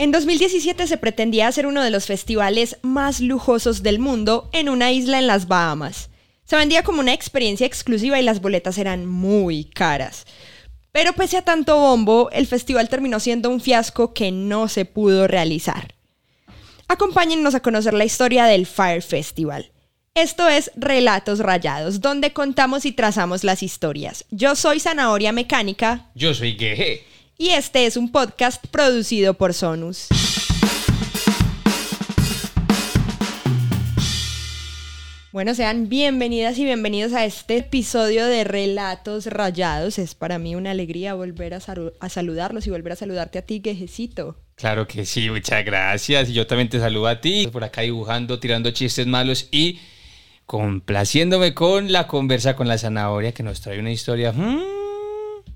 [0.00, 4.92] En 2017 se pretendía hacer uno de los festivales más lujosos del mundo en una
[4.92, 6.08] isla en las Bahamas.
[6.44, 10.24] Se vendía como una experiencia exclusiva y las boletas eran muy caras.
[10.92, 15.26] Pero pese a tanto bombo, el festival terminó siendo un fiasco que no se pudo
[15.26, 15.96] realizar.
[16.86, 19.72] Acompáñennos a conocer la historia del Fire Festival.
[20.14, 24.26] Esto es Relatos Rayados, donde contamos y trazamos las historias.
[24.30, 26.06] Yo soy Zanahoria Mecánica.
[26.14, 27.04] Yo soy Geje.
[27.40, 30.08] Y este es un podcast producido por Sonus.
[35.30, 40.00] Bueno, sean bienvenidas y bienvenidos a este episodio de Relatos Rayados.
[40.00, 44.34] Es para mí una alegría volver a, saludarlos y volver a saludarte a ti, Gejecito.
[44.56, 46.30] Claro que sí, muchas gracias.
[46.30, 49.78] Y yo también te saludo a ti, por acá dibujando, tirando chistes malos y
[50.44, 54.58] complaciéndome con la conversa con la zanahoria que nos trae una historia mmm,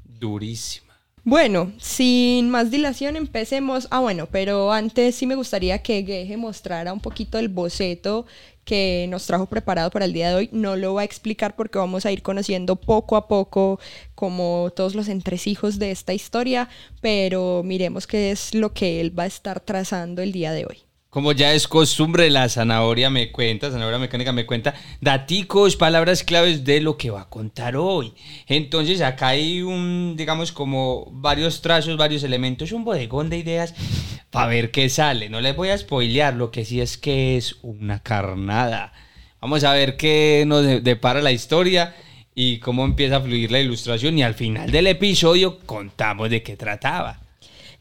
[0.07, 0.82] durísima.
[1.25, 3.87] Bueno, sin más dilación empecemos.
[3.91, 8.27] Ah, bueno, pero antes sí me gustaría que Geje mostrara un poquito el boceto
[8.65, 10.49] que nos trajo preparado para el día de hoy.
[10.53, 13.79] No lo va a explicar porque vamos a ir conociendo poco a poco
[14.17, 16.69] como todos los entresijos de esta historia,
[17.01, 20.79] pero miremos qué es lo que él va a estar trazando el día de hoy.
[21.13, 26.65] Como ya es costumbre, la zanahoria me cuenta, zanahoria mecánica me cuenta daticos, palabras claves
[26.65, 28.15] de lo que va a contar hoy.
[28.47, 33.75] Entonces acá hay un, digamos, como varios trazos, varios elementos, un bodegón de ideas
[34.31, 35.29] para ver qué sale.
[35.29, 38.95] No les voy a spoilear, lo que sí es que es una carnada.
[39.39, 41.95] Vamos a ver qué nos depara la historia
[42.35, 46.57] y cómo empieza a fluir la ilustración y al final del episodio contamos de qué
[46.57, 47.22] trataba.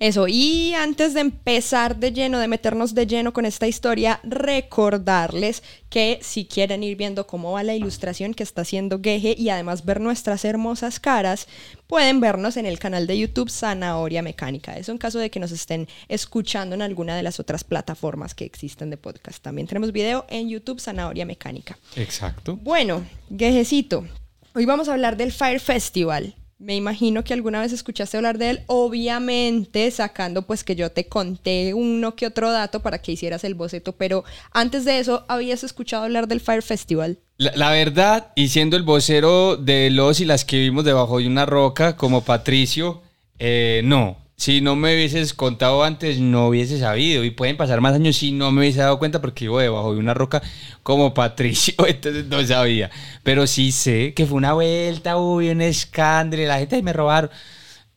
[0.01, 5.61] Eso, y antes de empezar de lleno, de meternos de lleno con esta historia, recordarles
[5.91, 9.85] que si quieren ir viendo cómo va la ilustración que está haciendo Geje y además
[9.85, 11.47] ver nuestras hermosas caras,
[11.85, 14.75] pueden vernos en el canal de YouTube Zanahoria Mecánica.
[14.75, 18.45] Eso en caso de que nos estén escuchando en alguna de las otras plataformas que
[18.45, 19.43] existen de podcast.
[19.43, 21.77] También tenemos video en YouTube Zanahoria Mecánica.
[21.95, 22.55] Exacto.
[22.55, 23.05] Bueno,
[23.37, 24.07] Gejecito,
[24.55, 26.33] hoy vamos a hablar del Fire Festival.
[26.61, 31.07] Me imagino que alguna vez escuchaste hablar de él, obviamente sacando pues que yo te
[31.07, 35.63] conté uno que otro dato para que hicieras el boceto, pero antes de eso, ¿habías
[35.63, 37.17] escuchado hablar del Fire Festival?
[37.37, 41.47] La, verdad, y siendo el vocero de los y las que vivimos debajo de una
[41.47, 43.01] roca, como Patricio,
[43.39, 47.23] eh, no, si no me hubieses contado antes, no hubiese sabido.
[47.23, 49.99] Y pueden pasar más años si no me hubiese dado cuenta porque vivo debajo de
[49.99, 50.41] una roca
[50.81, 52.89] como Patricio, entonces no sabía.
[53.21, 57.29] Pero sí sé que fue una vuelta, hubo un escándalo, la gente me robaron.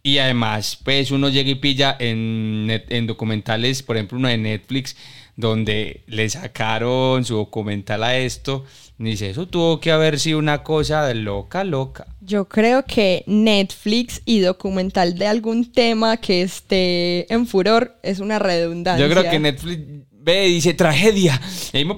[0.03, 4.97] Y además, pues uno llega y pilla en, en documentales, por ejemplo, uno de Netflix,
[5.37, 8.66] donde le sacaron su documental a esto
[8.97, 12.06] Dice, eso tuvo que haber sido una cosa de loca, loca.
[12.21, 18.38] Yo creo que Netflix y documental de algún tema que esté en furor es una
[18.38, 19.04] redundancia.
[19.04, 19.83] Yo creo que Netflix
[20.25, 21.41] ve y dice tragedia.
[21.72, 21.88] Y ahí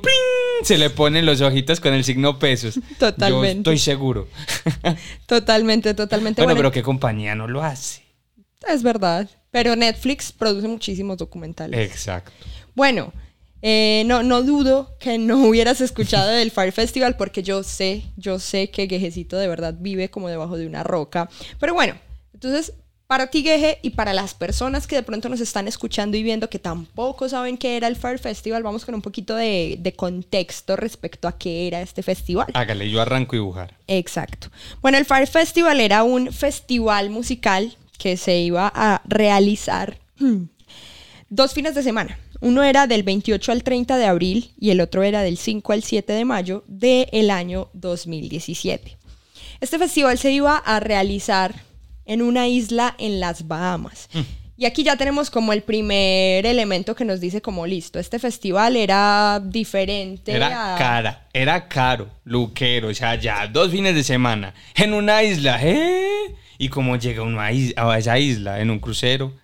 [0.62, 2.80] se le ponen los ojitos con el signo pesos.
[2.98, 3.54] Totalmente.
[3.54, 4.28] Yo estoy seguro.
[5.26, 6.42] totalmente, totalmente.
[6.42, 8.02] Bueno, pero ¿qué compañía no lo hace?
[8.66, 9.28] Es verdad.
[9.50, 11.78] Pero Netflix produce muchísimos documentales.
[11.78, 12.32] Exacto.
[12.74, 13.12] Bueno,
[13.68, 18.38] eh, no, no dudo que no hubieras escuchado del Fire Festival porque yo sé, yo
[18.38, 21.28] sé que Gejecito de verdad vive como debajo de una roca.
[21.58, 21.96] Pero bueno,
[22.32, 22.74] entonces
[23.08, 26.48] para ti Geje y para las personas que de pronto nos están escuchando y viendo
[26.48, 30.76] que tampoco saben qué era el Fire Festival, vamos con un poquito de, de contexto
[30.76, 32.46] respecto a qué era este festival.
[32.54, 33.76] Hágale, yo arranco y dibujar.
[33.88, 34.46] Exacto.
[34.80, 39.98] Bueno, el Fire Festival era un festival musical que se iba a realizar
[41.28, 42.16] dos fines de semana.
[42.40, 45.82] Uno era del 28 al 30 de abril y el otro era del 5 al
[45.82, 48.96] 7 de mayo del año 2017.
[49.60, 51.54] Este festival se iba a realizar
[52.04, 54.08] en una isla en las Bahamas.
[54.12, 54.20] Mm.
[54.58, 58.76] Y aquí ya tenemos como el primer elemento que nos dice como listo, este festival
[58.76, 60.32] era diferente.
[60.32, 65.58] Era cara, era caro, luquero, o sea, ya dos fines de semana en una isla,
[65.62, 66.34] ¿eh?
[66.56, 69.34] Y cómo llega uno a esa isla en un crucero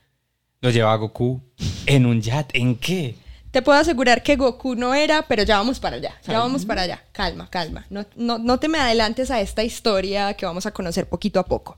[0.62, 1.43] lo lleva Goku
[1.87, 2.59] en un yate.
[2.59, 3.17] ¿En qué?
[3.50, 6.14] Te puedo asegurar que Goku no era, pero ya vamos para allá.
[6.26, 7.05] Ya vamos para allá.
[7.12, 7.85] Calma, calma.
[7.91, 11.44] No, no, no, te me adelantes a esta historia que vamos a conocer poquito a
[11.44, 11.76] poco.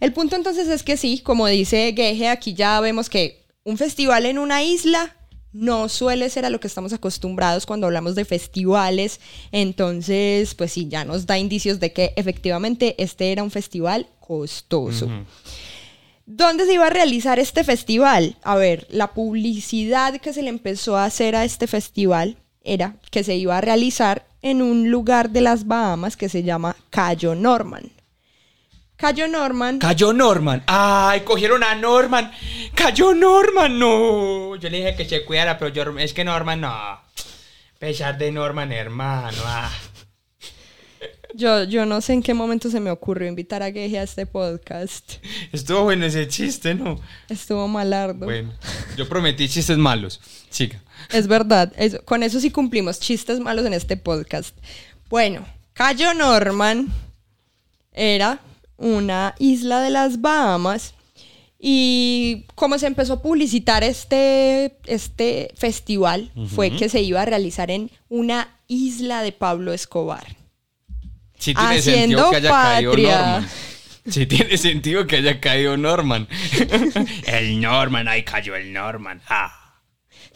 [0.00, 4.26] El punto entonces es que sí, como dice Geje, aquí ya vemos que un festival
[4.26, 5.14] en una isla
[5.52, 9.20] no suele ser a lo que estamos acostumbrados cuando hablamos de festivales.
[9.52, 15.08] Entonces, pues sí, ya nos da indicios de que efectivamente este era un festival costoso.
[16.26, 18.36] ¿Dónde se iba a realizar este festival?
[18.42, 23.24] A ver, la publicidad que se le empezó a hacer a este festival era que
[23.24, 27.90] se iba a realizar en un lugar de las Bahamas que se llama Cayo Norman.
[28.96, 29.80] Cayó Norman.
[29.80, 30.62] Cayó Norman.
[30.68, 32.30] Ay, cogieron a Norman.
[32.72, 34.54] Cayó Norman, no.
[34.54, 37.00] Yo le dije que se cuidara, pero es que Norman no.
[37.80, 39.38] Pesar de Norman, hermano.
[39.44, 39.72] Ah.
[41.34, 44.26] Yo, yo no sé en qué momento se me ocurrió invitar a Geje a este
[44.26, 45.14] podcast.
[45.52, 47.00] Estuvo bueno ese chiste, ¿no?
[47.28, 48.26] Estuvo malardo.
[48.26, 48.52] Bueno,
[48.96, 50.20] yo prometí chistes malos.
[50.50, 50.82] Siga.
[51.10, 54.54] Es verdad, eso- con eso sí cumplimos chistes malos en este podcast.
[55.08, 56.92] Bueno, Cayo Norman
[57.92, 58.40] era
[58.76, 60.94] una isla de las Bahamas
[61.58, 67.70] y como se empezó a publicitar este, este festival fue que se iba a realizar
[67.70, 70.36] en una isla de Pablo Escobar.
[71.42, 72.96] Sí tiene Haciendo sentido que haya caído.
[72.96, 73.48] Norman.
[74.08, 76.28] Sí tiene sentido que haya caído Norman.
[77.26, 79.20] el Norman, ahí cayó el Norman.
[79.28, 79.80] Ah.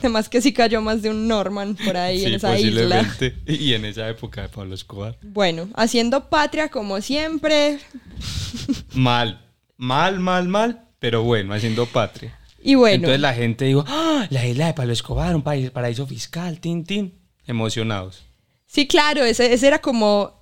[0.01, 3.09] Además que sí cayó más de un Norman por ahí en esa isla.
[3.47, 5.17] Y en esa época de Pablo Escobar.
[5.23, 7.79] Bueno, haciendo patria como siempre.
[8.93, 12.37] Mal, mal, mal, mal, pero bueno, haciendo patria.
[12.61, 16.59] Y bueno, Entonces la gente dijo, ¡Ah, la isla de Pablo Escobar, un paraíso fiscal,
[16.59, 17.15] tin, tin.
[17.47, 18.25] Emocionados.
[18.67, 20.36] Sí, claro, ese, ese era como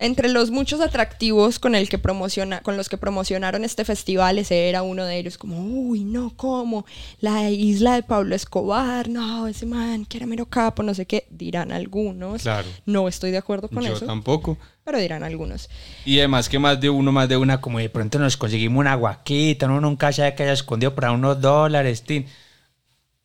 [0.00, 4.70] entre los muchos atractivos con, el que promociona, con los que promocionaron este festival, ese
[4.70, 6.86] era uno de ellos, como, uy, no, ¿cómo?
[7.20, 11.26] La isla de Pablo Escobar, no, ese man, que era mero capo, no sé qué,
[11.30, 12.42] dirán algunos.
[12.42, 12.66] Claro.
[12.86, 14.56] No estoy de acuerdo con Yo eso, tampoco.
[14.84, 15.68] pero dirán algunos.
[16.06, 18.94] Y además que más de uno, más de una, como de pronto nos conseguimos una
[18.94, 22.24] guaquita, uno nunca sabe que haya escondido para unos dólares, tin.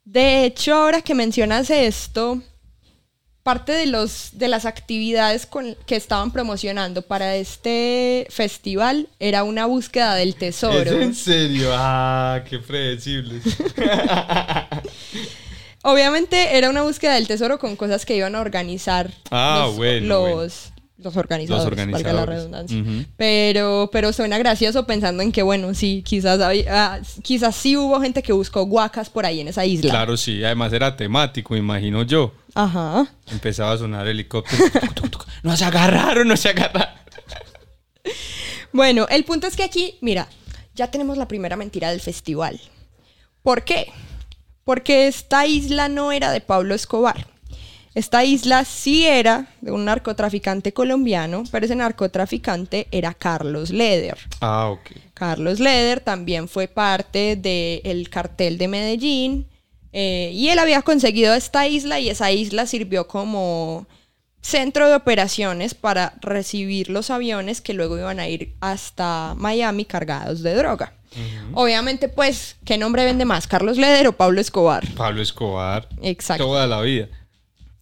[0.04, 2.42] De hecho, ahora que mencionas esto,
[3.46, 9.68] parte de, los, de las actividades con- que estaban promocionando para este festival era una
[9.68, 11.14] búsqueda del tesoro.
[11.14, 11.70] serio?
[11.72, 13.44] Ah, qué predecibles.
[15.84, 20.08] Obviamente era una búsqueda del tesoro con cosas que iban a organizar Ah, los, bueno,
[20.08, 20.75] los, bueno.
[20.98, 22.80] Los organizadores, Los valga la redundancia.
[22.82, 23.06] Ujú.
[23.18, 28.00] Pero, pero suena gracioso pensando en que, bueno, sí, quizás, había- ah, quizás sí hubo
[28.02, 29.90] gente que buscó guacas por ahí en esa isla.
[29.92, 32.34] Claro, sí, además era temático, imagino yo.
[32.54, 33.08] Ajá.
[33.30, 34.64] Empezaba a sonar helicóptero.
[34.72, 35.28] Tuc, tuc, tuc.
[35.44, 36.96] No se agarraron, no se agarraron.
[38.72, 40.28] Bueno, el punto es que aquí, mira,
[40.76, 42.60] ya tenemos la primera mentira del festival.
[43.42, 43.92] ¿Por qué?
[44.64, 47.28] Porque esta isla no era de Pablo Escobar.
[47.96, 54.18] Esta isla sí era de un narcotraficante colombiano, pero ese narcotraficante era Carlos Leder.
[54.42, 54.92] Ah, ok.
[55.14, 59.48] Carlos Leder también fue parte del cartel de Medellín
[59.94, 63.88] eh, y él había conseguido esta isla y esa isla sirvió como
[64.42, 70.44] centro de operaciones para recibir los aviones que luego iban a ir hasta Miami cargados
[70.44, 70.94] de droga.
[71.54, 73.48] Obviamente, pues, ¿qué nombre vende más?
[73.48, 74.86] ¿Carlos Leder o Pablo Escobar?
[74.98, 75.88] Pablo Escobar.
[76.02, 76.44] Exacto.
[76.44, 77.08] Toda la vida.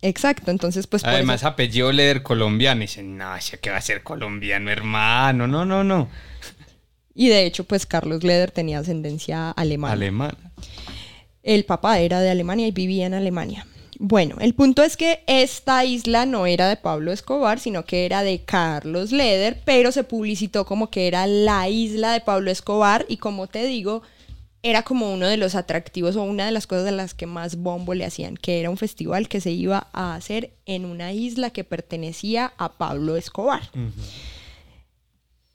[0.04, 2.82] Exacto, entonces pues Además, eso- apellido Leder colombiano.
[2.82, 5.48] Y dicen, no, que va a ser colombiano, hermano.
[5.48, 6.10] No, no, no.
[7.16, 9.94] Y de hecho, pues Carlos Leder tenía ascendencia alemana.
[9.94, 10.36] Alemán.
[11.42, 13.66] El papá era de Alemania y vivía en Alemania.
[13.98, 18.24] Bueno, el punto es que esta isla no era de Pablo Escobar, sino que era
[18.24, 23.18] de Carlos Leder, pero se publicitó como que era la isla de Pablo Escobar y
[23.18, 24.02] como te digo,
[24.64, 27.58] era como uno de los atractivos o una de las cosas de las que más
[27.58, 31.50] bombo le hacían, que era un festival que se iba a hacer en una isla
[31.50, 33.70] que pertenecía a Pablo Escobar.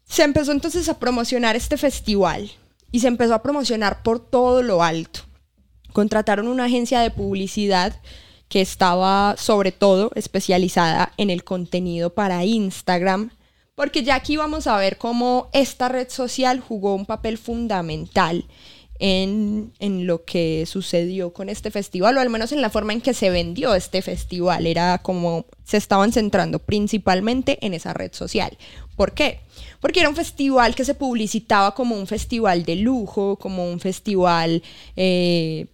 [0.05, 2.51] Se empezó entonces a promocionar este festival
[2.93, 5.21] y se empezó a promocionar por todo lo alto.
[5.95, 7.99] Contrataron una agencia de publicidad
[8.51, 13.31] que estaba sobre todo especializada en el contenido para Instagram,
[13.75, 18.45] porque ya aquí vamos a ver cómo esta red social jugó un papel fundamental
[18.99, 23.01] en, en lo que sucedió con este festival, o al menos en la forma en
[23.01, 24.67] que se vendió este festival.
[24.67, 28.57] Era como se estaban centrando principalmente en esa red social.
[28.97, 29.41] ¿Por qué?
[29.81, 34.63] Porque era un festival que se publicitaba como un festival de lujo, como un festival
[34.97, 35.67] eh,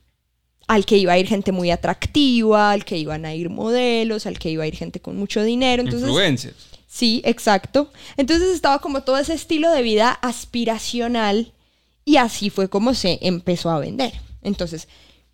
[0.66, 4.38] al que iba a ir gente muy atractiva, al que iban a ir modelos, al
[4.38, 5.82] que iba a ir gente con mucho dinero.
[5.82, 6.74] Entonces, Influencers.
[6.86, 7.90] Sí, exacto.
[8.16, 11.52] Entonces estaba como todo ese estilo de vida aspiracional
[12.04, 14.12] y así fue como se empezó a vender.
[14.42, 14.88] Entonces,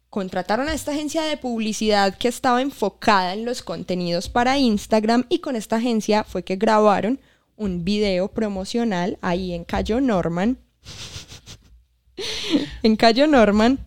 [0.08, 5.38] contrataron a esta agencia de publicidad que estaba enfocada en los contenidos para Instagram y
[5.38, 7.20] con esta agencia fue que grabaron
[7.56, 10.58] un video promocional ahí en Cayo Norman.
[12.82, 13.78] en Cayo Norman.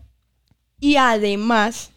[0.80, 1.90] Y además,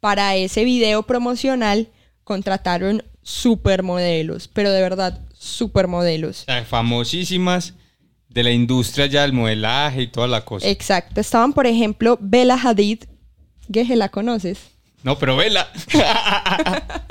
[0.00, 1.88] para ese video promocional
[2.24, 6.46] contrataron supermodelos, pero de verdad, supermodelos.
[6.48, 7.74] O famosísimas
[8.30, 10.68] de la industria ya del modelaje y toda la cosa.
[10.68, 11.20] Exacto.
[11.20, 13.04] Estaban, por ejemplo, Bella Hadid.
[13.72, 14.70] Geje, ¿la conoces?
[15.02, 15.70] No, pero vela.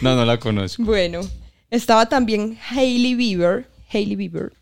[0.00, 0.82] no, no la conozco.
[0.82, 1.20] Bueno,
[1.70, 3.68] estaba también Hailey Bieber.
[3.92, 4.52] Hailey Bieber.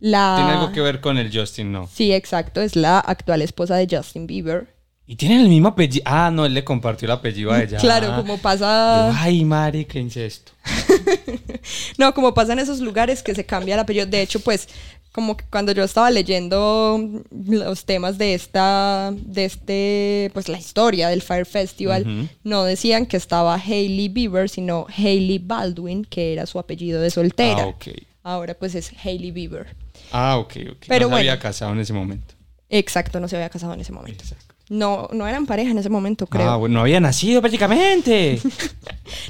[0.00, 0.36] La...
[0.36, 1.88] Tiene algo que ver con el Justin, ¿no?
[1.92, 4.74] Sí, exacto, es la actual esposa de Justin Bieber.
[5.10, 6.04] Y tienen el mismo apellido.
[6.06, 7.78] Ah, no, él le compartió el apellido a ella.
[7.78, 8.16] Claro, Ah.
[8.16, 9.10] como pasa...
[9.10, 10.52] Yo, Ay, Mari, qué incesto.
[11.98, 14.06] No, como pasa en esos lugares que se cambia el apellido.
[14.06, 14.68] De hecho, pues,
[15.10, 21.08] como que cuando yo estaba leyendo los temas de esta, de este, pues la historia
[21.08, 26.60] del Fire Festival, no decían que estaba Hailey Bieber, sino Hailey Baldwin, que era su
[26.60, 27.62] apellido de soltera.
[27.64, 27.86] Ah, ok.
[28.22, 29.74] Ahora pues es Hailey Bieber.
[30.12, 30.84] Ah, ok, ok.
[30.86, 32.34] Pero no se había casado en ese momento.
[32.68, 34.22] Exacto, no se había casado en ese momento.
[34.22, 34.49] Exacto.
[34.70, 36.48] No, no eran pareja en ese momento, creo.
[36.48, 38.40] Ah, bueno, no había nacido prácticamente.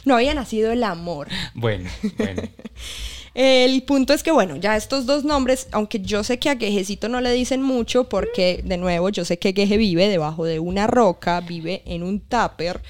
[0.04, 1.28] No había nacido el amor.
[1.54, 2.42] bueno, bueno.
[3.35, 7.09] El punto es que, bueno, ya estos dos nombres, aunque yo sé que a Quejecito
[7.09, 10.87] no le dicen mucho, porque, de nuevo, yo sé que Queje vive debajo de una
[10.87, 12.82] roca, vive en un tupper,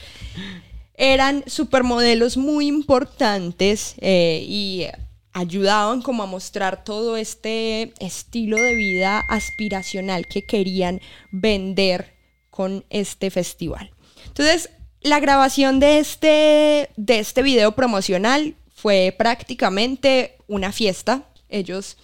[0.95, 4.87] eran supermodelos muy importantes eh, y
[5.33, 12.20] ayudaban como a mostrar todo este estilo de vida aspiracional que querían vender
[12.61, 13.91] con este festival.
[14.27, 14.69] Entonces,
[15.01, 21.23] la grabación de este, de este video promocional fue prácticamente una fiesta.
[21.49, 21.97] Ellos,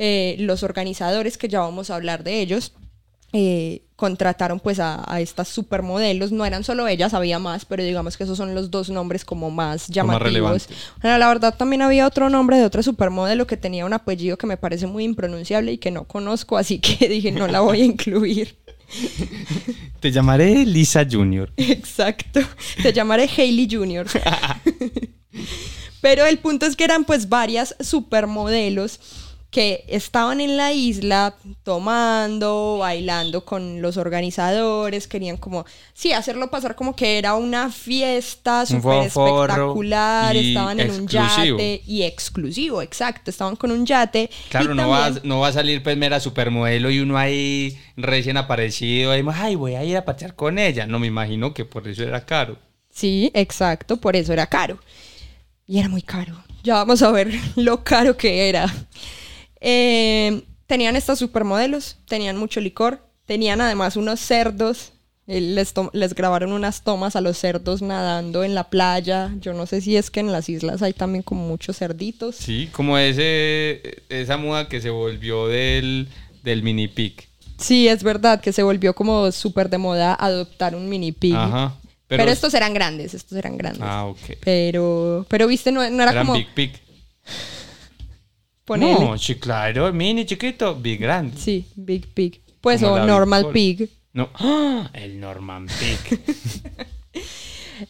[0.00, 2.72] eh, los organizadores, que ya vamos a hablar de ellos,
[3.32, 6.32] eh, contrataron pues a, a estas supermodelos.
[6.32, 9.52] No eran solo ellas, había más, pero digamos que esos son los dos nombres como
[9.52, 10.24] más llamativos.
[10.24, 10.68] relevantes.
[11.00, 14.48] Bueno, la verdad también había otro nombre de otra supermodelo que tenía un apellido que
[14.48, 17.84] me parece muy impronunciable y que no conozco, así que dije no la voy a
[17.84, 18.58] incluir.
[20.00, 21.52] Te llamaré Lisa Junior.
[21.56, 22.40] Exacto.
[22.82, 24.06] Te llamaré Hailey Jr.
[26.00, 29.00] Pero el punto es que eran pues varias supermodelos
[29.50, 36.76] que estaban en la isla tomando, bailando con los organizadores, querían como, sí, hacerlo pasar
[36.76, 43.56] como que era una fiesta súper espectacular, estaban en un yate y exclusivo, exacto, estaban
[43.56, 44.30] con un yate.
[44.50, 47.78] Claro, y no va, también- no va a salir pues mera supermodelo y uno ahí
[47.96, 49.10] recién aparecido.
[49.10, 50.86] Ahí, ay, voy a ir a patear con ella.
[50.86, 52.56] No me imagino que por eso era caro.
[52.92, 54.78] Sí, exacto, por eso era caro.
[55.66, 56.34] Y era muy caro.
[56.62, 58.72] Ya vamos a ver lo caro que era.
[59.60, 64.92] Eh, tenían estas supermodelos, tenían mucho licor, tenían además unos cerdos.
[65.26, 69.30] eh, Les, les grabaron unas tomas a los cerdos nadando en la playa.
[69.40, 72.36] Yo no sé si es que en las islas hay también como muchos cerditos.
[72.36, 76.08] Sí, como ese, esa muda que se volvió del,
[76.42, 77.28] del mini pic.
[77.58, 81.34] Sí, es verdad que se volvió como súper de moda adoptar un mini pig.
[81.36, 81.76] Ajá.
[82.08, 83.82] Pero, estos eran grandes, estos eran grandes.
[83.84, 84.18] Ah, ok.
[84.42, 86.72] Pero, pero viste, no, no era Eran como big pic.
[88.68, 91.36] No, sí, claro, mini chiquito, big grande.
[91.36, 92.40] Sí, Big Pig.
[92.60, 93.90] Pues Como o Normal Big Pig.
[94.12, 94.90] No, ¡Ah!
[94.92, 96.20] el Norman Pig.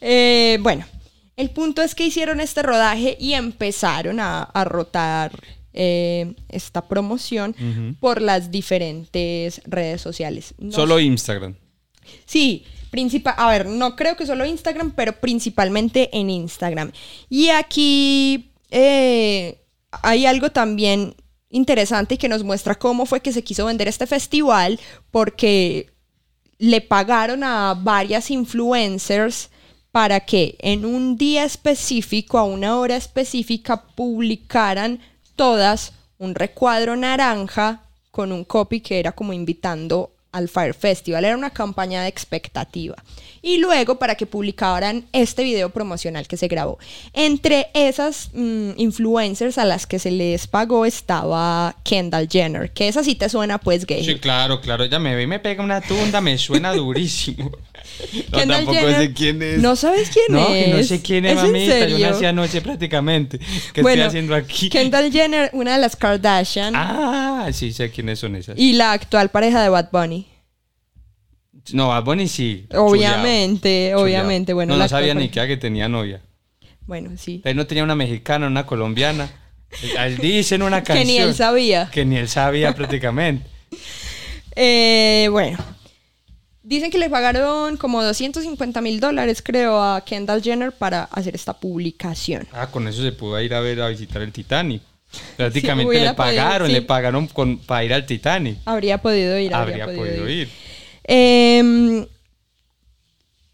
[0.00, 0.86] Eh, bueno,
[1.36, 5.32] el punto es que hicieron este rodaje y empezaron a, a rotar
[5.72, 7.54] eh, esta promoción
[8.00, 10.54] por las diferentes redes sociales.
[10.58, 11.54] No Solo Instagram.
[12.24, 16.92] Sí, principal, a ver, no creo que solo Instagram, pero principalmente en Instagram.
[17.28, 19.59] Y aquí eh,
[20.02, 21.14] hay algo también
[21.48, 24.78] interesante que nos muestra cómo fue que se quiso vender este festival,
[25.10, 25.90] porque
[26.58, 29.50] le pagaron a varias influencers
[29.90, 35.00] para que en un día específico, a una hora específica, publicaran
[35.34, 41.24] todas un recuadro naranja con un copy que era como invitando al Fire Festival.
[41.24, 42.96] Era una campaña de expectativa.
[43.42, 46.78] Y luego para que publicaran este video promocional que se grabó.
[47.12, 53.02] Entre esas mm, influencers a las que se les pagó estaba Kendall Jenner, que esa
[53.02, 54.04] sí te suena pues gay.
[54.04, 54.84] Sí, claro, claro.
[54.84, 57.50] Ella me ve y me pega una tunda, me suena durísimo.
[58.32, 59.58] No, Kendall tampoco Jenner- sé quién es.
[59.60, 60.64] ¿No sabes quién no, es?
[60.64, 61.86] que no sé quién es, ¿Es en mamita.
[61.88, 63.38] Yo nací anoche prácticamente.
[63.72, 64.68] ¿Qué Bueno, estoy haciendo aquí?
[64.70, 68.58] Kendall Jenner, una de las Kardashian, Ah, sí, sé quiénes son esas.
[68.58, 70.26] y la actual pareja de Bad Bunny.
[71.72, 72.66] No, Bad Bunny sí.
[72.74, 74.52] Obviamente, chuleado, obviamente.
[74.52, 74.54] chuleado.
[74.56, 76.22] Bueno, no, la no sabía ni que, que tenía novia.
[76.86, 77.42] Bueno, sí.
[77.44, 79.30] Él no tenía una mexicana, una colombiana.
[79.98, 81.06] Él dice en una Que canción.
[81.06, 81.90] ni él sabía.
[81.92, 83.46] Que ni él sabía prácticamente.
[84.56, 85.58] Eh, bueno.
[86.70, 91.52] Dicen que le pagaron como 250 mil dólares, creo, a Kendall Jenner para hacer esta
[91.52, 92.46] publicación.
[92.52, 94.80] Ah, con eso se pudo ir a ver a visitar el Titanic.
[95.36, 96.72] Prácticamente le pagaron, podido, sí.
[96.74, 98.58] le pagaron con, para ir al Titanic.
[98.66, 100.48] Habría podido ir, Habría podido ir.
[101.02, 102.06] Em,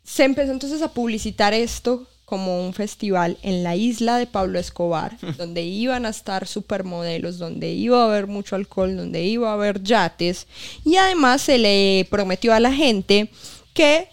[0.05, 5.17] se empezó entonces a publicitar esto como un festival en la isla de Pablo Escobar,
[5.39, 9.83] donde iban a estar supermodelos, donde iba a haber mucho alcohol, donde iba a haber
[9.83, 10.47] yates.
[10.85, 13.31] Y además se le prometió a la gente
[13.73, 14.09] que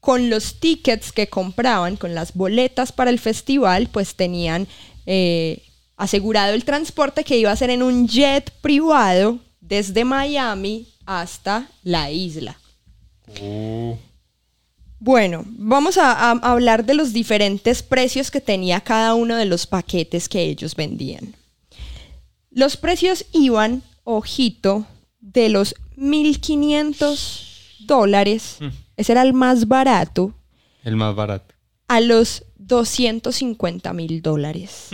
[0.00, 4.66] con los tickets que compraban, con las boletas para el festival, pues tenían
[5.06, 5.62] eh,
[5.96, 12.10] asegurado el transporte que iba a ser en un jet privado desde Miami hasta la
[12.10, 12.58] isla.
[13.40, 13.96] Uh,
[15.04, 19.66] Bueno, vamos a, a hablar de los diferentes precios que tenía cada uno de los
[19.66, 21.34] paquetes que ellos vendían.
[22.50, 24.86] Los precios iban, ojito,
[25.20, 28.58] de los 1.500 dólares,
[28.96, 30.34] ese era el más barato,
[30.84, 31.54] el más barato.
[31.88, 34.88] a los 250 mil dólares.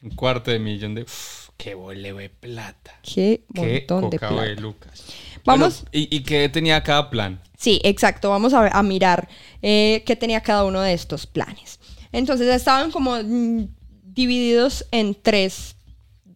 [0.00, 1.02] Un cuarto de millón de...
[1.02, 2.92] Uf, qué boleo de plata.
[3.02, 4.48] Qué Qué montón de cocao plata.
[4.48, 5.04] de Lucas.
[5.48, 7.40] Vamos- Bueno, ¿y, ¿Y qué tenía cada plan?
[7.56, 8.30] Sí, exacto.
[8.30, 9.28] Vamos a, mirar
[9.62, 11.80] eh, qué tenía cada uno de estos planes.
[12.12, 13.66] Entonces estaban como mm,
[14.04, 15.74] divididos en tres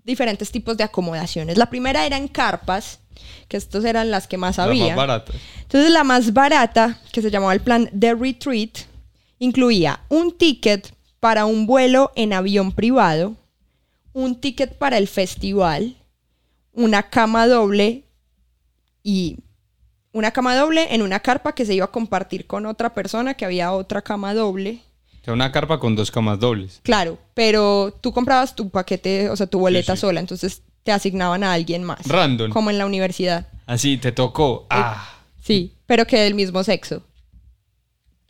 [0.04, 1.57] diferentes tipos de acomodaciones.
[1.59, 2.99] La primera eran carpas,
[3.49, 4.88] que estos eran las que más Las había.
[4.88, 5.37] más baratas.
[5.62, 8.78] Entonces la más barata, que se llamaba el plan The Retreat,
[9.38, 13.37] incluía un ticket para un vuelo en avión privado,
[14.12, 15.97] un ticket para el festival,
[16.73, 18.04] una cama doble
[19.02, 19.38] y
[20.12, 23.44] una cama doble en una carpa que se iba a compartir con otra persona, que
[23.44, 24.80] había otra cama doble.
[25.23, 26.80] O sea, una carpa con dos camas dobles.
[26.82, 30.00] Claro, pero tú comprabas tu paquete, o sea, tu boleta sí.
[30.00, 32.06] sola, entonces te asignaban a alguien más.
[32.06, 32.50] Random.
[32.50, 33.47] Como en la universidad.
[33.66, 34.66] Así, te tocó.
[34.71, 35.09] Ah,
[35.44, 37.02] Sí, pero que del mismo sexo.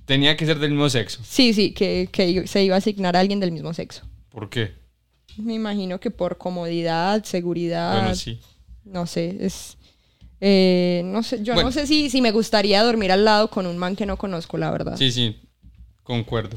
[0.07, 1.21] tenía que ser del mismo sexo.
[1.25, 4.03] Sí, sí, que, que se iba a asignar a alguien del mismo sexo.
[4.31, 4.75] ¿Por qué?
[5.37, 8.41] Me imagino que por comodidad, seguridad, Bueno, sí.
[8.85, 9.77] no sé, es...
[10.45, 11.69] eh, no sé, yo Bueno.
[11.69, 14.59] no sé si, si me gustaría dormir al lado con un man que no conozco,
[14.59, 14.97] la verdad.
[14.97, 15.37] Sí, sí.
[16.03, 16.57] Concuerdo.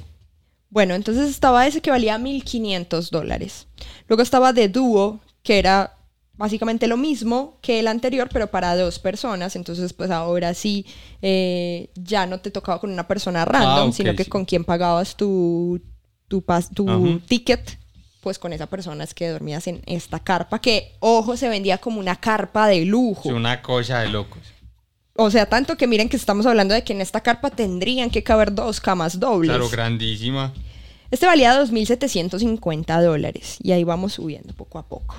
[0.72, 3.68] Bueno, entonces estaba ese que valía 1.500 dólares.
[4.08, 5.92] Luego estaba de dúo, que era
[6.38, 9.56] básicamente lo mismo que el anterior, pero para dos personas.
[9.56, 10.86] Entonces, pues ahora sí,
[11.22, 14.30] eh, ya no te tocaba con una persona random, Ah, sino que sí.
[14.32, 15.80] con quien pagabas tu,
[16.27, 17.77] tu, pas- tu ticket,
[18.25, 22.00] pues con esa persona es que dormías en esta carpa, que, ojo, se vendía como
[22.00, 23.29] una carpa de lujo.
[23.29, 24.39] Es una cosa de locos.
[25.13, 28.24] O sea, tanto que miren que estamos hablando de que en esta carpa tendrían que
[28.24, 29.51] caber dos camas dobles.
[29.51, 30.51] Claro, grandísima.
[31.12, 35.15] Este valía 2.750 dólares y ahí vamos subiendo poco a poco.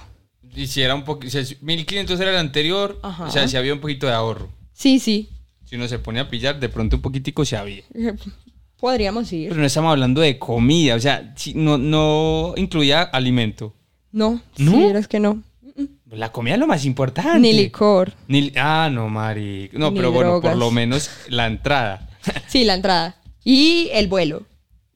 [0.53, 1.29] Y si era un poco...
[1.29, 3.27] Si 1500 era el anterior, Ajá.
[3.27, 4.51] o sea, si había un poquito de ahorro.
[4.73, 5.31] Sí, sí,
[5.65, 7.85] Si uno se pone a pillar, de pronto un poquitico se había.
[8.79, 9.49] podríamos ir.
[9.49, 13.75] Pero no estamos hablando de comida, o sea, no, no incluía alimento.
[14.13, 14.71] No, ¿No?
[14.73, 15.43] sí, es que no.
[16.11, 17.39] La comida es lo más importante.
[17.41, 18.13] Ni licor.
[18.29, 19.71] Ni- ah, no, Mari.
[19.73, 22.09] No, Ni pero bueno, por lo menos la entrada
[22.49, 23.17] Sí, la entrada.
[23.45, 24.43] Y el vuelo.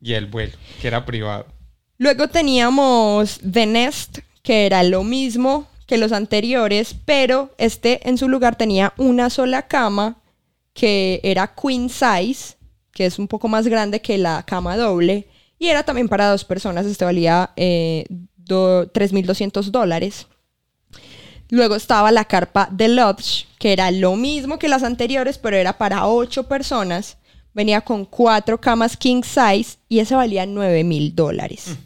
[0.01, 1.47] y el vuelo, que era privado.
[1.99, 8.29] Luego teníamos The Nest, que era lo mismo que los anteriores, pero este en su
[8.29, 10.17] lugar tenía una sola cama
[10.73, 12.57] que era queen size,
[12.93, 16.45] que es un poco más grande que la cama doble, y era también para dos
[16.45, 18.05] personas, este valía eh,
[18.37, 20.27] do- 3.200 dólares.
[21.49, 25.77] Luego estaba la carpa The Lodge, que era lo mismo que las anteriores, pero era
[25.79, 27.17] para ocho personas.
[27.53, 31.77] Venía con cuatro camas king size y ese valía 9 mil dólares.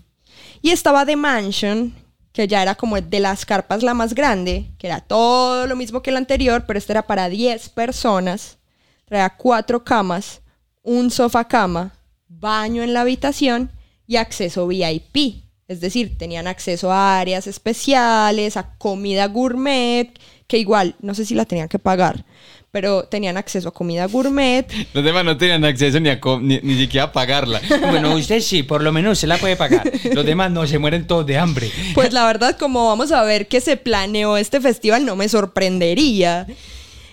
[0.61, 1.95] Y estaba The Mansion,
[2.33, 6.03] que ya era como de las carpas la más grande, que era todo lo mismo
[6.03, 8.59] que el anterior, pero este era para 10 personas.
[9.07, 10.43] Traía cuatro camas,
[10.85, 11.93] un sofá cama,
[12.29, 13.73] baño en la habitación
[14.07, 15.43] y acceso VIP.
[15.67, 20.13] Es decir, tenían acceso a áreas especiales, a comida gourmet,
[20.47, 22.27] que igual, no sé si la tenían que pagar,
[22.71, 24.67] pero tenían acceso a comida gourmet.
[24.93, 27.63] Los demás no tenían acceso ni, a ni, ni siquiera a pagarla.
[27.81, 29.91] Bueno, usted sí, por lo menos se la puede pagar.
[30.13, 31.71] Los demás no, se mueren todos de hambre.
[31.95, 36.47] Pues la verdad, como vamos a ver que se planeó este festival, no me sorprendería.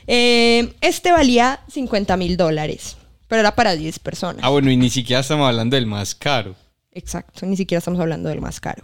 [0.07, 2.97] Eh, este valía 50 mil dólares,
[3.31, 4.43] pero era para 10 personas.
[4.43, 6.53] Ah, bueno, y ni siquiera estamos hablando del más caro.
[6.91, 8.83] Exacto, ni siquiera estamos hablando del más caro.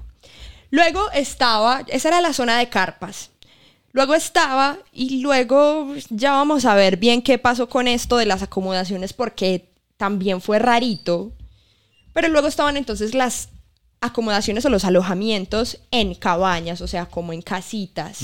[0.69, 3.31] Luego estaba, esa era la zona de carpas.
[3.91, 8.41] Luego estaba, y luego ya vamos a ver bien qué pasó con esto de las
[8.41, 11.33] acomodaciones, porque también fue rarito.
[12.13, 13.49] Pero luego estaban entonces las
[13.99, 18.19] acomodaciones o los alojamientos en cabañas, o sea, como en casitas.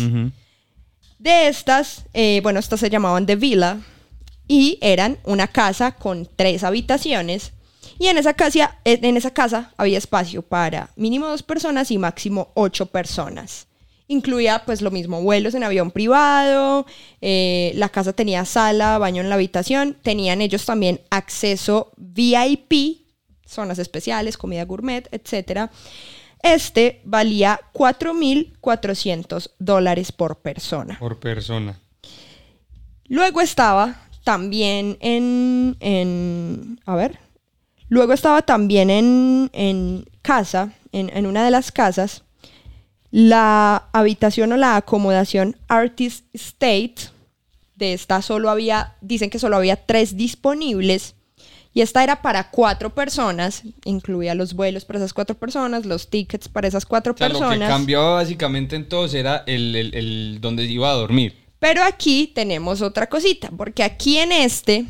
[1.20, 3.82] De estas, eh, bueno, estas se llamaban de villa
[4.48, 7.54] y eran una casa con tres habitaciones.
[8.00, 12.52] Y en esa, casa, en esa casa había espacio para mínimo dos personas y máximo
[12.56, 13.68] ocho personas.
[14.08, 16.86] Incluía pues lo mismo, vuelos en avión privado,
[17.22, 23.08] eh, la casa tenía sala, baño en la habitación, tenían ellos también acceso VIP,
[23.46, 25.72] zonas especiales, comida gourmet, etc.
[26.42, 31.00] Este valía 4.400 dólares por persona.
[31.00, 31.80] Por persona.
[33.06, 37.20] Luego estaba también en, en- a ver,
[37.90, 42.24] luego estaba también en, en casa en, en una de las casas,
[43.12, 46.96] la habitación o la acomodación Artist State,
[47.76, 51.16] de esta solo había, dicen que solo había tres disponibles.
[51.76, 56.48] Y esta era para cuatro personas, incluía los vuelos para esas cuatro personas, los tickets
[56.48, 57.58] para esas cuatro O sea, personas.
[57.58, 61.43] lo que cambiaba básicamente en todos era el, el- el donde iba a dormir.
[61.64, 64.86] Pero aquí tenemos otra cosita, porque aquí en este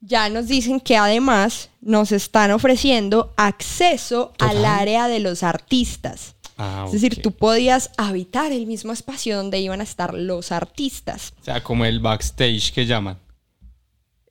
[0.00, 6.36] ya nos dicen que además nos están ofreciendo acceso al área de los artistas.
[6.56, 11.32] Ah, Es decir, tú podías habitar el mismo espacio donde iban a estar los artistas.
[11.40, 13.18] O sea, como el backstage que llaman.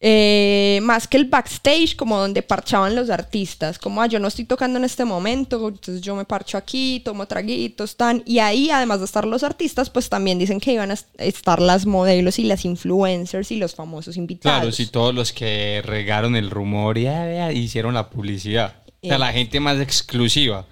[0.03, 3.77] Eh, más que el backstage, como donde parchaban los artistas.
[3.77, 7.27] Como, ah, yo no estoy tocando en este momento, entonces yo me parcho aquí, tomo
[7.27, 8.23] traguitos, tan.
[8.25, 11.61] Y ahí, además de estar los artistas, pues también dicen que iban a est- estar
[11.61, 14.57] las modelos y las influencers y los famosos invitados.
[14.59, 18.77] Claro, sí, todos los que regaron el rumor y ah, hicieron la publicidad.
[19.03, 20.65] O sea, la gente más exclusiva.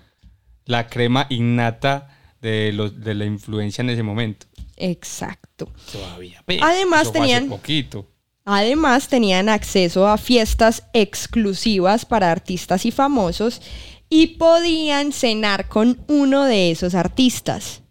[0.65, 4.47] La crema innata de, los, de la influencia en ese momento.
[4.75, 5.71] Exacto.
[5.91, 6.43] Todavía.
[6.61, 8.07] Además eso tenían- poquito.
[8.51, 13.61] Además, tenían acceso a fiestas exclusivas para artistas y famosos
[14.09, 17.83] y podían cenar con uno de esos artistas.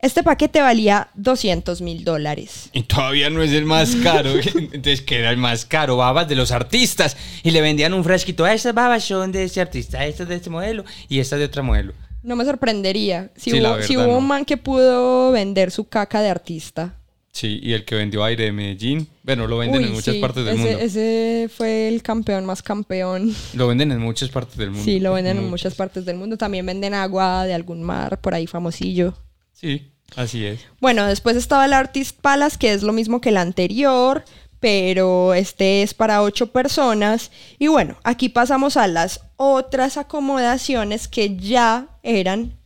[0.00, 2.70] Este paquete valía 200 mil dólares.
[2.72, 4.32] Y todavía no es el más caro.
[4.56, 5.96] Entonces, que era el más caro?
[5.96, 7.16] Babas de los artistas.
[7.44, 8.44] Y le vendían un frasquito.
[8.44, 11.62] "Ah, Estas babas son de este artista, estas de este modelo y estas de otro
[11.62, 11.92] modelo.
[12.24, 14.18] No me sorprendería si Sí, hubo, si verdad, hubo no.
[14.18, 16.96] un man que pudo vender su caca de artista.
[17.32, 19.08] Sí, y el que vendió aire de Medellín.
[19.22, 20.78] Bueno, lo venden Uy, en muchas sí, partes del ese, mundo.
[20.78, 23.34] ese fue el campeón más campeón.
[23.54, 24.84] Lo venden en muchas partes del mundo.
[24.84, 26.36] Sí, lo venden en muchas partes del mundo.
[26.36, 29.14] También venden agua de algún mar por ahí famosillo.
[29.52, 30.60] Sí, así es.
[30.78, 34.24] Bueno, después estaba el Artist Palace, que es lo mismo que el anterior,
[34.60, 37.30] pero este es para ocho personas.
[37.58, 42.58] Y bueno, aquí pasamos a las otras acomodaciones que ya eran.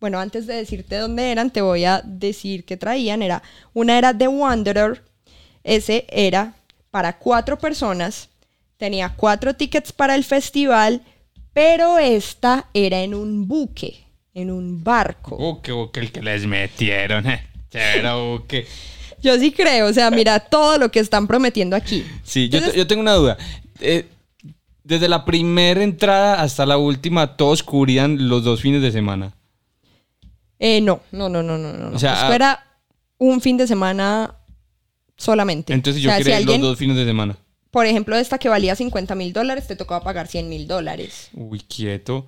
[0.00, 3.22] Bueno, antes de decirte dónde eran, te voy a decir que traían.
[3.22, 3.42] Era,
[3.74, 5.02] una era The Wanderer.
[5.64, 6.54] Ese era
[6.90, 8.28] para cuatro personas.
[8.76, 11.02] Tenía cuatro tickets para el festival,
[11.52, 15.36] pero esta era en un buque, en un barco.
[15.36, 17.26] Buque, buque, el que les metieron.
[17.28, 17.42] eh.
[17.70, 18.66] Chévere, buque.
[19.20, 22.06] Yo sí creo, o sea, mira todo lo que están prometiendo aquí.
[22.22, 23.36] Sí, yo, te- Entonces- yo tengo una duda.
[23.80, 24.06] Eh,
[24.84, 29.34] desde la primera entrada hasta la última, todos cubrían los dos fines de semana.
[30.58, 31.96] Eh, no, no, no, no, no, no.
[31.96, 32.66] O sea, Esto ah- era
[33.18, 34.34] un fin de semana
[35.16, 35.72] solamente.
[35.72, 37.36] Entonces O yo sea, quería si alguien, los dos fines de semana.
[37.70, 41.28] por ejemplo, esta que valía 50 mil dólares, te tocaba pagar 100 mil dólares.
[41.34, 42.26] Uy, quieto.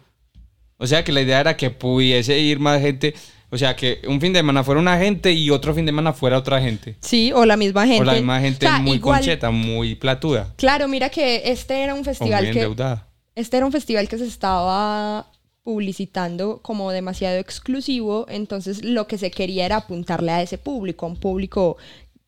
[0.77, 3.14] O sea que la idea era que pudiese ir más gente.
[3.53, 6.12] O sea que un fin de semana fuera una gente y otro fin de semana
[6.12, 6.97] fuera otra gente.
[7.01, 8.01] Sí, o la misma gente.
[8.01, 10.55] O la misma gente O sea, muy igual- concheta, muy platuda.
[10.57, 13.09] Claro, mira que este era un O muy festival que endeudada.
[13.35, 15.27] este era un festival que se estaba
[15.62, 21.11] publicitando como demasiado exclusivo, entonces lo que se quería era apuntarle a ese público, a
[21.11, 21.77] un público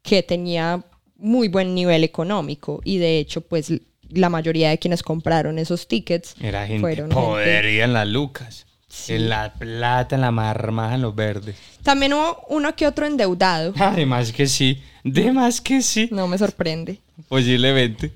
[0.03, 0.85] que tenía
[1.17, 3.73] muy buen nivel económico y de hecho pues
[4.11, 8.67] la mayoría de quienes compraron esos tickets Era gente fueron gente- podería en las lucas.
[8.89, 9.15] Sí.
[9.15, 11.57] En la plata, en la marmaja, en los verdes.
[11.83, 14.83] También hubo uno que otro endeudado, Además que sí.
[15.03, 16.09] De más que sí.
[16.13, 16.99] no me sorprende.
[17.29, 18.13] Posiblemente.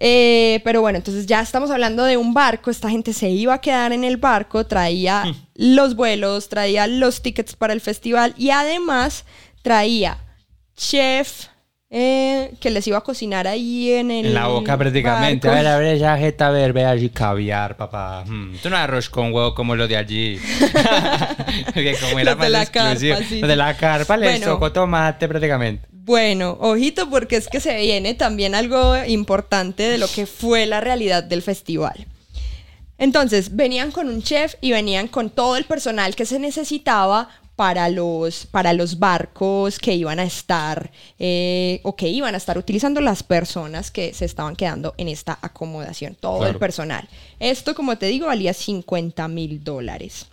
[0.00, 2.70] Eh, pero bueno, entonces ya estamos hablando de un barco.
[2.70, 5.34] Esta gente se iba a quedar en el barco, traía Hmm.
[5.54, 9.24] los vuelos, traía los tickets para el festival y además
[9.62, 10.18] traía
[10.76, 11.46] chef
[11.90, 14.26] eh, que les iba a cocinar ahí en el.
[14.26, 15.48] En la boca prácticamente.
[15.48, 15.58] barco.
[15.58, 18.24] A ver, a ver esa jeta verde allí caviar, papá.
[18.26, 20.38] Mm, Esto no arroz con huevo como los de allí.
[21.74, 23.16] que como era Los de la carpa, exclusivo.
[23.28, 23.58] sí, Los de sí.
[23.58, 24.46] la carpa les Bueno.
[24.54, 25.86] tocó tomate prácticamente.
[25.90, 30.80] Bueno, ojito porque es que se viene también algo importante de lo que fue la
[30.80, 32.06] realidad del festival.
[32.96, 37.88] Entonces, venían con un chef y venían con todo el personal que se necesitaba para
[37.88, 43.00] los, para los barcos que iban a estar eh, o que iban a estar utilizando
[43.00, 47.08] las personas que se estaban quedando en esta acomodación, todo el personal.
[47.40, 50.26] Esto, como te digo, valía 50 mil dólares.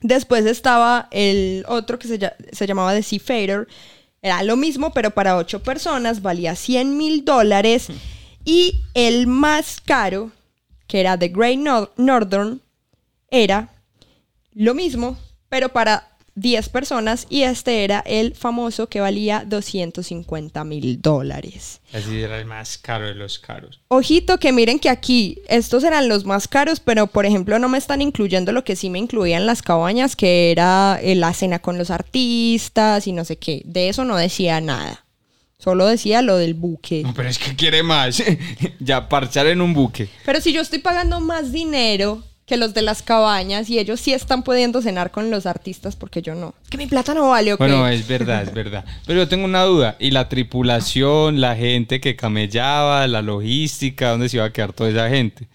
[0.00, 2.18] Después estaba el otro que se,
[2.50, 3.68] se llamaba The Seafarer.
[4.20, 7.86] Era lo mismo, pero para ocho personas, valía 100 mil dólares.
[8.44, 10.32] Y el más caro,
[10.88, 12.60] que era The Great Nor- Northern,
[13.30, 13.68] era
[14.52, 15.16] lo mismo,
[15.48, 17.26] pero para 10 personas.
[17.28, 21.80] Y este era el famoso que valía 250 mil dólares.
[21.92, 23.80] Así era el más caro de los caros.
[23.88, 27.78] Ojito que miren que aquí estos eran los más caros, pero por ejemplo no me
[27.78, 31.78] están incluyendo lo que sí me incluían las cabañas, que era eh, la cena con
[31.78, 33.62] los artistas y no sé qué.
[33.64, 35.04] De eso no decía nada.
[35.58, 37.02] Solo decía lo del buque.
[37.02, 38.22] No, pero es que quiere más.
[38.78, 40.08] ya parchar en un buque.
[40.24, 44.12] Pero si yo estoy pagando más dinero que los de las cabañas y ellos sí
[44.12, 46.54] están pudiendo cenar con los artistas porque yo no.
[46.70, 47.58] Que mi plata no vale, ¿ok?
[47.58, 48.84] Bueno, es verdad, es verdad.
[49.04, 49.96] Pero yo tengo una duda.
[49.98, 54.90] ¿Y la tripulación, la gente que camellaba, la logística, dónde se iba a quedar toda
[54.90, 55.48] esa gente?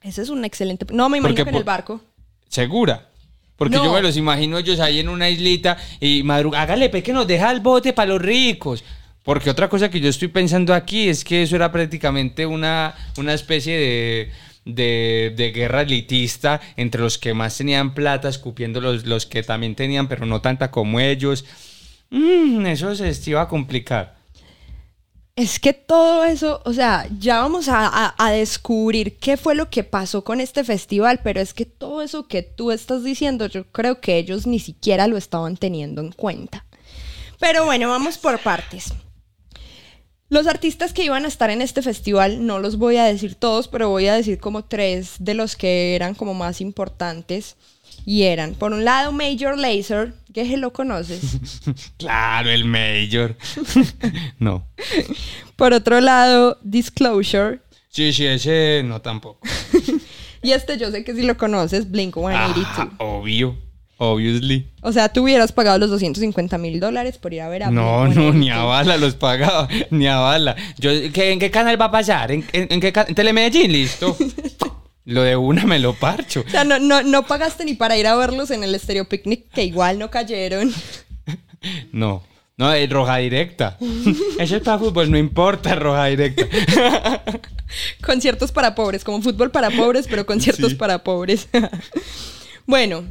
[0.00, 0.86] Ese es un excelente...
[0.90, 2.00] No, me imagino Porque que en el barco.
[2.48, 3.08] ¿Segura?
[3.56, 3.84] Porque No.
[3.84, 7.26] yo me los imagino ellos ahí en una islita y madruga, hágale, pe, que nos
[7.26, 8.82] deja el bote para los ricos.
[9.22, 13.34] Porque otra cosa que yo estoy pensando aquí es que eso era prácticamente una, una
[13.34, 14.32] especie de,
[14.64, 19.74] de, de guerra elitista entre los que más tenían plata, escupiendo los, los que también
[19.74, 21.44] tenían, pero no tanta como ellos.
[22.10, 24.16] Mm, eso se iba a complicar.
[25.34, 29.70] Es que todo eso, o sea, ya vamos a, a- a descubrir qué fue lo
[29.70, 33.64] que pasó con este festival, pero es que todo eso que tú estás diciendo, yo
[33.72, 36.66] creo que ellos ni siquiera lo estaban teniendo en cuenta.
[37.40, 38.92] Pero bueno, vamos por partes.
[40.32, 43.68] Los artistas que iban a estar en este festival, no los voy a decir todos,
[43.68, 47.56] pero voy a decir como tres de los que eran como más importantes.
[48.06, 51.38] Y eran, por un lado, Major Lazer, que lo conoces.
[51.98, 53.36] Claro, el mayor.
[54.38, 54.66] no.
[55.56, 57.60] Por otro lado, Disclosure.
[57.90, 59.46] Sí, sí, ese no tampoco.
[60.44, 62.66] Y este yo sé que si lo conoces, Blink 182.
[62.74, 63.58] Ah, obvio.
[64.04, 64.66] Obviously.
[64.80, 68.02] O sea, tú hubieras pagado los 250 mil dólares por ir a ver a No,
[68.02, 68.58] Blink no, ni 182.
[68.58, 70.56] a bala los pagaba, ni a bala.
[70.78, 72.32] Yo, ¿qué- ¿En qué canal va a pasar?
[72.32, 73.70] ¿En, en, en qué en Telemedellín?
[73.72, 74.16] Listo.
[75.04, 76.44] Lo de una me lo parcho.
[76.46, 79.48] O sea, no, no, no pagaste ni para ir a verlos en el Stereo Picnic,
[79.52, 80.72] que igual no cayeron.
[81.92, 82.24] No,
[82.56, 83.78] no, es roja directa.
[84.40, 86.44] Eso es para fútbol, no importa, roja directa.
[88.04, 90.74] conciertos para pobres, como fútbol para pobres, pero conciertos Sí.
[90.74, 91.48] para pobres.
[92.66, 93.04] bueno,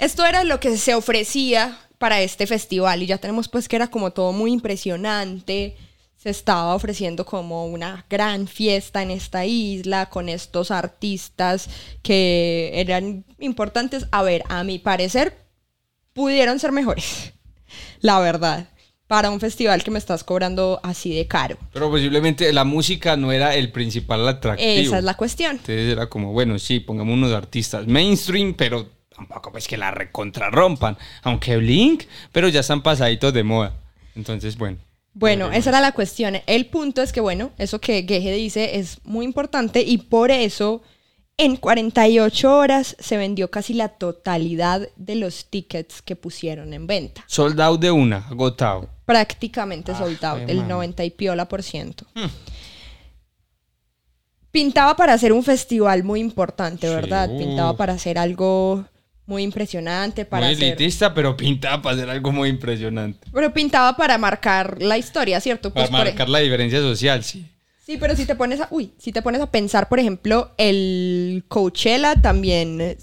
[0.00, 3.88] esto era lo que se ofrecía para este festival y ya tenemos pues que era
[3.88, 5.76] como todo muy impresionante.
[6.16, 11.68] Se estaba ofreciendo como una gran fiesta en esta isla con estos artistas
[12.02, 14.06] que eran importantes.
[14.10, 15.36] A ver, a mi parecer,
[16.14, 17.32] pudieron ser mejores.
[18.00, 18.68] La verdad.
[19.06, 21.58] Para un festival que me estás cobrando así de caro.
[21.72, 24.70] Pero posiblemente la música no era el principal atractivo.
[24.70, 25.52] Esa es la cuestión.
[25.52, 30.96] Entonces era como, bueno, sí, pongamos unos artistas mainstream, pero tampoco pues que la recontrarrompan.
[31.22, 33.74] Aunque Blink, pero ya están pasaditos de moda.
[34.14, 34.78] Entonces, bueno.
[35.12, 36.36] Bueno, esa era la cuestión.
[36.46, 40.82] El punto es que, bueno, eso que Geje dice es muy importante y por eso
[41.36, 47.24] en 48 horas se vendió casi la totalidad de los tickets que pusieron en venta.
[47.26, 48.88] Sold out de una, agotado.
[49.04, 50.68] Prácticamente Ah, sold out, el madre.
[50.68, 52.04] 90 y piola por ciento.
[52.14, 52.26] Hmm.
[54.52, 57.28] Pintaba para ser un festival muy importante, Sí, ¿verdad?
[57.28, 58.84] Pintaba para ser algo
[59.30, 63.28] muy impresionante, para muy elitista, pero pintaba para hacer algo muy impresionante.
[63.32, 65.70] Pero pintaba para marcar la historia, ¿cierto?
[65.72, 67.46] Para Pues por- marcar la diferencia social, sí.
[67.86, 71.44] Sí, pero si te pones a, uy, si te pones a pensar, por ejemplo, el
[71.48, 72.98] Coachella también eh,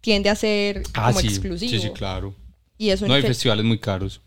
[0.00, 1.26] tiende a ser Ah, como sí.
[1.26, 1.70] exclusivo.
[1.70, 2.32] Sí, sí, claro.
[2.78, 4.20] Y es un No hay fe- festivales muy caros.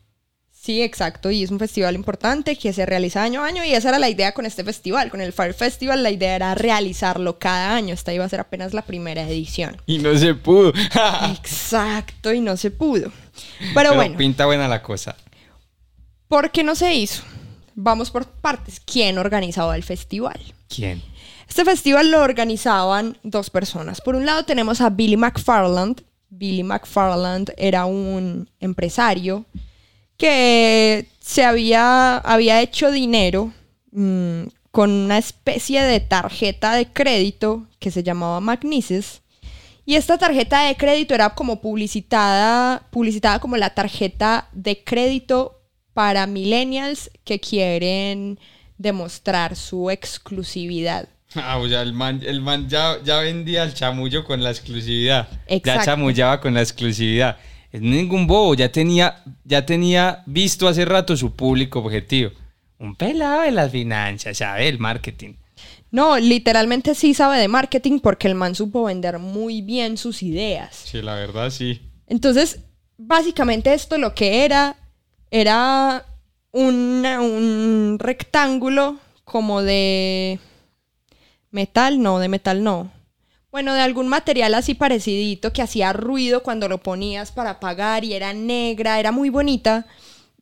[0.66, 3.90] Sí, exacto, y es un festival importante que se realiza año a año y esa
[3.90, 7.76] era la idea con este festival, con el Fire Festival, la idea era realizarlo cada
[7.76, 9.80] año, esta iba a ser apenas la primera edición.
[9.86, 10.74] Y no se pudo.
[11.38, 13.12] Exacto, y no se pudo.
[13.76, 15.16] Pero, bueno, pinta buena la cosa.
[16.28, 17.22] ¿por qué no se hizo?
[17.76, 18.80] Vamos por partes.
[18.80, 20.40] ¿Quién organizaba el festival?
[20.68, 21.04] ¿Quién?
[21.48, 24.02] Este festival lo organizaban dos personas.
[24.02, 26.02] Por un lado tenemos a Billy McFarland.
[26.30, 29.46] Billy McFarland era un empresario
[30.18, 33.52] que se había, había hecho dinero
[33.92, 39.22] mm, con una especie de tarjeta de crédito que se llamaba Magnises.
[39.86, 45.62] Y esta tarjeta de crédito era como publicitada, publicitada como la tarjeta de crédito
[45.94, 48.40] para millennials que quieren
[48.78, 51.08] demostrar su exclusividad.
[51.36, 55.28] Ah, o sea, el man, el man ya, ya vendía el chamullo con la exclusividad.
[55.30, 55.86] Ya Exacto.
[55.86, 57.38] chamullaba con la exclusividad.
[57.76, 62.32] Es ningún bobo, ya tenía, ya tenía visto hace rato su público objetivo.
[62.80, 65.34] Un pelado de las finanzas, sabe, el marketing.
[65.92, 70.74] No, literalmente sí sabe de marketing porque el man supo vender muy bien sus ideas.
[70.86, 71.82] Sí, la verdad sí.
[72.08, 72.60] Entonces,
[72.98, 74.78] básicamente esto lo que era,
[75.30, 76.06] era
[76.54, 80.40] una- un rectángulo como de
[81.52, 82.90] metal, no, de metal no.
[83.56, 88.12] Bueno, de algún material así parecidito que hacía ruido cuando lo ponías para apagar y
[88.14, 89.86] era negra, era muy bonita.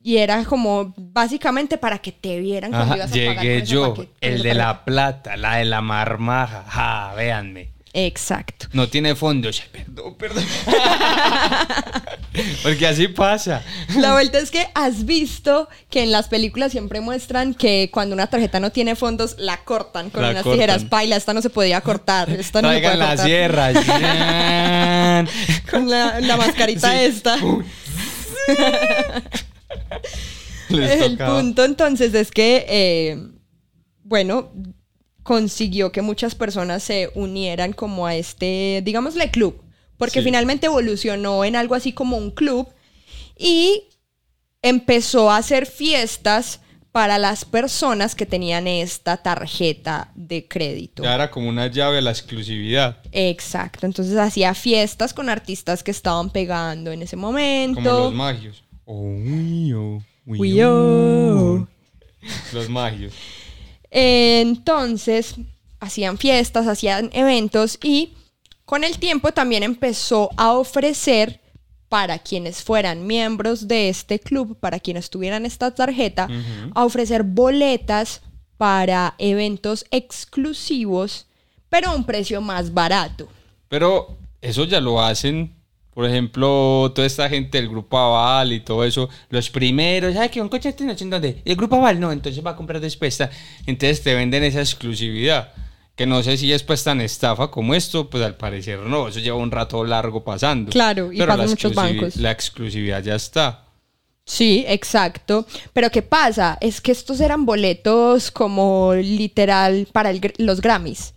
[0.02, 3.94] Y era como básicamente para que te vieran cuando ibas a pagar llegué ese yo,
[3.94, 6.64] paquete- el de la plata, la de la marmaja.
[6.66, 7.70] Ja, véanme.
[7.96, 8.66] Exacto.
[8.72, 9.62] No tiene fondos.
[9.70, 10.44] Perdón, perdón.
[12.64, 13.62] Porque así pasa.
[13.96, 18.26] La vuelta es que has visto que en las películas siempre muestran que cuando una
[18.26, 20.58] tarjeta no tiene fondos, la cortan con La unas cortan.
[20.58, 20.84] tijeras.
[20.84, 22.28] Paila, esta no se podía cortar.
[22.44, 23.26] Esta no Traigan la cortar.
[23.26, 23.72] sierra.
[25.70, 26.98] Con la, la mascarita Sí.
[27.04, 27.38] esta.
[30.70, 33.18] El punto entonces es que, eh,
[34.02, 34.50] bueno,
[35.24, 39.60] consiguió que muchas personas se unieran como a este, digámosle, club,
[39.98, 40.24] porque Sí.
[40.26, 42.68] finalmente evolucionó en algo así como un club
[43.36, 43.84] y
[44.62, 46.60] empezó a hacer fiestas
[46.92, 51.02] para las personas que tenían esta tarjeta de crédito.
[51.02, 52.98] Ya era como una llave a la exclusividad.
[53.10, 57.82] Exacto, entonces hacía fiestas con artistas que estaban pegando en ese momento.
[57.82, 58.62] Como los magios.
[58.84, 59.16] Oh,
[59.74, 60.38] oh, oh.
[60.38, 61.68] oh.
[62.52, 63.12] Los magios.
[63.96, 65.36] Entonces,
[65.78, 68.14] hacían fiestas, hacían eventos y
[68.64, 71.40] con el tiempo también empezó a ofrecer
[71.88, 76.28] para quienes fueran miembros de este club, para quienes tuvieran esta tarjeta,
[76.74, 78.20] a ofrecer boletas
[78.56, 81.26] para eventos exclusivos,
[81.68, 83.28] pero a un precio más barato.
[83.68, 85.54] Pero eso ya lo hacen.
[85.94, 90.42] Por ejemplo, toda esta gente del grupo Aval y todo eso, los primeros, ¿sabes que
[90.42, 91.40] un coche en donde?
[91.44, 93.18] El grupo Aval no, entonces va a comprar después.
[93.64, 95.52] Entonces te venden esa exclusividad.
[95.94, 99.20] Que no sé si es pues tan estafa como esto, pues al parecer no, eso
[99.20, 100.72] lleva un rato largo pasando.
[100.72, 102.16] Claro, y pasan muchos bancos.
[102.16, 103.64] La exclusividad ya está.
[104.24, 105.46] Sí, exacto.
[105.72, 106.58] Pero ¿qué pasa?
[106.60, 111.13] Es que estos eran boletos como literal para el los Grammys.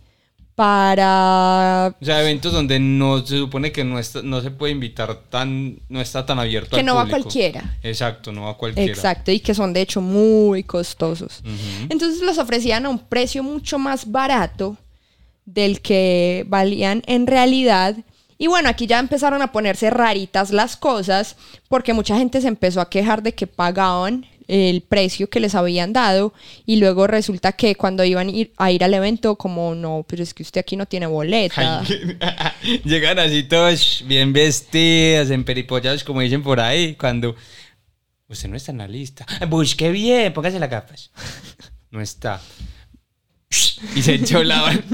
[0.58, 5.14] Para O sea, eventos donde no se supone que no, está, no se puede invitar
[5.30, 7.22] tan, no está tan abierto que al no va público.
[7.22, 7.78] cualquiera.
[7.80, 8.92] Exacto, no va cualquiera.
[8.92, 11.44] Exacto, y que son de hecho muy costosos.
[11.88, 14.76] Entonces los ofrecían a un precio mucho más barato
[15.44, 17.94] del que valían en realidad.
[18.36, 21.36] Y bueno, aquí ya empezaron a ponerse raritas las cosas
[21.68, 25.92] porque mucha gente se empezó a quejar de que pagaban el precio que les habían
[25.92, 26.32] dado
[26.66, 30.22] y luego resulta que cuando iban a ir, a ir al evento como no, pero
[30.22, 31.80] es que usted aquí no tiene boleta.
[31.80, 37.36] Ay, Llegan así todos bien vestidos, emperipollados, como dicen por ahí, cuando
[38.26, 39.26] usted no está en la lista.
[39.48, 41.10] Busque bien, póngase las gafas.
[41.90, 42.40] No está.
[43.96, 44.84] Y se encholaban.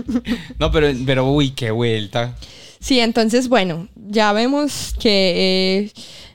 [0.61, 2.37] No, pero, pero uy, qué vuelta.
[2.79, 5.93] Sí, entonces, bueno, ya vemos que eh,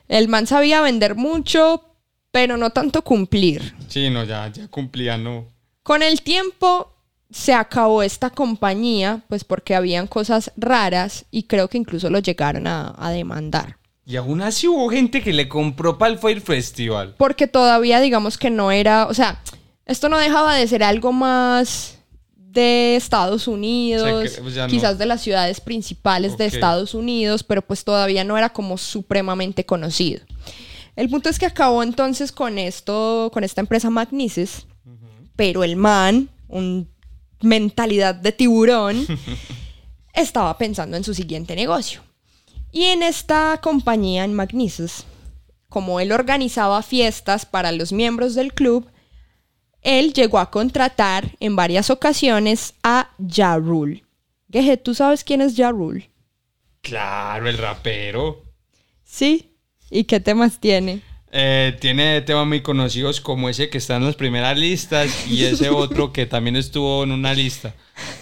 [0.08, 1.89] el man sabía vender mucho,
[2.30, 3.74] pero no tanto cumplir.
[3.88, 5.46] Sí, no, ya, ya cumplía, no.
[5.82, 6.92] Con el tiempo
[7.30, 12.66] se acabó esta compañía, pues porque habían cosas raras y creo que incluso lo llegaron
[12.66, 13.76] a, a demandar.
[14.04, 17.14] Y aún así hubo gente que le compró para el Fire Festival.
[17.16, 19.40] Porque todavía digamos que no era, o sea,
[19.86, 21.96] esto no dejaba de ser algo más
[22.34, 26.46] de Estados Unidos, O sea, que, pues, no- quizás de las ciudades principales de.
[26.46, 30.20] Estados Unidos, pero pues todavía no era como supremamente conocido.
[31.00, 34.66] El punto es que acabó entonces con esto, con esta empresa Magnises,
[35.34, 36.90] pero el man, un
[37.40, 39.06] mentalidad de tiburón,
[40.12, 42.02] estaba pensando en su siguiente negocio.
[42.70, 45.06] Y en esta compañía, en Magnises,
[45.70, 48.86] como él organizaba fiestas para los miembros del club,
[49.80, 54.04] él llegó a contratar en varias ocasiones a Ja Rule.
[54.52, 56.10] Geje, ¿tú sabes quién es Ja Rule?
[56.82, 58.42] Claro, el rapero.
[59.02, 59.49] Sí.
[59.90, 61.00] ¿Y qué temas tiene?
[61.32, 65.68] Eh, tiene temas muy conocidos como ese que está en las primeras listas y ese
[65.70, 67.74] otro que también estuvo en una lista.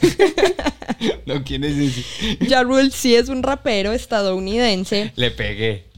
[1.27, 2.47] no, ¿quién es ese?
[2.49, 5.13] Ja Rule sí es un rapero estadounidense.
[5.17, 5.89] Le pegué.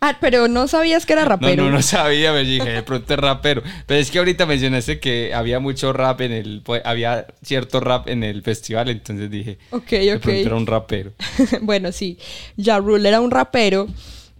[0.00, 1.64] Ah, pero no sabías que era rapero.
[1.64, 3.62] no, no sabía, me dije, de pronto es rapero.
[3.86, 8.06] Pero es que ahorita mencionaste que había mucho rap en el, pues, había cierto rap
[8.08, 10.22] en el festival, entonces dije, Ok, de ok.
[10.22, 11.12] pronto era un rapero.
[11.62, 12.18] bueno, sí.
[12.62, 13.88] Ja Rule era un rapero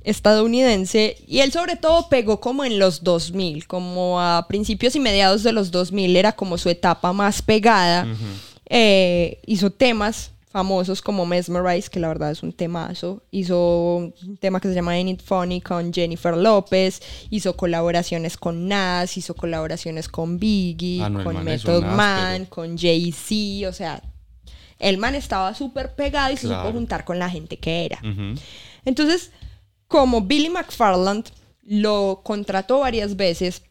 [0.07, 5.43] estadounidense y él sobre todo pegó como en los 2000, como a principios y mediados
[5.43, 8.07] de los 2000 era como su etapa más pegada.
[8.69, 13.23] Eh, hizo temas famosos como Mesmerize, que la verdad es un temazo.
[13.31, 17.03] Hizo un tema que se llama Ain't It Funny con Jennifer López.
[17.29, 21.85] Hizo colaboraciones con Nas, hizo colaboraciones con Biggie, Ah, no, con Method.
[21.85, 24.03] Man, con Jay-Z, o sea,
[24.79, 26.63] el man estaba súper pegado y se Claro.
[26.63, 28.01] supo juntar con la gente que era.
[28.87, 29.31] Entonces,
[29.89, 31.27] como Billy McFarland
[31.63, 33.63] lo contrató varias veces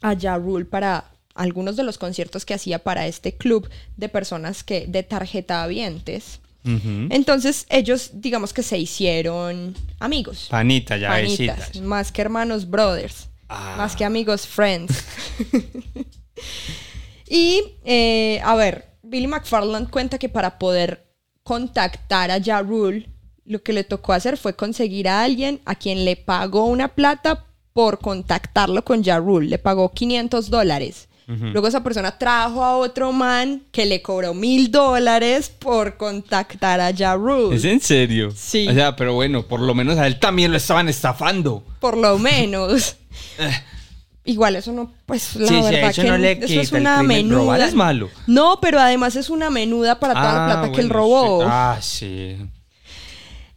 [0.00, 4.64] a Ja Rule para algunos de los conciertos que hacía para este club de personas
[4.64, 6.40] que de tarjeta habientes.
[6.64, 7.06] Ujú.
[7.10, 10.48] Entonces, ellos, digamos que se hicieron amigos.
[10.50, 13.74] Panita, ya Panitas, más que hermanos brothers, Ah.
[13.78, 14.92] más que amigos friends.
[17.28, 21.06] y, eh, a ver, Billy McFarland cuenta que para poder
[21.42, 23.08] contactar a Ja Rule,
[23.48, 27.44] lo que le tocó hacer fue conseguir a alguien a quien le pagó una plata
[27.72, 29.48] por contactarlo con Ja Rule.
[29.48, 31.08] Le pagó 500 dólares.
[31.26, 36.90] Luego esa persona trajo a otro man que le cobró mil dólares por contactar a
[36.96, 37.54] Ja Rule.
[37.54, 38.30] ¿Es en serio?
[38.34, 38.66] Sí.
[38.66, 41.62] O sea, pero bueno, por lo menos a él también lo estaban estafando.
[41.80, 42.96] Por lo menos.
[44.24, 47.02] Igual eso no, pues la Sí, sí, verdad eso que no le eso es una
[47.02, 47.38] menuda.
[47.40, 48.10] Robar es malo.
[48.26, 51.40] No, pero además es una menuda para toda la Ah, plata que él robó.
[51.42, 51.46] sí.
[51.50, 52.36] Ah, sí.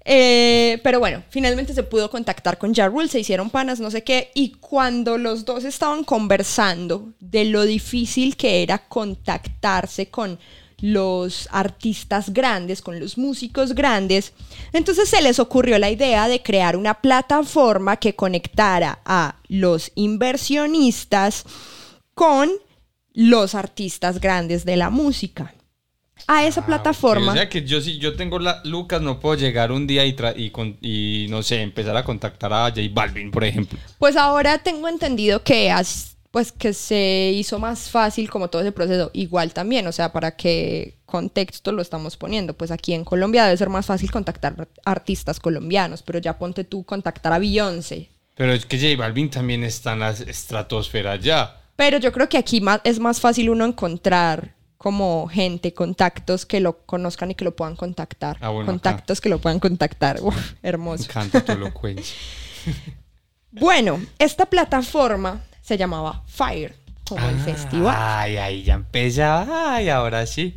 [0.04, 4.04] Eh, pero bueno, finalmente se pudo contactar con Ja Rule, se hicieron panas, no sé
[4.04, 10.40] qué, y cuando los dos estaban conversando de lo difícil que era contactarse con
[10.80, 14.34] los artistas grandes, con los músicos grandes,
[14.74, 21.46] entonces se les ocurrió la idea de crear una plataforma que conectara a los inversionistas
[22.16, 22.50] con
[23.14, 25.54] los artistas grandes de la música.
[26.28, 27.32] A esa Ah, plataforma.
[27.32, 30.14] O sea que yo si yo tengo la Lucas no puedo llegar un día y,
[30.16, 33.78] tra- y, con- y no sé, empezar a contactar a J Balvin, por ejemplo.
[34.00, 38.72] Pues ahora tengo entendido que has- pues que se hizo más fácil como todo ese
[38.72, 39.12] proceso.
[39.14, 42.54] Igual también, o sea, para qué contexto lo estamos poniendo.
[42.54, 46.86] Pues aquí en Colombia debe ser más fácil contactar artistas colombianos, pero ya ponte tú
[46.86, 48.10] contactar a Beyoncé.
[48.36, 51.62] Pero es que J Balvin también está en la estratosfera ya.
[51.76, 56.60] Pero yo creo que aquí más, es más fácil uno encontrar como gente, contactos que
[56.60, 58.38] lo conozcan y que lo puedan contactar.
[58.42, 60.20] Ah, bueno, contactos que lo puedan contactar.
[60.24, 60.32] Me
[60.64, 61.04] hermoso.
[61.04, 62.16] encanta tu elocuencia.
[63.54, 66.74] Bueno, esta plataforma se llamaba Fire,
[67.06, 67.96] como el Ah, festival.
[68.00, 69.76] Ay, ay, ya empezaba.
[69.76, 70.56] Ay, ahora sí.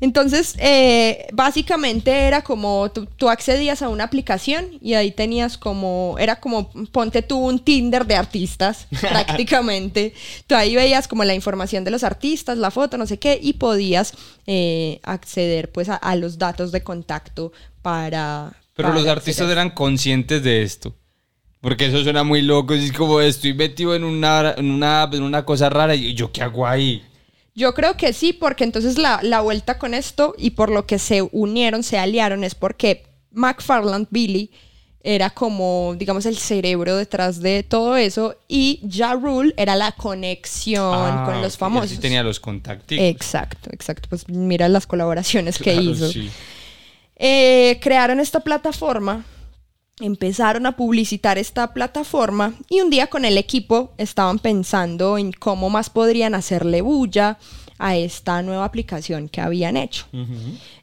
[0.00, 6.16] Entonces, eh, básicamente era como tú, tú accedías a una aplicación y ahí tenías como,
[6.18, 10.12] era como, ponte tú un Tinder de artistas, prácticamente.
[10.46, 13.54] Tú ahí veías como la información de los artistas, la foto, no sé qué, y
[13.54, 14.14] podías
[14.46, 18.52] eh, acceder pues a, a los datos de contacto para...
[18.74, 20.92] Pero para los artistas eran conscientes de esto.
[21.60, 22.74] Porque eso suena muy loco.
[22.74, 26.42] Es como estoy metido en una, en una, en una cosa rara y yo qué
[26.42, 27.02] hago ahí.
[27.54, 30.98] Yo creo que sí, porque entonces la, la vuelta con esto y por lo que
[30.98, 34.50] se unieron, se aliaron, es porque McFarland Billy
[35.06, 40.94] era como, digamos, el cerebro detrás de todo eso y Ja Rule era la conexión
[40.94, 41.90] Ah, con los famosos.
[41.90, 42.96] Sí tenía los contactos.
[42.98, 44.08] Exacto, exacto.
[44.08, 46.08] Pues mira las colaboraciones que hizo.
[46.10, 46.30] sí.
[47.16, 49.24] Eh, crearon esta plataforma,
[50.00, 55.70] empezaron a publicitar esta plataforma y un día con el equipo estaban pensando en cómo
[55.70, 57.38] más podrían hacerle bulla
[57.78, 60.06] a esta nueva aplicación que habían hecho.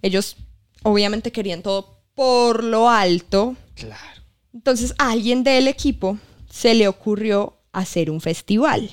[0.02, 0.38] Ellos
[0.84, 4.22] obviamente querían todo por lo alto, Claro.
[4.54, 6.18] entonces a alguien del equipo
[6.50, 8.90] se le ocurrió hacer un festival.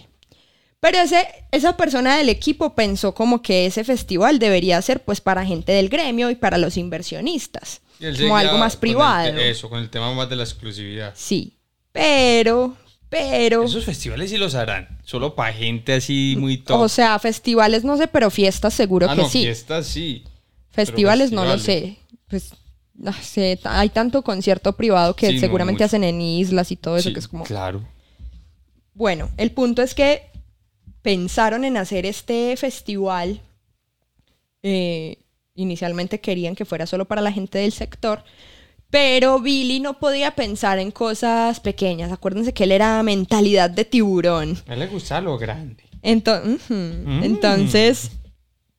[0.80, 5.44] Pero ese, esa persona del equipo pensó como que ese festival debería ser pues para
[5.44, 7.80] gente del gremio y para los inversionistas.
[7.98, 9.36] Como algo más privado.
[9.38, 11.12] eso, con el tema más de la exclusividad.
[11.16, 11.58] Sí.
[11.92, 12.76] Pero,
[13.08, 13.64] pero...
[13.64, 15.00] Esos festivales sí los harán.
[15.04, 16.80] Solo para gente así muy top.
[16.80, 19.42] O sea, festivales no sé, pero fiestas seguro ah, que no, sí.
[19.42, 20.24] fiestas sí.
[20.70, 21.98] festivales no lo sé.
[22.28, 22.52] Pues
[22.94, 27.08] no sé, hay tanto concierto privado que Sí, seguramente hacen en islas y todo eso
[27.08, 27.44] Sí, que es como...
[27.44, 27.86] Claro.
[28.94, 30.22] Bueno, el punto es que
[31.02, 33.40] pensaron en hacer este festival.
[34.62, 35.18] eh,
[35.58, 38.24] inicialmente querían que fuera solo para la gente del sector,
[38.90, 42.10] pero Billy no podía pensar en cosas pequeñas.
[42.10, 44.56] Acuérdense que él era mentalidad de tiburón.
[44.66, 45.84] A él le gusta lo grande.
[46.02, 47.22] Mm.
[47.22, 48.12] Entonces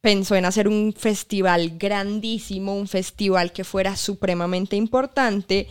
[0.01, 5.67] pensó en hacer un festival grandísimo, un festival que fuera supremamente importante.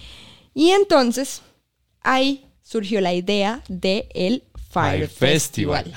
[0.55, 1.43] Y entonces
[2.03, 5.93] ahí surgió la idea de el Fire, Festival.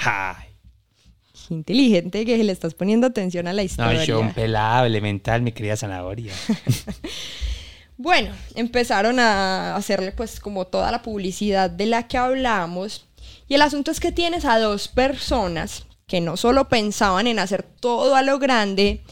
[1.51, 4.05] Qué inteligente que le estás poniendo atención a la No, historia.
[4.05, 6.31] yo un pelado elemental, mi querida zanahoria.
[7.97, 13.05] Bueno, empezaron a hacerle pues como toda la publicidad de la que hablamos.
[13.47, 17.61] Y el asunto es que tienes a dos personas que no solo pensaban en hacer
[17.61, 19.03] todo a lo grande,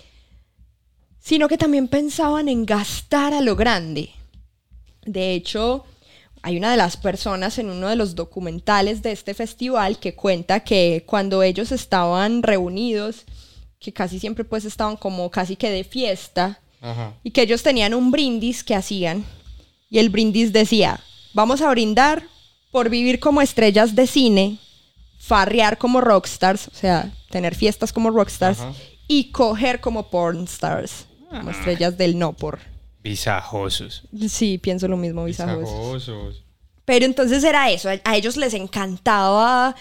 [1.19, 4.09] sino que también pensaban en gastar a lo grande.
[5.05, 5.85] De hecho,
[6.41, 10.61] hay una de las personas en uno de los documentales de este festival que cuenta
[10.61, 13.25] que cuando ellos estaban reunidos,
[13.79, 17.13] que casi siempre pues estaban como casi que de fiesta, Ajá.
[17.23, 19.25] y que ellos tenían un brindis que hacían
[19.89, 20.99] y el brindis decía,
[21.33, 22.23] vamos a brindar
[22.71, 24.57] por vivir como estrellas de cine,
[25.19, 28.73] farrear como rockstars, o sea, tener fiestas como rockstars Ajá.
[29.07, 31.53] y coger como pornstars, como Ah.
[31.53, 32.59] estrellas del no por.
[33.03, 34.03] Visajosos.
[34.27, 35.69] Sí, pienso lo mismo, visajosos.
[35.69, 36.43] Visajosos.
[36.85, 39.75] Pero entonces era eso, a, ellos les encantaba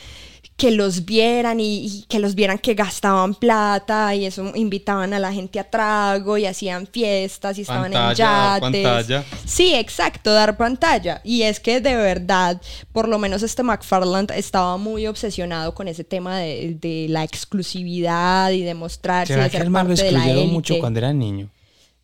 [0.59, 5.21] que los vieran y, y que los vieran que gastaban plata y eso invitaban a
[5.21, 8.83] la gente a trago y hacían fiestas y estaban Pantalla, en yates.
[8.83, 9.25] pantalla.
[9.47, 11.21] Sí, exacto, dar pantalla.
[11.25, 12.61] Y es que de verdad,
[12.93, 18.51] por lo menos este McFarland estaba muy obsesionado con ese tema de, de la exclusividad
[18.51, 21.49] y de mostrarse y ¿Será de que el man lo mucho cuando era niño?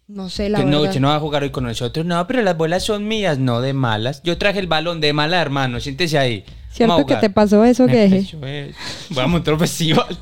[0.07, 0.89] No sé, la Que no, verdad.
[0.91, 2.05] usted no va a jugar hoy con nosotros.
[2.05, 4.23] No, pero las bolas son mías, no de malas.
[4.23, 5.81] Yo traje el balón de mala, hermano.
[5.81, 6.45] Siéntese ahí.
[6.71, 8.39] ¿Cierto que te pasó eso, que eso.
[8.39, 10.07] Voy a montar un festival.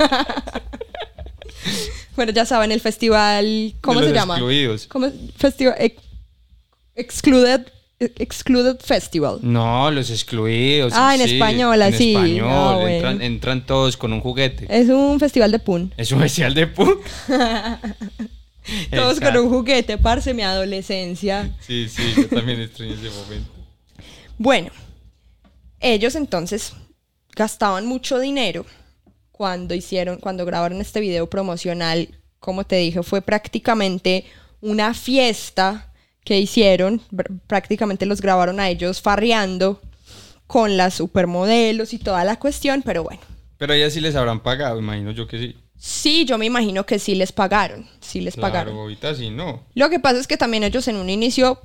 [2.15, 4.35] Bueno, ya saben, el festival, ¿cómo De se llama?
[4.35, 4.87] excluidos.
[4.87, 5.15] ¿Cómo es?
[5.37, 6.03] Festival ex-
[6.95, 7.67] Excluded
[8.01, 9.39] Excluded Festival.
[9.41, 10.93] No, los excluidos.
[10.95, 12.15] Ah, en español, en así.
[12.15, 12.49] español.
[12.51, 12.89] Ah, bueno.
[12.89, 14.67] entran, entran todos con un juguete.
[14.69, 15.95] Es un festival de pun.
[15.97, 16.99] Es un especial de punk.
[18.91, 21.51] Todos con un juguete, parce, mi adolescencia.
[21.61, 23.51] Sí, sí, yo también extraño ese momento.
[24.39, 24.71] Bueno,
[25.81, 26.73] ellos entonces
[27.35, 28.65] gastaban mucho dinero
[29.31, 32.09] cuando hicieron, cuando grabaron este video promocional.
[32.39, 34.25] Como te dije, fue prácticamente
[34.61, 35.93] una fiesta
[36.25, 37.01] que hicieron.
[37.11, 39.81] Pr- Prácticamente los grabaron a ellos farreando
[40.47, 43.21] con las supermodelos y toda la cuestión, pero bueno.
[43.59, 45.57] Pero ellas sí les habrán pagado, imagino yo que sí.
[45.85, 48.77] Sí, yo me imagino que sí les pagaron, sí les Claro, pagaron.
[48.77, 49.65] ahorita sí, no.
[49.75, 51.61] Lo que pasa es que también ellos en un inicio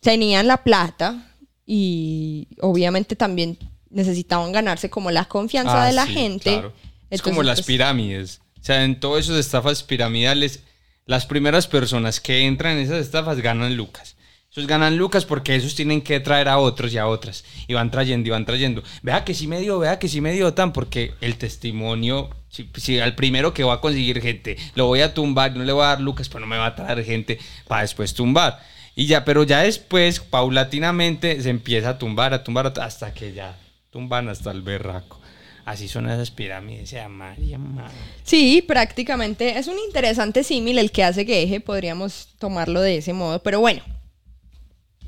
[0.00, 1.32] tenían la plata
[1.64, 3.56] y obviamente también
[3.88, 6.50] necesitaban ganarse como la confianza Ah, de la sí, gente.
[6.54, 6.72] claro.
[7.08, 8.40] Es como las pues, pirámides.
[8.60, 10.64] O sea, en todas esas estafas piramidales,
[11.04, 14.16] las primeras personas que entran en esas estafas ganan lucas.
[14.50, 17.44] Esos ganan lucas porque esos tienen que traer a otros y a otras.
[17.68, 18.82] Y van trayendo y van trayendo.
[19.02, 22.30] Vea que sí me dio, vea que sí me dio tan, porque el testimonio,
[22.76, 25.84] si, al primero que va a conseguir gente, lo voy a tumbar, no le voy
[25.84, 28.60] a dar lucas, pero no me va a traer gente para después tumbar.
[28.94, 33.58] Y ya, pero ya después, paulatinamente, se empieza a tumbar, a tumbar, hasta que ya
[33.90, 35.20] tumban hasta el berraco.
[35.66, 37.92] Así son esas pirámides, se María madre.
[38.22, 43.42] Sí, prácticamente es un interesante símil el que hace Geje, podríamos tomarlo de ese modo,
[43.42, 43.82] pero bueno,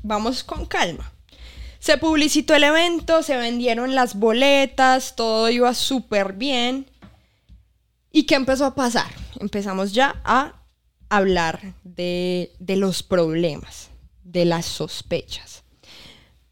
[0.03, 1.13] vamos con calma.
[1.79, 6.85] Se publicitó el evento, se vendieron las boletas, todo iba súper bien.
[8.11, 9.11] ¿Y qué empezó a pasar?
[9.39, 10.53] Empezamos ya a
[11.09, 13.89] hablar de, de los problemas,
[14.23, 15.63] de las sospechas.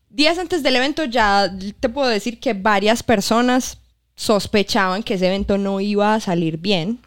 [0.09, 3.77] Días antes del evento ya te puedo decir que varias personas
[4.15, 6.99] sospechaban que ese evento no iba a salir bien.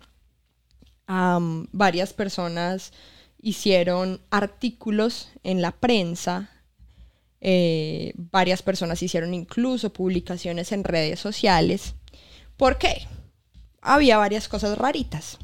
[1.72, 2.92] Varias personas
[3.42, 6.50] hicieron artículos en la prensa.
[7.40, 11.94] eh, varias personas hicieron incluso publicaciones en redes sociales.
[12.56, 13.08] ¿Por qué?
[13.82, 15.38] Había varias cosas raritas.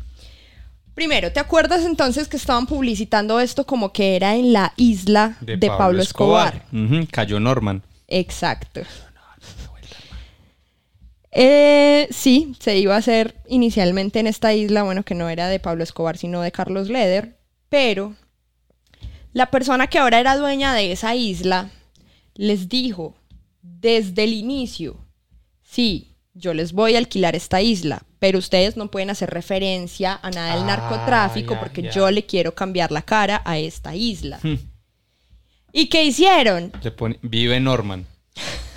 [0.94, 5.58] Primero, ¿te acuerdas entonces que estaban publicitando esto como que era en la isla de,
[5.58, 6.64] Pablo, Escobar?
[6.72, 7.82] Ujú, Cayó Norman.
[8.08, 8.80] Exacto.
[11.38, 15.60] Eh, sí, se iba a hacer inicialmente en esta isla, bueno, que no era de
[15.60, 17.36] Pablo Escobar, sino de Carlos Leder,
[17.68, 18.14] pero
[19.34, 21.68] la persona que ahora era dueña de esa isla
[22.36, 23.14] les dijo
[23.60, 24.96] desde el inicio,
[25.62, 30.30] sí, yo les voy a alquilar esta isla, pero ustedes no pueden hacer referencia a
[30.30, 34.38] nada del Ah, narcotráfico porque yo le quiero cambiar la cara a esta isla.
[35.72, 36.72] ¿Y qué hicieron?
[36.82, 38.06] Se pone- vive Norman.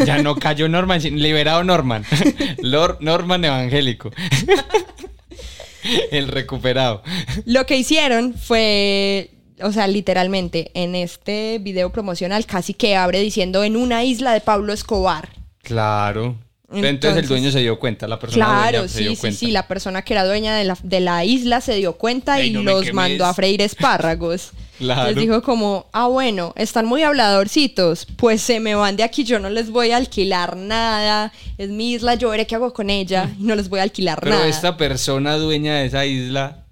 [0.06, 2.06] Ya no cayó Norman, liberado Norman.
[2.62, 4.12] Lord Norman evangélico.
[6.12, 7.02] El recuperado.
[7.46, 9.32] Lo que hicieron fue,
[9.62, 14.42] o sea, literalmente, en este video promocional casi que abre diciendo en una isla de
[14.42, 15.30] Pablo Escobar.
[15.64, 16.36] Claro.
[16.72, 19.18] Entonces, Entonces- el dueño se dio cuenta, la persona Claro, dueña se sí, dio sí,
[19.22, 19.40] cuenta.
[19.40, 22.50] sí, la persona que era dueña de la, de la isla se dio cuenta Ey,
[22.50, 24.52] y no los mandó a freír espárragos.
[24.80, 25.10] Claro.
[25.12, 29.38] Les dijo como, ah, bueno, están muy habladorcitos, pues se me van de aquí, yo
[29.38, 33.30] no les voy a alquilar nada, es mi isla, yo veré qué hago con ella
[33.38, 34.48] y no les voy a alquilar Pero nada.
[34.48, 36.64] esta persona dueña de esa isla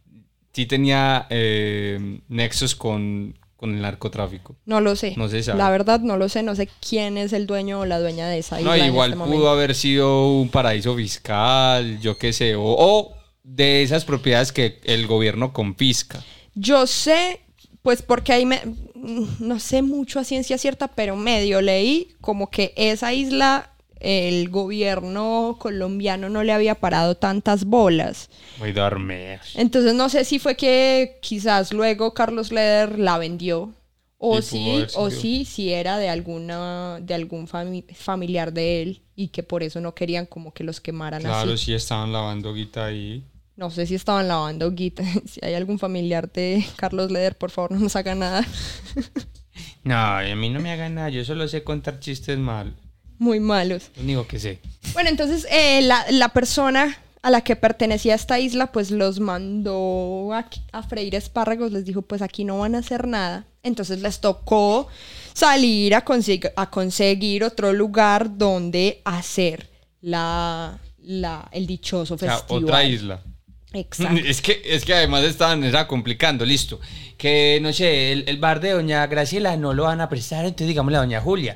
[0.53, 4.55] sí tenía eh, nexos con, con el narcotráfico.
[4.65, 5.15] No lo sé.
[5.17, 5.57] No se sabe.
[5.57, 8.37] La verdad no lo sé, no sé quién es el dueño o la dueña de
[8.37, 8.77] esa isla.
[8.77, 13.13] No, en igual este pudo haber sido un paraíso fiscal, yo qué sé, o, o
[13.43, 16.23] de esas propiedades que el gobierno confisca.
[16.53, 17.41] Yo sé,
[17.81, 18.61] pues porque ahí me,
[19.39, 25.57] no sé mucho a ciencia cierta, pero medio leí como que esa isla el gobierno
[25.59, 28.29] colombiano no le había parado tantas bolas.
[28.59, 29.39] Voy a dormir.
[29.55, 33.73] Entonces no sé si fue que quizás luego Carlos Leder la vendió
[34.19, 39.27] o haber o sí, si era de alguna de algún fami- familiar de él y
[39.29, 41.65] que por eso no querían como que los quemaran Claro, así.
[41.65, 43.23] sí estaban lavando guita ahí.
[43.55, 45.03] No sé si estaban lavando guita.
[45.27, 48.45] Si hay algún familiar de Carlos Leder, por favor, no nos haga nada.
[49.83, 52.75] No, a mí no me hagan nada, yo solo sé contar chistes mal.
[53.19, 53.89] Muy malos.
[53.95, 54.59] Lo único que sé.
[54.93, 60.31] Bueno, entonces eh, la, la persona a la que pertenecía esta isla, pues los mandó
[60.33, 63.45] a, a freír espárragos, les dijo, pues aquí no van a hacer nada.
[63.63, 64.87] Entonces les tocó
[65.33, 66.05] salir a,
[66.55, 69.69] a conseguir otro lugar donde hacer
[70.01, 72.63] la, la, el dichoso O sea, festival.
[72.63, 73.21] otra isla.
[73.73, 74.21] Exacto.
[74.25, 76.79] Es que, es que además estaban era complicando, listo.
[77.17, 80.67] Que no sé, el, el bar de Doña Graciela no lo van a prestar, entonces
[80.67, 81.55] digámosle a Doña Julia.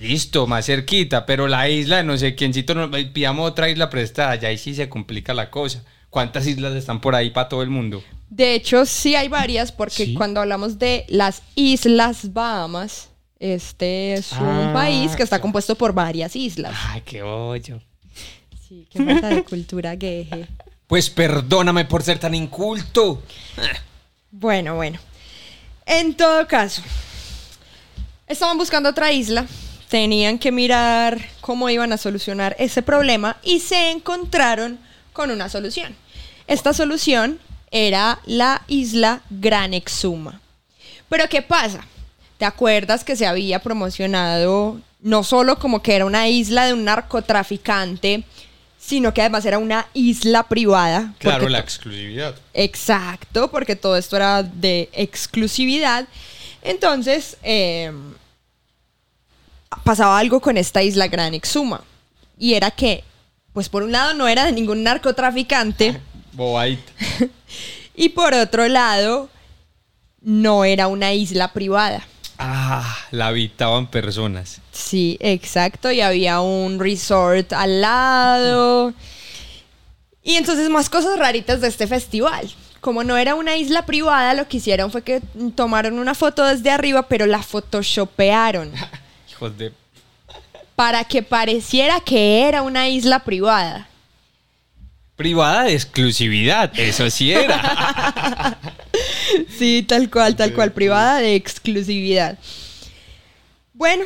[0.00, 4.48] Listo, más cerquita, pero la isla, no sé quiéncito, no, pidamos otra isla prestada, ya
[4.48, 5.82] ahí sí se complica la cosa.
[6.10, 8.02] ¿Cuántas islas están por ahí para todo el mundo?
[8.30, 10.14] De hecho, sí hay varias, porque Sí.
[10.14, 15.92] cuando hablamos de las Islas Bahamas, este es un Ah, país que está compuesto por
[15.92, 16.74] varias islas.
[16.88, 17.80] Ay, qué hoyo.
[18.66, 20.46] Sí, qué falta de cultura gueje.
[20.86, 23.22] Pues perdóname por ser tan inculto.
[24.30, 24.98] Bueno, bueno.
[25.84, 26.82] En todo caso,
[28.26, 29.46] estaban buscando otra isla,
[29.88, 34.78] tenían que mirar cómo iban a solucionar ese problema y se encontraron
[35.12, 35.94] con una solución.
[36.46, 37.38] Esta solución
[37.70, 40.40] era la isla Gran Exuma.
[41.08, 41.80] Pero ¿qué pasa?
[42.38, 46.84] ¿Te acuerdas que se había promocionado no solo como que era una isla de un
[46.84, 48.24] narcotraficante,
[48.78, 51.14] sino que además era una isla privada?
[51.18, 52.34] Claro, la exclusividad.
[52.52, 56.06] Exacto, porque todo esto era de exclusividad.
[56.62, 57.92] Entonces, eh,
[59.84, 61.82] pasaba algo con esta isla Gran Exuma.
[62.38, 63.04] Y era que,
[63.52, 66.00] pues por un lado no era de ningún narcotraficante
[66.32, 66.92] Bobaita.
[67.96, 69.30] y por otro lado
[70.20, 72.06] no era una isla privada.
[72.38, 74.60] Ah, la habitaban personas.
[74.70, 78.94] Sí, exacto, y había un resort al lado.
[80.22, 82.52] Y entonces más cosas raritas de este festival.
[82.80, 85.22] Como no era una isla privada, lo que hicieron fue que
[85.54, 88.72] tomaron una foto desde arriba, pero la photoshopearon
[89.36, 89.72] Hijos de...
[90.74, 93.88] para que pareciera que era una isla privada.
[95.14, 98.58] Privada de exclusividad, eso sí era.
[99.58, 102.38] Sí, tal cual, tal cual, privada de exclusividad.
[103.74, 104.04] Bueno,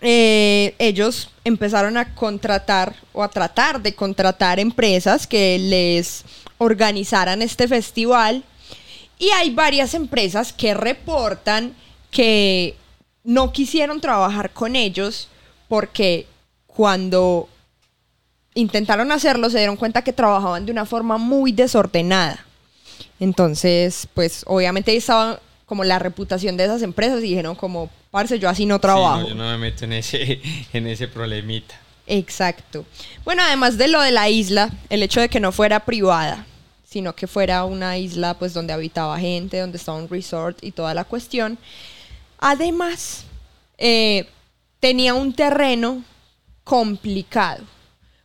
[0.00, 6.24] eh, ellos empezaron a contratar o a tratar de contratar empresas que les
[6.58, 8.44] organizaran este festival
[9.18, 11.74] y hay varias empresas que reportan
[12.10, 12.76] que
[13.24, 15.28] no quisieron trabajar con ellos
[15.68, 16.26] porque
[16.66, 17.48] cuando
[18.54, 22.44] intentaron hacerlo se dieron cuenta que trabajaban de una forma muy desordenada.
[23.20, 28.48] Entonces, pues obviamente estaba como la reputación de esas empresas y dijeron como, parce, yo
[28.48, 29.22] así no trabajo.
[29.22, 30.40] Sí, no, yo no me meto en ese,
[30.72, 31.74] en ese problemita.
[32.06, 32.84] Exacto.
[33.24, 36.46] Bueno, además de lo de la isla, el hecho de que no fuera privada,
[36.84, 40.92] sino que fuera una isla pues donde habitaba gente, donde estaba un resort y toda
[40.92, 41.58] la cuestión.
[42.44, 43.22] Además,
[43.78, 44.28] eh,
[44.80, 46.02] tenía un terreno
[46.64, 47.62] complicado.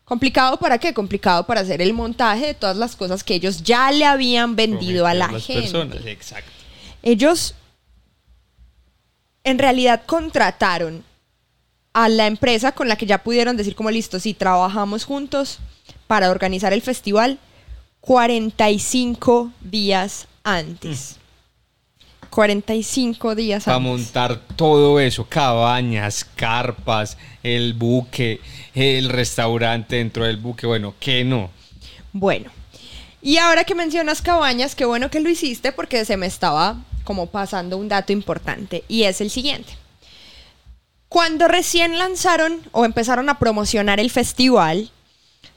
[0.04, 0.92] ¿Complicado para qué?
[0.92, 5.06] Complicado para hacer el montaje de todas las cosas que ellos ya le habían vendido
[5.06, 5.62] a la las gente.
[5.62, 6.50] personas, exacto.
[7.04, 7.54] Ellos
[9.44, 11.04] en realidad contrataron
[11.94, 15.60] a la empresa con la que ya pudieron decir como listo, si trabajamos juntos
[16.08, 17.38] para organizar el festival
[18.02, 21.18] 45 días antes.
[22.38, 23.92] 45 días Para antes.
[23.92, 28.40] montar todo eso, cabañas, carpas, el buque,
[28.76, 31.50] el restaurante dentro del buque, bueno, que no.
[32.14, 32.52] Bueno,
[33.24, 37.26] y ahora que mencionas cabañas, qué bueno que lo hiciste porque se me estaba como
[37.26, 39.74] pasando un dato importante y es el siguiente.
[41.10, 44.92] Cuando recién lanzaron o empezaron a promocionar el festival,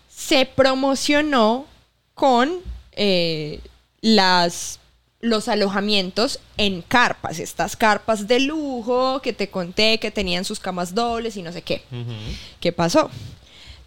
[0.08, 1.66] se promocionó
[2.14, 2.60] con
[2.92, 3.60] eh,
[4.00, 4.79] las,
[5.20, 10.94] los alojamientos en carpas, estas carpas de lujo que te conté que tenían sus camas
[10.94, 11.82] dobles y no sé qué.
[12.58, 13.10] ¿Qué pasó?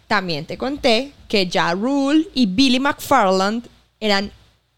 [0.06, 3.66] También te conté que Ja Rule y Billy McFarland
[3.98, 4.30] eran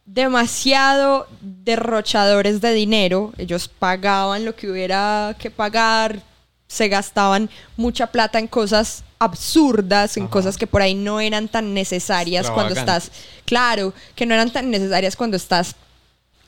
[0.07, 3.33] demasiado derrochadores de dinero.
[3.37, 6.23] Ellos pagaban lo que hubiera que pagar,
[6.69, 10.31] se gastaban mucha plata en cosas absurdas, en Ajá.
[10.31, 13.11] cosas que por ahí no eran tan necesarias cuando estás,
[13.45, 15.75] claro, que no eran tan necesarias cuando estás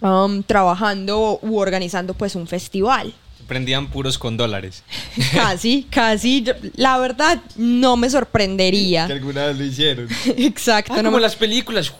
[0.00, 3.14] um, trabajando u organizando pues un festival.
[3.46, 4.82] Prendían puros con dólares.
[5.34, 9.04] Casi, casi, yo- la verdad no me sorprendería.
[9.06, 10.08] alguna vez lo hicieron.
[10.36, 11.92] Exacto, Ah, no como me- las películas.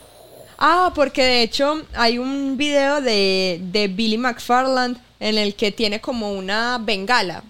[0.59, 6.01] Ah, porque de hecho hay un video de, de Billy McFarland en el que tiene
[6.01, 7.42] como una bengala.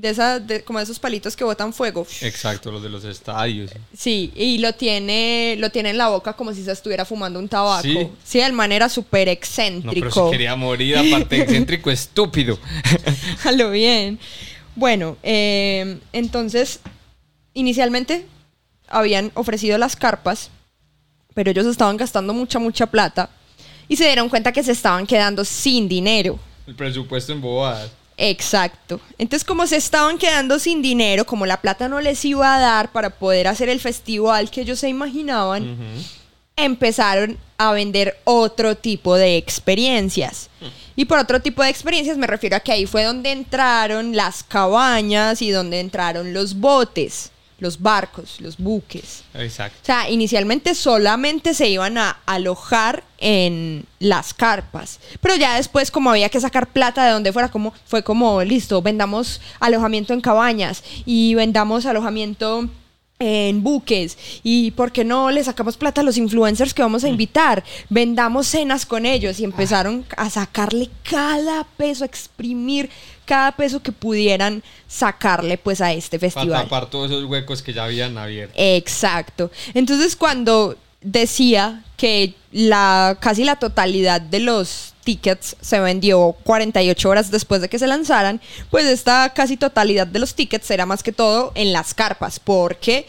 [0.00, 2.06] De esa, de, como de esos palitos que botan fuego.
[2.20, 3.72] Exacto, los de los estadios.
[3.96, 7.48] Sí, y lo tiene, lo tiene en la boca como si se estuviera fumando un
[7.48, 7.82] tabaco.
[7.82, 8.08] Sí.
[8.22, 10.08] Sí, de manera súper No, excéntrico.
[10.08, 12.60] pero se quería morir, aparte excéntrico, estúpido.
[13.44, 14.20] A lo bien.
[14.76, 16.78] Bueno, eh, entonces,
[17.52, 18.24] inicialmente
[18.86, 20.50] habían ofrecido las carpas,
[21.34, 23.30] pero ellos estaban gastando mucha, mucha plata
[23.88, 26.38] y se dieron cuenta que se estaban quedando sin dinero.
[26.68, 27.90] El presupuesto en bobadas.
[28.20, 29.00] Exacto.
[29.16, 32.90] Entonces, como se estaban quedando sin dinero, como la plata no les iba a dar
[32.90, 35.78] para poder hacer el festival que ellos se imaginaban,
[36.56, 40.50] empezaron a vender otro tipo de experiencias.
[40.96, 44.42] Y por otro tipo de experiencias me refiero a que ahí fue donde entraron las
[44.42, 49.24] cabañas y donde entraron los botes, los barcos, los buques.
[49.34, 49.78] Exacto.
[49.82, 56.10] O sea, inicialmente solamente se iban a alojar en las carpas, pero ya después como
[56.10, 60.84] había que sacar plata de donde fuera, como fue como listo, vendamos alojamiento en cabañas
[61.04, 62.68] y vendamos alojamiento
[63.18, 67.08] en buques y por qué no le sacamos plata a los influencers que vamos a
[67.08, 72.90] invitar, vendamos cenas con ellos y empezaron a sacarle cada peso, a exprimir
[73.28, 76.62] cada peso que pudieran sacarle pues a este Para festival.
[76.64, 78.54] tapar todos esos huecos que ya habían abierto.
[78.56, 79.50] Exacto.
[79.74, 87.30] Entonces cuando decía que la casi la totalidad de los tickets se vendió 48 horas
[87.30, 91.12] después de que se lanzaran, pues esta casi totalidad de los tickets era más que
[91.12, 93.06] todo en las carpas, porque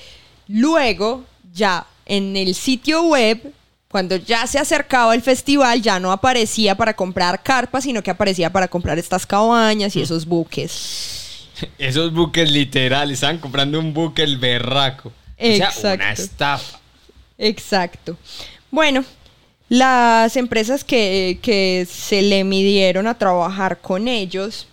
[0.48, 3.54] luego ya en el sitio web
[3.92, 8.52] cuando ya se acercaba el festival, ya no aparecía para comprar carpas, sino que aparecía
[8.52, 11.48] para comprar estas cabañas y esos buques.
[11.78, 15.10] Esos buques literal, estaban comprando un buque el berraco.
[15.10, 16.22] O sea, una Exacto.
[16.22, 16.80] estafa.
[17.38, 18.18] Exacto.
[18.72, 19.04] Bueno,
[19.68, 24.68] las empresas que, que se le midieron a trabajar con ellos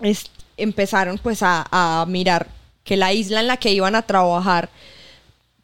[0.00, 2.46] es- empezaron pues a, a mirar
[2.84, 4.68] que la isla en la que iban a trabajar,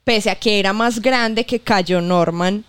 [0.09, 2.65] pese a que era más grande que Cayo Norman,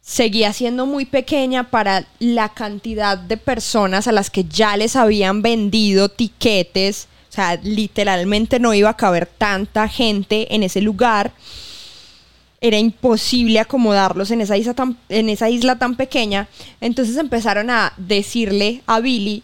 [0.00, 5.42] seguía siendo muy pequeña para la cantidad de personas a las que ya les habían
[5.42, 7.08] vendido tiquetes.
[7.28, 11.32] O sea, literalmente no iba a caber tanta gente en ese lugar.
[12.62, 16.48] Era imposible acomodarlos en esa isla tan, en esa isla tan pequeña.
[16.80, 19.42] Entonces empezaron a decirle a Billy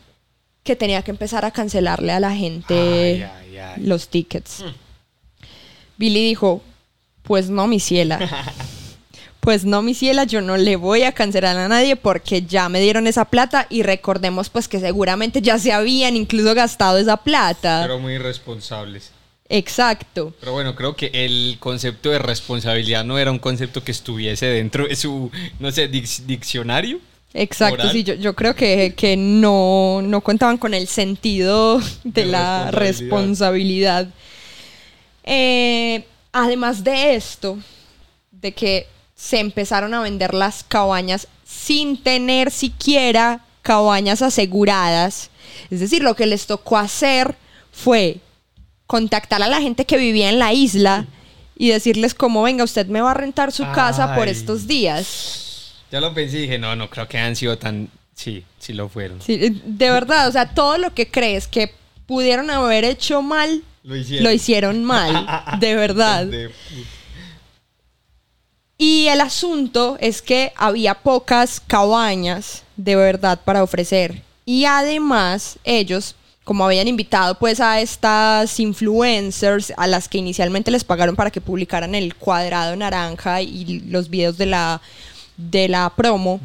[0.64, 3.82] que tenía que empezar a cancelarle a la gente Ay, ay, ay.
[3.82, 4.64] los tickets.
[5.98, 6.62] Billy dijo,
[7.26, 8.18] pues no, mi ciela.
[9.40, 12.80] Pues no, mi ciela, yo no le voy a cancelar a nadie porque ya me
[12.80, 17.78] dieron esa plata y recordemos pues que seguramente ya se habían incluso gastado esa plata.
[17.82, 19.12] Pero muy irresponsables.
[19.48, 20.34] Exacto.
[20.40, 24.88] Pero bueno, creo que el concepto de responsabilidad no era un concepto que estuviese dentro
[24.88, 26.98] de su, no sé, dic- diccionario.
[27.32, 27.92] Exacto, Moral.
[27.92, 32.72] sí, yo, yo creo que, que no, no contaban con el sentido de, De la
[32.72, 34.08] responsabilidad.
[34.08, 34.08] responsabilidad.
[35.22, 36.04] Eh,
[36.42, 37.58] además de esto,
[38.30, 45.30] de que se empezaron a vender las cabañas sin tener siquiera cabañas aseguradas.
[45.70, 47.34] Es decir, lo que les tocó hacer
[47.72, 48.18] fue
[48.86, 51.06] contactar a la gente que vivía en la isla
[51.56, 55.74] y decirles como, venga, usted me va a rentar su casa por estos días.
[55.90, 57.88] Ya lo pensé y dije, no, no creo que hayan sido tan...
[58.14, 59.20] Sí, sí lo fueron.
[59.22, 61.72] Sí, eh, de verdad, o sea, todo lo que crees que
[62.06, 64.24] pudieron haber hecho mal, Lo hicieron.
[64.24, 65.26] lo hicieron mal,
[65.60, 66.26] de verdad.
[66.26, 66.50] De-
[68.78, 74.22] Y el asunto es que había pocas cabañas de verdad para ofrecer.
[74.44, 76.14] Y además ellos,
[76.44, 81.40] como habían invitado pues a estas influencers a las que inicialmente les pagaron para que
[81.40, 84.80] publicaran el cuadrado naranja y los videos de la,
[85.36, 86.38] de la promo,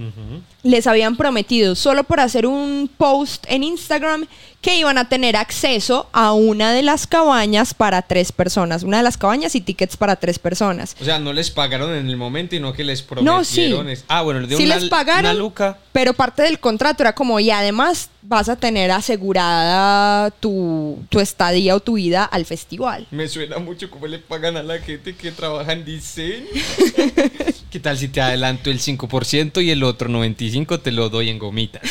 [0.64, 4.28] les habían prometido solo por hacer un post en Instagram
[4.62, 8.84] que iban a tener acceso a una de las cabañas para tres personas.
[8.84, 10.96] Una de las cabañas y tickets para tres personas.
[11.02, 13.70] O sea, no les pagaron en el momento y no que les No, sí.
[13.72, 14.06] prometieron.
[14.08, 15.80] Ah, bueno, les dio Sí una, les pagaron, una luca.
[15.92, 21.76] pero parte del contrato era como, y además vas a tener asegurada tu, tu estadía
[21.76, 23.08] o tu ida al festival.
[23.10, 26.46] Me suena mucho cómo le pagan a la gente que trabaja en diseño.
[27.72, 30.51] ¿Qué tal si te adelanto el 5% y el otro 95%
[30.82, 31.82] te lo doy en gomitas?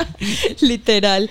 [0.60, 1.28] Literal.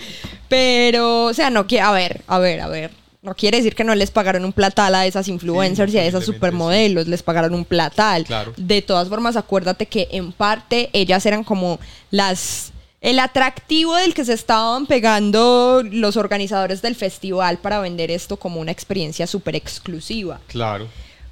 [0.47, 2.91] Pero, o sea, no quiere, a ver, a ver, a ver.
[3.21, 6.05] No quiere decir que no les pagaron un platal a esas influencers Sí, y a
[6.05, 8.23] esas supermodelos, les pagaron un platal.
[8.25, 8.53] Claro.
[8.57, 14.25] De todas formas, acuérdate que en parte ellas eran como las el atractivo del que
[14.25, 20.39] se estaban pegando los organizadores del festival para vender esto como una experiencia súper exclusiva.
[20.47, 20.87] Claro.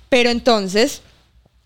[0.09, 1.03] Pero entonces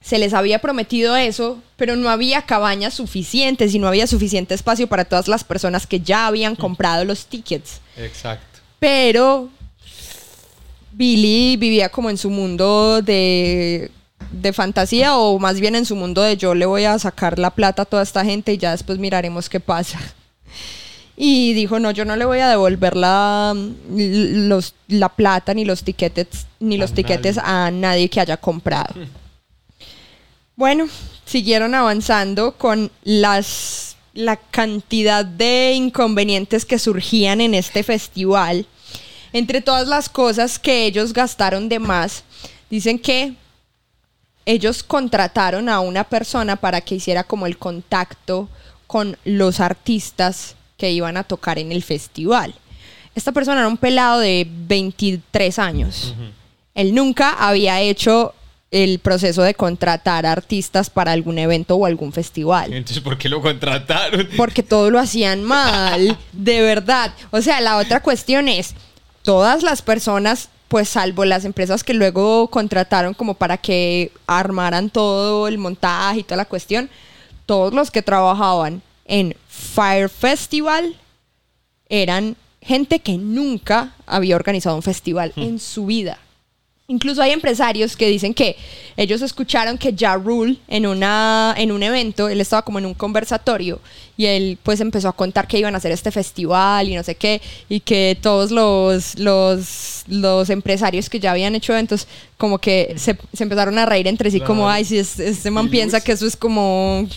[0.04, 4.88] se les había prometido eso, pero no había cabañas suficientes y no había suficiente espacio
[4.88, 7.80] para todas las personas que ya habían comprado los tickets.
[7.98, 8.60] Exacto.
[8.80, 9.50] Pero
[10.92, 13.90] Billy vivía como en su mundo de,
[14.32, 17.52] de fantasía o más bien en su mundo de yo le voy a sacar la
[17.52, 20.00] plata a toda esta gente y ya después miraremos qué pasa.
[21.16, 23.56] y dijo, no, yo no le voy a devolver la,
[23.90, 26.28] los, la plata ni los tiquetes,
[26.60, 27.50] ni los A tiquetes nadie.
[27.50, 28.94] a nadie que haya comprado.
[30.56, 30.88] Bueno,
[31.26, 38.68] siguieron avanzando con las la cantidad de inconvenientes que surgían en este festival.
[39.32, 42.24] Entre todas las cosas que ellos gastaron de más,
[42.70, 43.34] dicen que
[44.46, 48.50] ellos contrataron a una persona para que hiciera como el contacto
[48.86, 52.54] con los artistas que iban a tocar en el festival.
[53.16, 56.14] Esta persona era un pelado de 23 años.
[56.76, 58.36] Él nunca había hecho
[58.74, 62.74] el proceso de contratar artistas para algún evento o algún festival.
[62.74, 64.28] Entonces, ¿por qué lo contrataron?
[64.36, 67.14] Porque todo lo hacían mal, de verdad.
[67.30, 68.74] O sea, la otra cuestión es,
[69.22, 75.48] todas las personas, pues salvo las empresas que luego contrataron como para que armaran todo
[75.48, 76.90] el montaje y toda la cuestión,
[77.46, 80.96] todos los que trabajaban en Fire Festival
[81.90, 86.18] eran gente que nunca había organizado un festival en su vida.
[86.90, 88.58] Incluso hay empresarios que dicen que
[88.98, 92.94] ellos escucharon que Ja Rule en, una, en un evento, él estaba como en un
[92.94, 93.80] conversatorio
[94.18, 97.16] y él pues empezó a contar que iban a hacer este festival y no sé
[97.16, 102.06] qué, y que todos los, los, los empresarios que ya habían hecho eventos
[102.38, 105.70] como que se, se empezaron a reír entre sí como, ay, si es- este man
[105.70, 107.08] piensa que eso es como,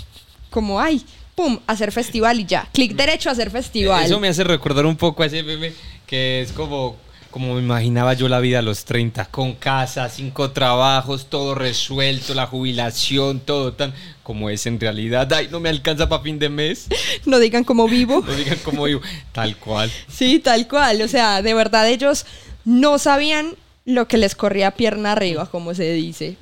[0.49, 1.05] como, ay,
[1.35, 4.05] pum, hacer festival y ya, clic derecho a hacer festival.
[4.07, 5.73] Eso me hace recordar un poco a ese meme
[6.07, 6.97] que es como,
[7.37, 12.32] como me imaginaba yo la vida a los 30, con casa, cinco trabajos, todo resuelto,
[12.32, 15.30] la jubilación, todo tan como es en realidad.
[15.30, 16.87] Ay, no me alcanza para fin de mes.
[17.26, 18.24] No digan como vivo.
[18.26, 19.93] No digan como yo, tal cual.
[20.09, 21.03] Sí, tal cual.
[21.03, 22.24] O sea, de verdad ellos
[22.64, 26.39] no sabían lo que les corría pierna arriba, como se dice.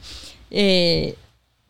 [0.52, 1.16] Eh,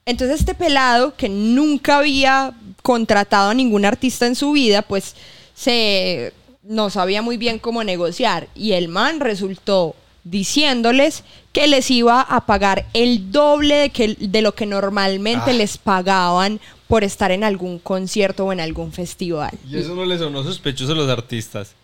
[0.05, 2.53] entonces este pelado que nunca había
[2.83, 5.15] contratado a ningún artista en su vida, pues
[5.55, 6.35] se
[6.67, 8.49] no sabía muy bien cómo negociar.
[8.55, 9.95] Y el man resultó
[10.25, 15.55] diciéndoles que les iba a pagar el doble de, que, de lo que normalmente Ah.
[15.55, 19.51] les pagaban por estar en algún concierto o en algún festival.
[19.71, 21.75] Y eso no le sonó sospechoso a los artistas.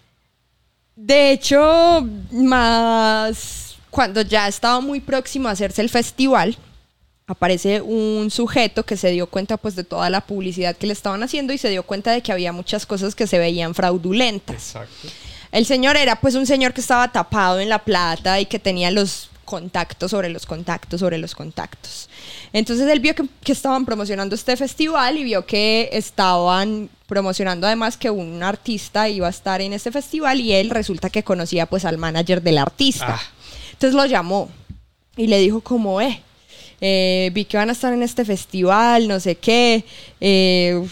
[0.96, 6.56] De hecho, más cuando ya estaba muy próximo a hacerse el festival,
[7.30, 11.22] aparece un sujeto que se dio cuenta pues de toda la publicidad que le estaban
[11.22, 14.56] haciendo y se dio cuenta de que había muchas cosas que se veían fraudulentas.
[14.56, 15.08] Exacto.
[15.52, 18.90] El señor era pues un señor que estaba tapado en la plata y que tenía
[18.90, 22.08] los contactos sobre los contactos sobre los contactos.
[22.52, 27.96] Entonces él vio que, que estaban promocionando este festival y vio que estaban promocionando además
[27.96, 31.84] que un artista iba a estar en este festival y él resulta que conocía pues
[31.84, 33.20] al manager del artista.
[33.20, 33.22] Ah.
[33.72, 34.50] Entonces lo llamó
[35.16, 36.22] y le dijo como, eh,
[36.80, 39.84] eh, vi que van a estar en este festival, no sé qué,
[40.20, 40.82] eh,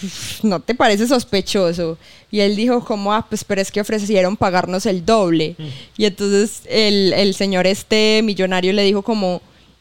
[0.42, 1.98] ¿no te parece sospechoso?
[2.30, 5.56] Y él dijo como, ah, pues pero es que ofrecieron pagarnos el doble.
[5.96, 9.40] Y entonces el, el señor este millonario le dijo como,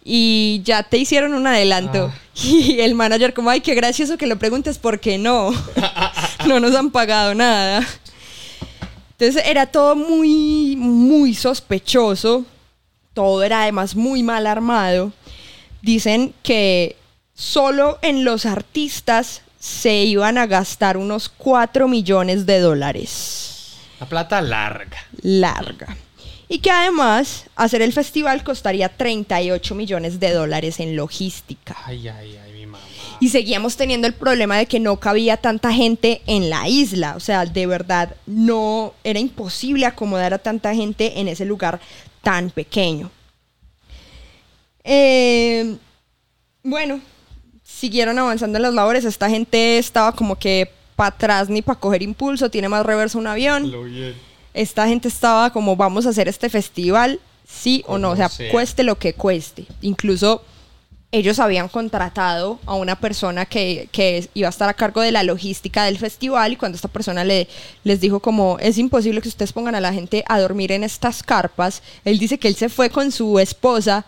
[0.10, 2.12] y ya te hicieron un adelanto.
[2.40, 5.52] Y el manager como, ay, qué gracioso que lo preguntes, porque no?
[6.48, 7.86] no nos han pagado nada.
[9.12, 12.46] Entonces era todo muy, muy sospechoso.
[13.16, 15.12] Todo era además muy mal armado.
[15.82, 16.96] Dicen que
[17.34, 23.78] solo en los artistas se iban a gastar unos 4 millones de dólares.
[24.00, 24.98] La plata larga.
[25.22, 25.98] Larga.
[26.50, 31.76] Y que además hacer el festival costaría 38 millones de dólares en logística.
[31.84, 32.84] Ay, ay, ay, mi mamá.
[33.20, 37.16] Y seguíamos teniendo el problema de que no cabía tanta gente en la isla.
[37.16, 41.82] O sea, de verdad, no era imposible acomodar a tanta gente en ese lugar
[42.22, 43.12] tan pequeño.
[44.90, 45.76] Eh,
[46.64, 47.02] bueno,
[47.62, 49.04] siguieron avanzando en las labores.
[49.04, 53.28] Esta gente estaba como que para atrás ni para coger impulso, tiene más reverso un
[53.28, 53.70] avión.
[53.70, 54.16] Lo bien.
[54.54, 58.32] Esta gente estaba como, vamos a hacer este festival, sí o no, o sea.
[58.50, 59.68] cueste lo que cueste.
[59.82, 60.42] Incluso
[61.12, 65.24] ellos habían contratado a una persona que, que iba a estar a cargo de la
[65.24, 67.48] logística del festival y cuando esta persona le,
[67.84, 71.24] les dijo como, es imposible que ustedes pongan a la gente a dormir en estas
[71.24, 74.06] carpas, él dice que él se fue con su esposa,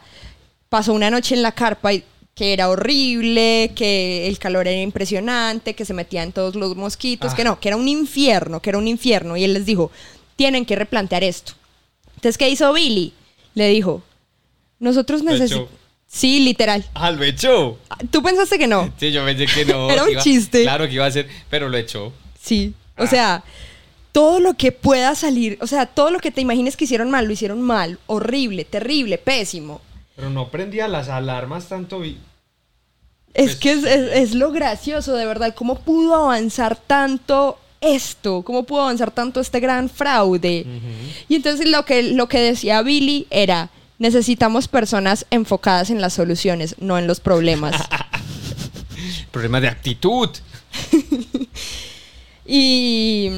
[0.69, 2.03] pasó una noche en la carpa y
[2.35, 7.35] que era horrible, que el calor era impresionante, que se metían todos los mosquitos, Ah.
[7.35, 9.35] que no, que era un infierno, que era un infierno.
[9.35, 9.91] Y él les dijo,
[10.37, 11.53] tienen que replantear esto.
[12.15, 13.13] Entonces, ¿qué hizo Billy?
[13.55, 14.01] Le dijo,
[14.79, 15.69] nosotros necesitamos...
[16.11, 16.83] Sí, literal.
[16.95, 17.77] Ah, lo echó.
[18.09, 18.91] ¿Tú pensaste que no?
[18.99, 19.89] Sí, yo pensé que no.
[19.91, 20.63] Era un iba- chiste.
[20.63, 22.11] Claro que iba a ser, pero lo echó.
[22.41, 22.73] Sí.
[22.97, 23.07] O Ah.
[23.07, 23.43] sea,
[24.11, 27.25] todo lo que pueda salir, o sea, todo lo que te imagines que hicieron mal,
[27.25, 29.81] lo hicieron mal, horrible, terrible, pésimo.
[30.19, 32.03] Pero no prendía las alarmas tanto.
[32.03, 32.15] Es
[33.33, 38.41] Pues que es, es- es lo gracioso, de verdad, cómo pudo avanzar tanto esto?
[38.41, 40.65] ¿Cómo pudo avanzar tanto este gran fraude?
[41.29, 46.75] Y entonces lo que, lo que decía Billy era, necesitamos personas enfocadas en las soluciones,
[46.79, 47.75] no en los problemas.
[49.31, 50.29] Problema de actitud.
[52.45, 53.29] y,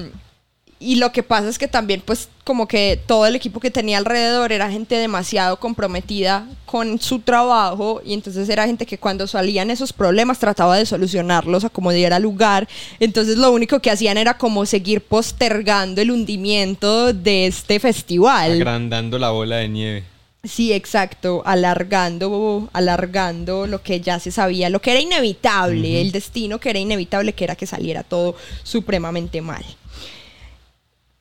[0.82, 4.00] y lo que pasa es que también pues como que todo el equipo que tenía
[4.00, 9.70] alrededor era gente demasiado comprometida con su trabajo y entonces era gente que cuando salían
[9.70, 12.68] esos problemas trataba de solucionarlos a como diera lugar.
[13.00, 18.54] Entonces lo único que hacían era como seguir postergando el hundimiento de este festival.
[18.54, 20.04] Agrandando la bola de nieve.
[20.44, 26.60] Sí, exacto, alargando, alargando lo que ya se sabía, lo que era inevitable, el destino
[26.60, 29.64] que era inevitable, que era que saliera todo supremamente mal.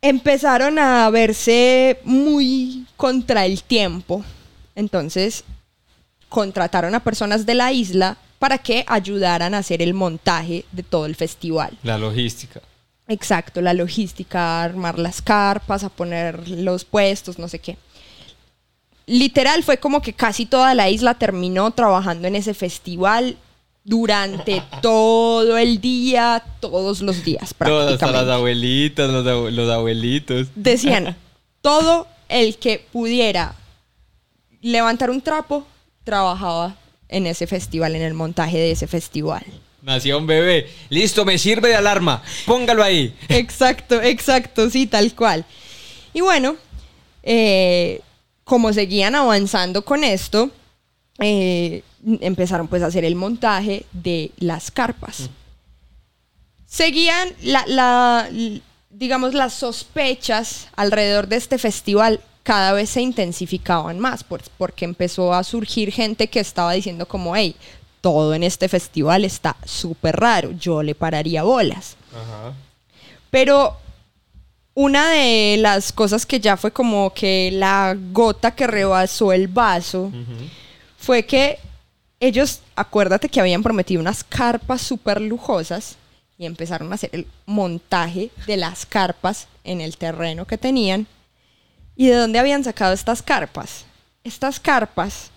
[0.03, 4.24] Empezaron a verse muy contra el tiempo,
[4.74, 5.44] entonces
[6.28, 11.07] contrataron a personas de la isla para que ayudaran a hacer el montaje de todo
[11.07, 11.76] el festival.
[11.82, 12.62] La logística.
[13.09, 17.76] Exacto, la logística, armar las carpas, a poner los puestos, no sé qué
[19.11, 23.36] literal fue como que casi toda la isla terminó trabajando en ese festival
[23.91, 28.05] durante todo el día, todos los días Todas, prácticamente.
[28.05, 30.47] hasta las abuelitas, los, abue- los abuelitos.
[30.55, 31.16] Decían,
[31.61, 33.57] todo el que pudiera
[34.62, 35.66] levantar un trapo
[36.05, 36.76] trabajaba
[37.09, 39.43] en ese festival, en el montaje de ese festival.
[39.82, 40.70] Nació un bebé.
[40.88, 42.22] Listo, me sirve de alarma.
[42.47, 43.12] Póngalo ahí.
[43.28, 45.45] Exacto, exacto, sí, tal cual.
[46.14, 46.55] Y bueno,
[47.24, 48.01] eh,
[48.45, 50.51] como seguían avanzando con esto,
[51.18, 51.82] eh,
[52.20, 55.28] empezaron pues a hacer el montaje de las carpas.
[56.66, 58.28] Seguían la,
[58.90, 65.34] digamos, las sospechas alrededor de este festival cada vez se intensificaban más, por- porque empezó
[65.34, 67.55] a surgir gente que estaba diciendo como, hey,
[68.01, 71.96] todo en este festival está súper raro, yo le pararía bolas.
[72.14, 72.55] Ajá.
[73.30, 73.76] Pero
[74.74, 80.11] una de las cosas que ya fue como que la gota que rebasó el vaso
[80.98, 81.59] fue que
[82.21, 85.97] ellos, acuérdate que habían prometido unas carpas súper lujosas
[86.39, 91.07] y empezaron a hacer el montaje de las carpas en el terreno que tenían.
[91.97, 93.85] ¿Y de dónde habían sacado estas carpas?
[94.25, 95.31] Estas carpas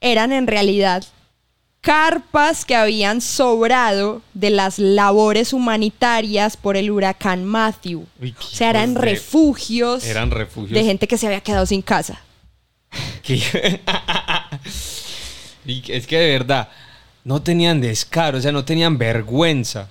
[0.00, 1.04] eran en realidad
[1.80, 8.06] carpas que habían sobrado de las labores humanitarias por el huracán Matthew.
[8.20, 10.72] Uy, o sea, eran de- refugios Eran refugios.
[10.72, 12.20] de gente que se había quedado sin casa.
[15.68, 16.68] y es que de verdad,
[17.24, 19.88] no tenían descaro, o sea, no tenían vergüenza.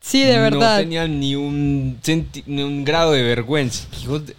[0.00, 0.76] Sí, de verdad.
[0.76, 1.98] No tenían ni un,
[2.46, 3.86] ni un grado de vergüenza.
[4.02, 4.36] Hijos de-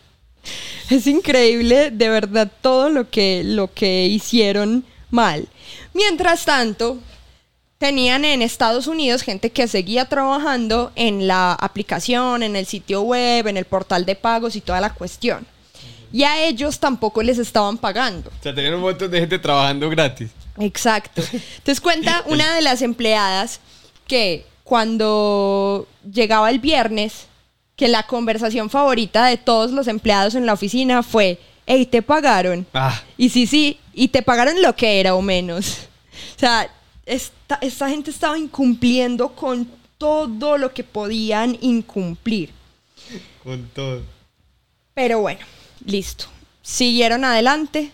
[0.92, 5.48] Es increíble, de verdad, todo lo que, lo que hicieron mal.
[5.94, 7.00] Mientras tanto,
[7.80, 13.48] tenían en Estados Unidos gente que seguía trabajando en la aplicación, en el sitio web,
[13.48, 15.48] en el portal de pagos y toda la cuestión.
[16.12, 18.30] Y a ellos tampoco les estaban pagando.
[18.30, 20.32] O sea, tenían un montón de gente trabajando gratis.
[20.60, 21.22] Exacto.
[21.32, 23.60] Entonces cuenta una de las empleadas
[24.08, 27.28] que cuando llegaba el viernes,
[27.76, 32.66] que la conversación favorita de todos los empleados en la oficina fue, hey, ¿te pagaron?
[32.74, 35.80] Ah, Y sí, sí, y te pagaron lo que era o menos.
[36.36, 36.70] O sea,
[37.06, 42.52] esta, esta gente estaba incumpliendo con todo lo que podían incumplir.
[43.44, 44.02] Con todo.
[44.94, 45.42] Pero bueno,
[45.86, 46.26] listo.
[46.62, 47.92] Siguieron adelante.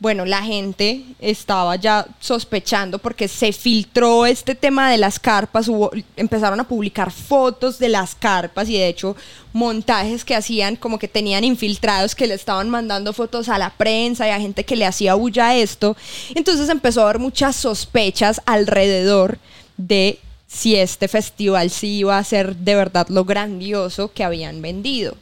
[0.00, 5.70] Bueno, la gente estaba ya sospechando porque se filtró este tema de las carpas,
[6.16, 9.16] empezaron a publicar fotos de las carpas y de hecho
[9.52, 14.26] montajes que hacían como que tenían infiltrados que le estaban mandando fotos a la prensa
[14.26, 15.96] y a gente que le hacía bulla a esto.
[16.34, 19.38] Entonces empezó a haber muchas sospechas alrededor
[19.76, 25.16] de si este festival sí iba a ser de verdad lo grandioso que habían vendido.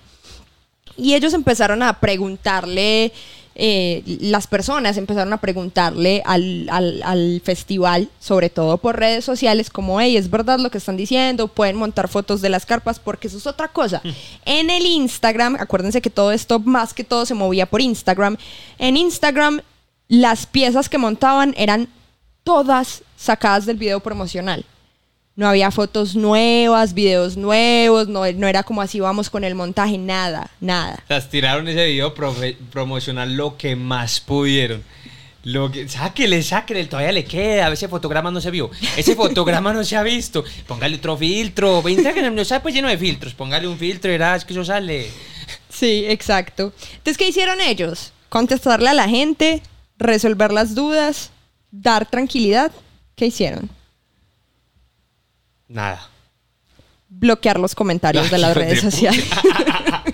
[0.96, 3.12] Y ellos empezaron a preguntarle,
[3.54, 9.68] eh, las personas empezaron a preguntarle al, al- al festival, sobre todo por redes sociales,
[9.70, 13.28] como, hey, es verdad lo que están diciendo, pueden montar fotos de las carpas, porque
[13.28, 14.00] eso es otra cosa.
[14.44, 18.36] En el Instagram, acuérdense que todo esto más que todo se movía por Instagram,
[18.78, 19.60] en Instagram
[20.08, 21.88] las piezas que montaban eran
[22.44, 24.64] todas sacadas del video promocional.
[25.34, 29.96] No había fotos nuevas, videos nuevos, no, no era como así vamos con el montaje,
[29.96, 30.98] nada, nada.
[31.04, 34.82] o sea, tiraron ese video profe- promocional lo que más pudieron.
[35.44, 37.72] Lo que, sáquele, sáquele, todavía le queda.
[37.72, 38.70] Ese fotograma no se vio.
[38.96, 40.44] Ese fotograma no se ha visto.
[40.68, 41.82] Póngale otro filtro.
[41.88, 43.34] Instagram no está pues lleno de filtros.
[43.34, 45.08] Póngale un filtro y verás que eso sale.
[45.68, 46.72] Sí, exacto.
[46.92, 48.12] Entonces, ¿qué hicieron ellos?
[48.28, 49.62] Contestarle a la gente,
[49.98, 51.30] resolver las dudas,
[51.72, 52.70] dar tranquilidad.
[53.16, 53.68] ¿Qué hicieron?
[55.72, 56.08] Nada.
[57.08, 59.24] bloquear los comentarios de las redes sociales.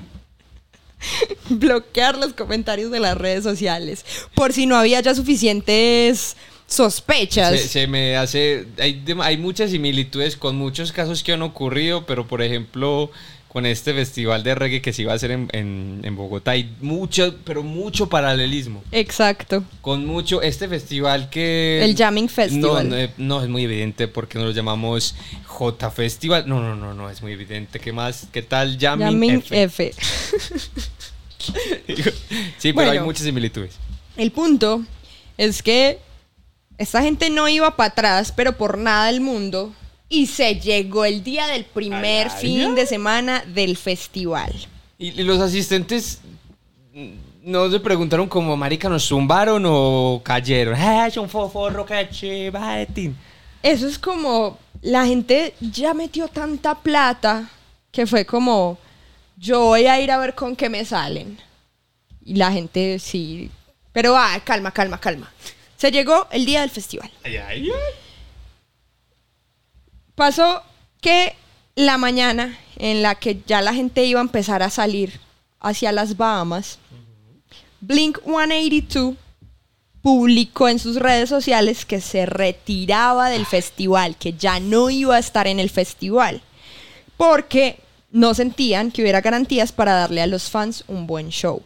[1.50, 4.04] bloquear los comentarios de las redes sociales.
[4.34, 6.36] Por si no había ya suficientes
[6.66, 7.60] sospechas.
[7.60, 8.66] Se, se me hace.
[8.78, 13.10] Hay, hay muchas similitudes con muchos casos que han ocurrido, pero por ejemplo,
[13.48, 16.74] con este festival de reggae que se iba a hacer en, en- en Bogotá, hay
[16.82, 18.84] mucho, pero mucho paralelismo.
[18.92, 19.64] Exacto.
[19.80, 20.42] Con mucho.
[20.42, 21.82] Este festival que.
[21.82, 22.88] El Jamming Festival.
[22.88, 25.14] No, no, no, es muy evidente porque no lo llamamos
[25.46, 26.44] J Festival.
[26.46, 27.80] No, no, no, no, es muy evidente.
[27.80, 28.26] ¿Qué más?
[28.32, 29.62] ¿Qué tal Jamming, Jamming F?
[29.62, 29.94] F.
[32.58, 32.90] sí, pero Bueno.
[32.92, 33.72] hay muchas similitudes.
[34.16, 34.82] El punto
[35.36, 35.98] es que
[36.76, 39.72] esta gente no iba para atrás, pero por nada del mundo.
[40.08, 44.52] Y se llegó el día del primer Ay, fin de semana del festival.
[44.98, 46.20] Y, y los asistentes
[47.42, 50.74] no se preguntaron como, marica, ¿nos zumbaron o cayeron?
[50.76, 52.52] ¡Ah, es un foforro caché!
[53.62, 57.50] Eso es como la gente ya metió tanta plata
[57.90, 58.78] que fue como
[59.36, 61.38] yo voy a ir a ver con qué me salen.
[62.24, 63.50] Y la gente sí.
[63.92, 65.32] Pero ah, calma, calma, calma.
[65.76, 67.10] Se llegó el día del festival.
[67.24, 67.70] Ay, ay, ay.
[70.18, 70.64] Pasó
[71.00, 71.36] que
[71.76, 75.20] la mañana en la que ya la gente iba a empezar a salir
[75.60, 76.80] hacia las Bahamas,
[77.80, 79.14] Blink 182
[80.02, 85.20] publicó en sus redes sociales que se retiraba del festival, que ya no iba a
[85.20, 86.42] estar en el festival,
[87.16, 87.78] porque
[88.10, 91.62] no sentían que hubiera garantías para darle a los fans un buen show.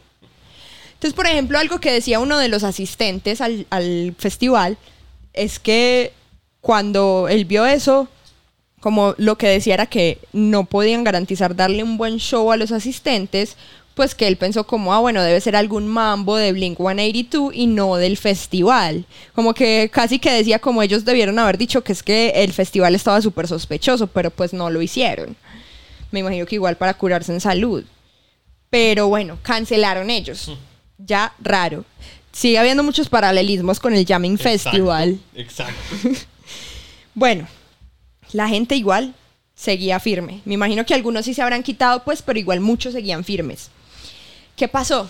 [0.93, 4.77] Entonces, por ejemplo, algo que decía uno de los asistentes al, al festival
[5.33, 6.13] es que
[6.61, 8.07] cuando él vio eso,
[8.83, 12.73] como lo que decía era que no podían garantizar darle un buen show a los
[12.73, 13.55] asistentes,
[13.93, 17.67] pues que él pensó como, ah, bueno, debe ser algún mambo de Blink 182 y
[17.67, 19.05] no del festival.
[19.33, 22.93] Como que casi que decía como ellos debieron haber dicho que es que el festival
[22.93, 25.37] estaba súper sospechoso, pero pues no lo hicieron.
[26.11, 27.85] Me imagino que igual para curarse en salud.
[28.69, 30.51] Pero bueno, cancelaron ellos.
[30.97, 31.85] Ya raro.
[32.33, 35.21] Sigue habiendo muchos paralelismos con el Jamming Festival.
[35.35, 35.73] Exacto.
[37.15, 37.47] Bueno,
[38.33, 39.13] la gente igual
[39.55, 40.41] seguía firme.
[40.45, 43.69] Me imagino que algunos sí se habrán quitado, pues, pero igual muchos seguían firmes.
[44.55, 45.09] ¿Qué pasó?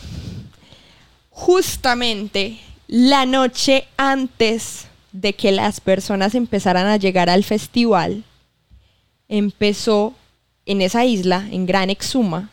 [1.30, 8.24] Justamente la noche antes de que las personas empezaran a llegar al festival,
[9.30, 10.13] empezó
[10.65, 12.49] en esa isla, en Gran Exuma,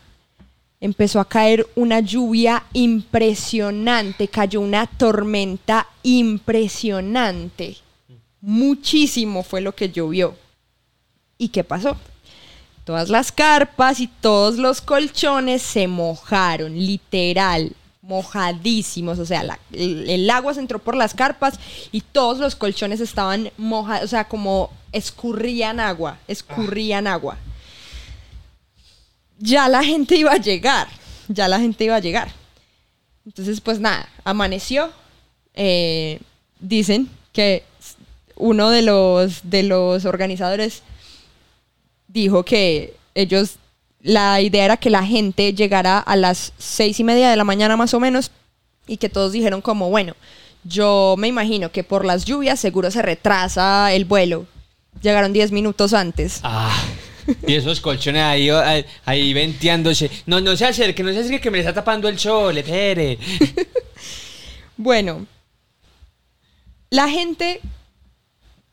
[0.79, 7.77] empezó a caer una lluvia impresionante, cayó una tormenta impresionante.
[8.41, 10.35] Muchísimo fue lo que llovió.
[11.41, 11.97] ¿Y qué pasó?
[12.85, 17.71] Todas las carpas y todos los colchones se mojaron, literal,
[18.03, 19.17] mojadísimos.
[19.17, 21.59] O sea, la- el, el agua se entró por las carpas
[21.91, 27.37] y todos los colchones estaban mojados, o sea, como escurrían agua, escurrían agua.
[29.39, 30.87] Ya la gente iba a llegar,
[31.27, 32.31] ya la gente iba a llegar.
[33.25, 34.91] Entonces, pues nada, amaneció.
[35.55, 36.19] eh,
[36.59, 37.63] dicen que
[38.35, 40.83] uno de los, de los organizadores
[42.11, 43.57] dijo que ellos,
[44.01, 47.77] la idea era que la gente llegara a las seis y media de la mañana
[47.77, 48.31] más o menos
[48.87, 50.15] y que todos dijeron como, bueno,
[50.63, 54.45] yo me imagino que por las lluvias seguro se retrasa el vuelo.
[55.01, 56.41] Llegaron 10 minutos antes.
[56.43, 56.75] Ah,
[57.47, 60.11] y esos colchones ahí, ahí, ahí venteándose.
[60.25, 63.17] No, no se acerque, no se acerque que me está tapando el sol, espere.
[64.77, 65.27] Bueno,
[66.89, 67.61] la gente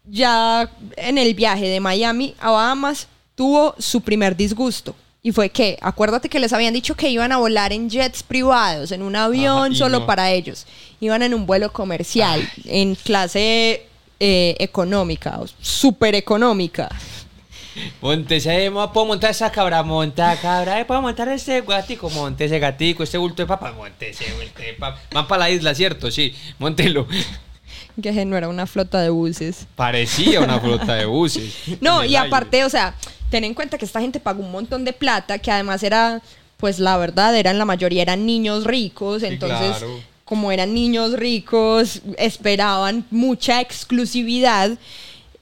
[0.04, 3.08] ya en el viaje de Miami a Bahamas
[3.38, 4.96] tuvo su primer disgusto.
[5.22, 8.90] Y fue que, acuérdate que les habían dicho que iban a volar en jets privados,
[8.92, 10.06] en un avión Ajá, solo no.
[10.06, 10.66] para ellos.
[11.00, 13.86] Iban en un vuelo comercial, en clase
[14.20, 16.88] eh, económica, o súper económica.
[18.00, 22.58] Montese, mo- puedo montar esa cabra, monta cabra, eh, puedo montar ese gatico, monte ese
[22.58, 25.00] gatico, este bulto de papa, monte ese bulto de papa.
[25.12, 26.10] Van para la isla, ¿cierto?
[26.10, 27.06] Sí, montelo.
[28.02, 29.66] Que no era una flota de buses.
[29.74, 31.54] Parecía una flota de buses.
[31.80, 32.28] No, y aire.
[32.28, 32.94] aparte, o sea,
[33.30, 36.22] ten en cuenta que esta gente pagó un montón de plata, que además era,
[36.56, 40.00] pues la verdad, eran la mayoría eran niños ricos, Sí, entonces, claro.
[40.24, 44.78] como eran niños ricos, esperaban mucha exclusividad,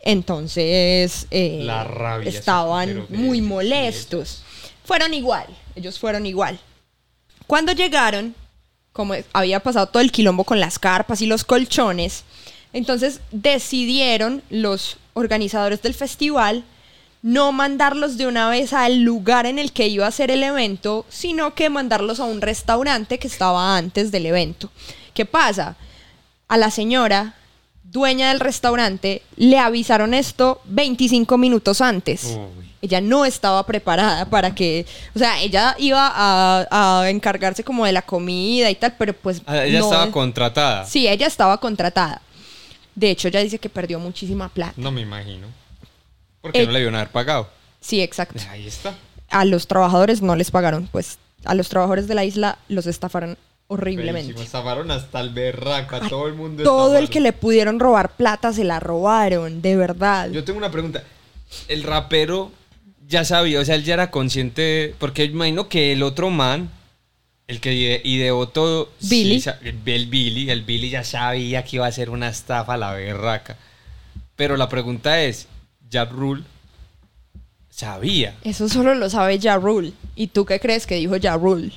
[0.00, 4.42] entonces eh, La rabia, estaban muy molestos.
[4.84, 6.58] Fueron igual, ellos fueron igual.
[7.46, 8.34] Cuando llegaron,
[8.92, 12.24] como había pasado todo el quilombo con las carpas y los colchones,
[12.76, 16.64] entonces decidieron los organizadores del festival
[17.22, 21.04] no mandarlos de una vez al lugar en el que iba a ser el evento,
[21.08, 24.70] sino que mandarlos a un restaurante que estaba antes del evento.
[25.12, 25.74] ¿Qué pasa?
[26.46, 27.34] A la señora
[27.82, 32.24] dueña del restaurante le avisaron esto 25 minutos antes.
[32.36, 32.66] Uy.
[32.82, 37.92] ella no estaba preparada para que, o sea, ella iba a, a encargarse como de
[37.92, 39.42] la comida y tal, pero pues...
[39.46, 40.84] Ah, ella no- estaba contratada.
[40.86, 42.22] Sí, ella estaba contratada.
[42.96, 44.74] De hecho, ella dice que perdió muchísima plata.
[44.76, 45.46] No me imagino.
[46.40, 47.48] Porque Eh, no le iban a haber pagado.
[47.80, 48.42] Sí, exacto.
[48.50, 48.94] Ahí está.
[49.30, 53.36] A los trabajadores no les pagaron, pues a los trabajadores de la isla los estafaron
[53.68, 54.28] horriblemente.
[54.32, 56.62] Feísimo, Estafaron hasta el berraco, a todo el mundo.
[56.64, 60.30] Todo el que le pudieron robar plata se la robaron, de verdad.
[60.30, 61.04] Yo tengo una pregunta.
[61.68, 62.50] El rapero
[63.06, 66.70] ya sabía, o sea, él ya era consciente, porque imagino que el otro man,
[67.48, 69.42] el que ide- ideó todo, Billy.
[69.62, 73.56] el Billy, el Billy ya sabía que iba a ser una estafa a la berraca.
[74.34, 75.46] Pero la pregunta es,
[75.90, 76.42] ¿Jab Rule
[77.70, 78.34] sabía?
[78.42, 79.92] Eso solo lo sabe Ja Rule.
[80.14, 81.72] ¿Y tú qué crees que dijo Ja Rule?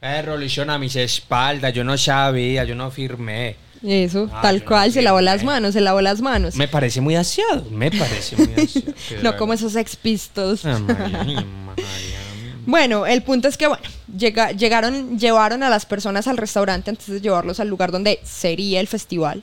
[0.00, 3.56] Perro, le hicieron a mis espaldas, yo no sabía, yo no firmé.
[3.82, 6.54] Eso, Ah, tal no cual, se lavó las manos, se lavó las manos.
[6.54, 8.94] Me parece muy aseado, me parece muy aseado.
[9.22, 10.64] No como esos ex Pistols.
[10.64, 12.19] Ah, María, mi María.
[12.66, 13.82] Bueno, el punto es que, bueno,
[14.16, 18.80] llega- llegaron, llevaron a las personas al restaurante antes de llevarlos al lugar donde sería
[18.80, 19.42] el festival.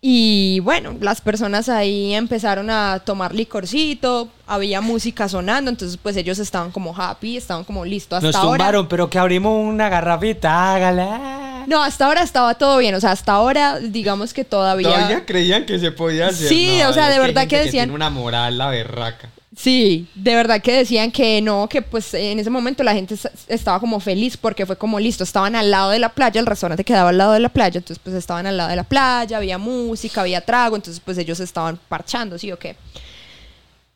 [0.00, 6.38] Y bueno, las personas ahí empezaron a tomar licorcito, había música sonando, entonces pues ellos
[6.38, 8.58] estaban como happy, estaban como listos hasta Nos ahora.
[8.58, 11.64] tumbaron, pero que abrimos una garrafita, hágala.
[11.66, 14.88] No, hasta ahora estaba todo bien, o sea, hasta ahora digamos que todavía...
[14.88, 16.48] Todavía creían que se podía hacer.
[16.48, 19.30] Sí, o sea, de que verdad gente que decían- tiene una moral, la berraca.
[19.60, 23.28] Sí, de verdad que decían que no, que pues en ese momento la gente es-
[23.48, 26.84] estaba como feliz porque fue como listo, estaban al lado de la playa, el restaurante
[26.84, 29.58] quedaba al lado de la playa, entonces pues estaban al lado de la playa, había
[29.58, 32.76] música, había trago, entonces pues ellos estaban parchando, ¿sí o qué?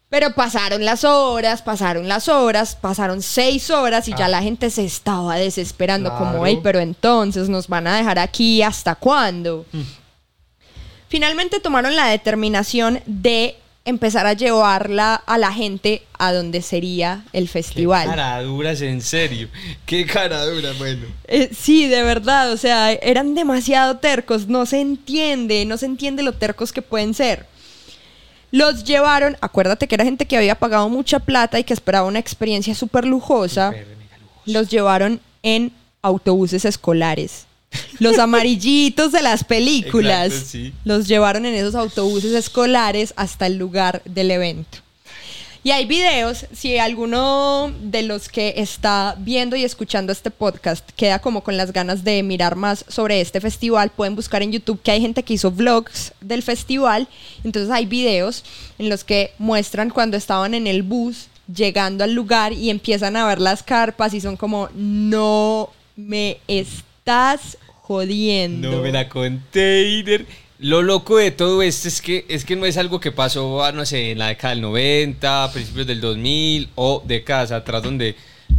[0.09, 4.29] Pero pasaron las horas, pasaron las horas, pasaron seis horas y ya Ah.
[4.31, 8.97] la gente se estaba desesperando como, hey, pero entonces nos van a dejar aquí hasta
[8.97, 9.65] cuándo.
[9.71, 9.83] Mm.
[11.09, 17.49] Finalmente tomaron la determinación de empezar a llevarla a la gente a donde sería el
[17.49, 18.05] festival.
[18.05, 19.49] Qué caraduras, en serio.
[19.87, 21.07] Qué cara dura, bueno.
[21.27, 26.23] Eh, sí, de verdad, o sea, eran demasiado tercos, no se entiende, no se entiende
[26.23, 27.47] lo tercos que pueden ser.
[28.53, 32.19] Los llevaron, acuérdate que era gente que había pagado mucha plata y que esperaba una
[32.19, 33.73] experiencia súper lujosa,
[34.45, 35.73] los llevaron en
[36.03, 37.47] autobuses escolares.
[37.99, 40.27] Los amarillitos de las películas.
[40.27, 40.73] Exacto, sí.
[40.85, 44.79] Los llevaron en esos autobuses escolares hasta el lugar del evento.
[45.65, 51.21] Y hay videos, si alguno de los que está viendo y escuchando este podcast queda
[51.21, 54.91] como con las ganas de mirar más sobre este festival, pueden buscar en YouTube que
[54.91, 57.07] hay gente que hizo vlogs del festival.
[57.45, 58.43] Entonces hay videos
[58.81, 63.27] en los que muestran cuando estaban en el bus llegando al lugar y empiezan a
[63.27, 68.71] ver las carpas y son como, no me estás jodiendo.
[68.71, 70.25] No me la container.
[70.59, 73.73] Lo loco de todo esto es que, es que no es algo que pasó, ah,
[73.73, 78.15] no sé, en la década del 90, a principios del 2000 o décadas atrás donde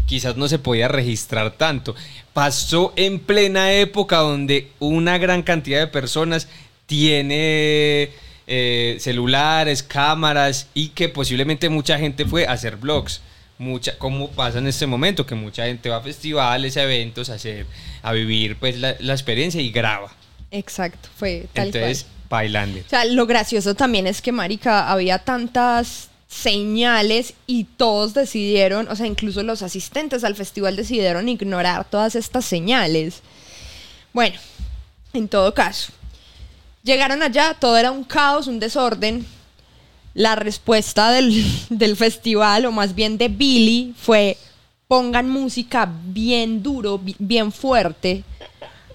[0.05, 1.95] quizás no se podía registrar tanto.
[2.33, 6.49] Pasó en plena época donde una gran cantidad de personas
[6.85, 8.09] tiene
[8.47, 13.21] eh, celulares, cámaras y que posiblemente mucha gente fue a hacer vlogs.
[13.59, 17.35] Mucha, como pasa en este momento, que mucha gente va a festivales, a eventos, a,
[17.35, 17.65] hacer,
[18.01, 20.11] a vivir pues la, la experiencia y graba.
[20.51, 22.13] Exacto, fue tal Entonces, cual.
[22.29, 22.79] bailando.
[22.79, 28.95] O sea, lo gracioso también es que, Marica, había tantas señales y todos decidieron, o
[28.95, 33.21] sea, incluso los asistentes al festival decidieron ignorar todas estas señales.
[34.13, 34.35] Bueno,
[35.13, 35.91] en todo caso,
[36.83, 39.25] llegaron allá, todo era un caos, un desorden.
[40.13, 44.37] La respuesta del, del festival, o más bien de Billy, fue
[44.87, 48.23] pongan música bien duro, bi- bien fuerte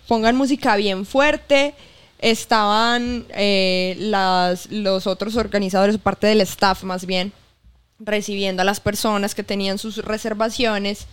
[0.07, 1.75] pongan música bien fuerte.
[2.19, 7.31] Estaban eh, las, los otros organizadores, parte del staff más bien,
[7.99, 11.07] recibiendo a las personas que tenían sus reservaciones.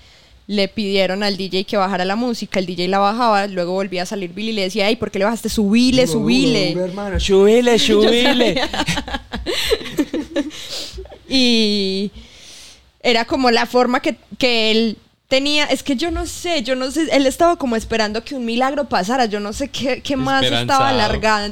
[0.47, 4.05] Le pidieron al DJ que bajara la música, el DJ la bajaba, luego volvía a
[4.05, 5.49] salir Billy y le decía, ay, ¿por qué le bajaste?
[5.49, 6.73] Subile, subile.
[6.73, 7.19] hermano.
[7.21, 8.61] Subile, subile.
[11.27, 12.11] Y
[13.01, 14.97] era como la forma que, que él
[15.35, 18.45] tenía, es que yo no sé, yo no sé, él estaba como esperando que un
[18.45, 20.89] milagro pasara, yo no sé qué, qué más estaba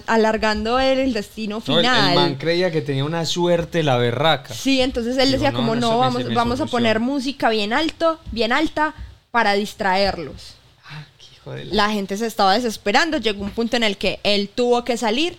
[0.07, 2.15] alargando él el destino No, el, el final.
[2.15, 4.53] man creía que tenía una suerte la berraca.
[4.53, 6.71] Sí, entonces él Digo, decía no, como no, vamos, vamos a soluciona".
[6.71, 8.93] poner música bien alto, bien alta
[9.31, 10.55] para distraerlos.
[10.85, 13.97] Ah, qué hijo de la- La gente se estaba desesperando, llegó un punto en el
[13.97, 15.37] que él tuvo que salir,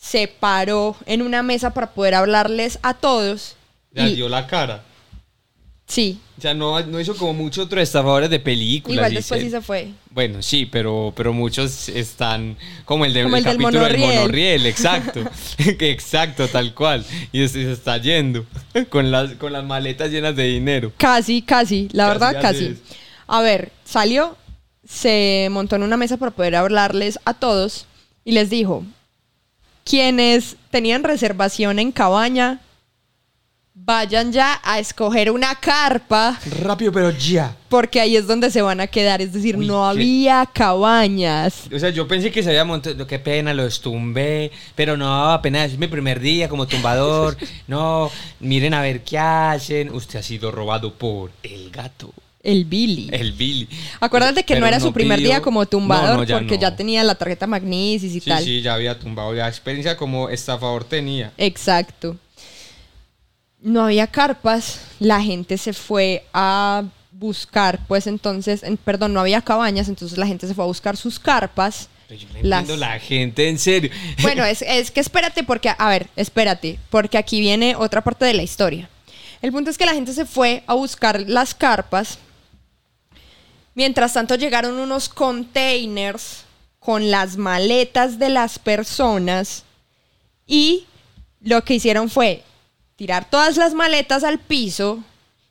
[0.00, 3.56] se paró en una mesa para poder hablarles a todos.
[3.92, 4.84] Ya y- dio la cara.
[5.88, 8.94] Sí, O sea, no, no hizo como muchos otros estafadores de películas.
[8.98, 9.88] igual después sí se fue.
[10.10, 14.18] Bueno, sí, pero, pero muchos están como el, de, Como el del capítulo del monorriel.
[14.20, 15.20] monorriel, exacto.
[15.58, 17.06] Exacto, tal cual.
[17.32, 18.44] Y se, se está yendo
[18.90, 20.92] con las, con las maletas llenas de dinero.
[20.98, 22.76] Casi, casi, la Casi verdad, casi.
[23.26, 24.36] A ver, salió,
[24.86, 27.86] se montó en una mesa para poder hablarles a todos
[28.26, 28.84] y les dijo,
[29.84, 32.60] quienes tenían reservación en cabaña,
[33.84, 37.54] vayan ya a escoger una carpa Rápido, pero ya.
[37.68, 41.64] porque ahí es donde se van a quedar, es decir, Uy, no qué- había cabañas.
[41.74, 43.06] O sea, yo pensé que se había montado.
[43.06, 44.50] Qué pena, los tumbé.
[44.74, 47.36] Pero no, apenas es mi primer día como tumbador.
[47.68, 48.10] No,
[48.40, 49.94] miren a ver qué hacen.
[49.94, 53.10] Usted ha sido robado por el gato, El Billy.
[53.12, 53.68] el Billy.
[54.00, 56.60] Acuérdate que Pero no era su primer pidió- día como tumbador No, no, porque no.
[56.62, 58.42] ya tenía la tarjeta Magnisis y Sí, tal.
[58.42, 59.32] sí, ya había tumbado.
[59.34, 61.32] La experiencia como estafador tenía.
[61.36, 62.16] Exacto.
[63.60, 69.42] No había carpas, la gente se fue a buscar, pues entonces, en- perdón, no había
[69.42, 71.88] cabañas, entonces la gente se fue a buscar sus carpas.
[72.06, 73.90] Pero yo no Las- entiendo la gente, en serio.
[74.22, 78.34] Bueno, es, es que espérate, porque, a ver, espérate, porque aquí viene otra parte de
[78.34, 78.88] la historia.
[79.42, 82.18] El punto es que la gente se fue a buscar las carpas.
[83.74, 86.44] Mientras tanto llegaron unos containers
[86.80, 89.64] con las maletas de las personas
[90.46, 90.86] y
[91.40, 92.42] lo que hicieron fue
[92.98, 94.98] tirar todas las maletas al piso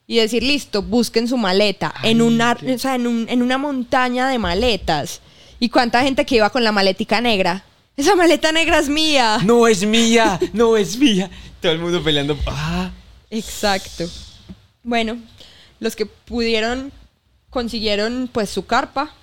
[0.05, 4.27] y decir, listo, busquen su maleta en, una, o sea, en, un- en una montaña
[4.27, 5.21] de maletas.
[5.57, 7.63] ¿Y cuánta gente que iba con la maletica negra?
[7.95, 9.39] Esa maleta negra es mía.
[9.45, 11.31] No es mía, no es mía.
[11.61, 12.37] Todo el mundo peleando.
[12.47, 12.91] Ah,
[13.29, 14.03] Exacto.
[14.83, 15.17] Bueno,
[15.79, 16.91] los que pudieron
[17.49, 19.13] consiguieron pues su carpa.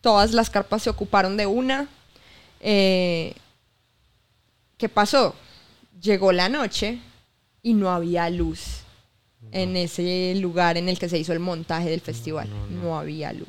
[0.00, 1.88] Todas las carpas se ocuparon de una.
[2.60, 3.34] Eh,
[4.78, 5.34] ¿Qué pasó?
[6.00, 7.00] Llegó la noche
[7.62, 8.80] y no había luz
[9.52, 12.48] en ese lugar en el que se hizo el montaje del festival.
[12.70, 13.48] No, había luz.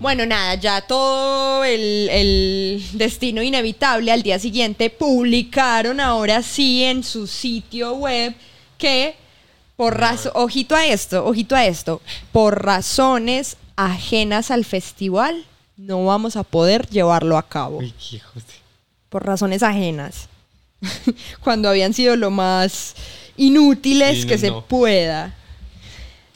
[0.00, 7.04] Bueno, nada, ya todo el, el destino inevitable al día siguiente publicaron ahora sí en
[7.04, 8.34] su sitio web
[8.76, 9.14] que
[9.76, 12.00] por razón, ojito a esto, ojito a esto,
[12.32, 15.44] por razones ajenas al festival
[15.76, 17.80] no vamos a poder llevarlo a cabo.
[19.08, 20.28] Por razones ajenas.
[21.40, 22.94] Cuando habían sido lo más
[23.36, 24.64] inútiles Sí, que se no.
[24.64, 25.34] pueda.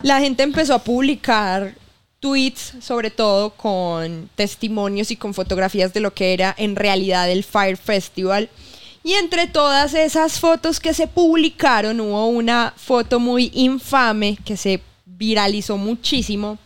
[0.03, 1.75] La gente empezó a publicar
[2.21, 7.45] tweets, sobre todo con testimonios y con fotografías de lo que era en realidad el
[7.45, 8.49] Fire Festival.
[9.05, 14.81] Y entre todas esas fotos que se publicaron, hubo una foto muy infame que se
[15.07, 16.59] viralizó muchísimo,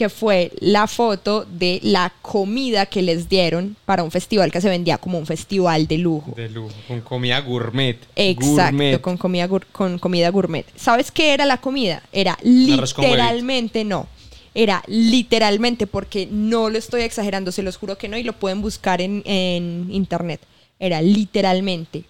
[0.00, 4.70] que fue la foto de la comida que les dieron para un festival que se
[4.70, 6.32] vendía como un festival de lujo.
[6.34, 6.74] De lujo.
[6.88, 7.98] Con comida gourmet.
[8.16, 8.46] Exacto,
[8.78, 9.00] Gourmet.
[9.02, 10.64] con comida, con comida gourmet.
[10.74, 12.02] ¿Sabes qué era la comida?
[12.12, 14.06] Era literalmente, no.
[14.54, 18.62] Era literalmente, porque no lo estoy exagerando, se los juro que no, y lo pueden
[18.62, 20.40] buscar en, en internet.
[20.78, 22.04] Era literalmente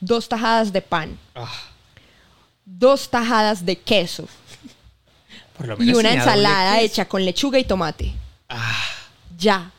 [0.00, 1.50] dos tajadas de pan, Ah,
[2.66, 4.28] dos tajadas de queso
[5.66, 8.12] por lo y una ensalada hecha con lechuga y tomate.
[8.48, 8.84] Ah,
[9.38, 9.70] Ya,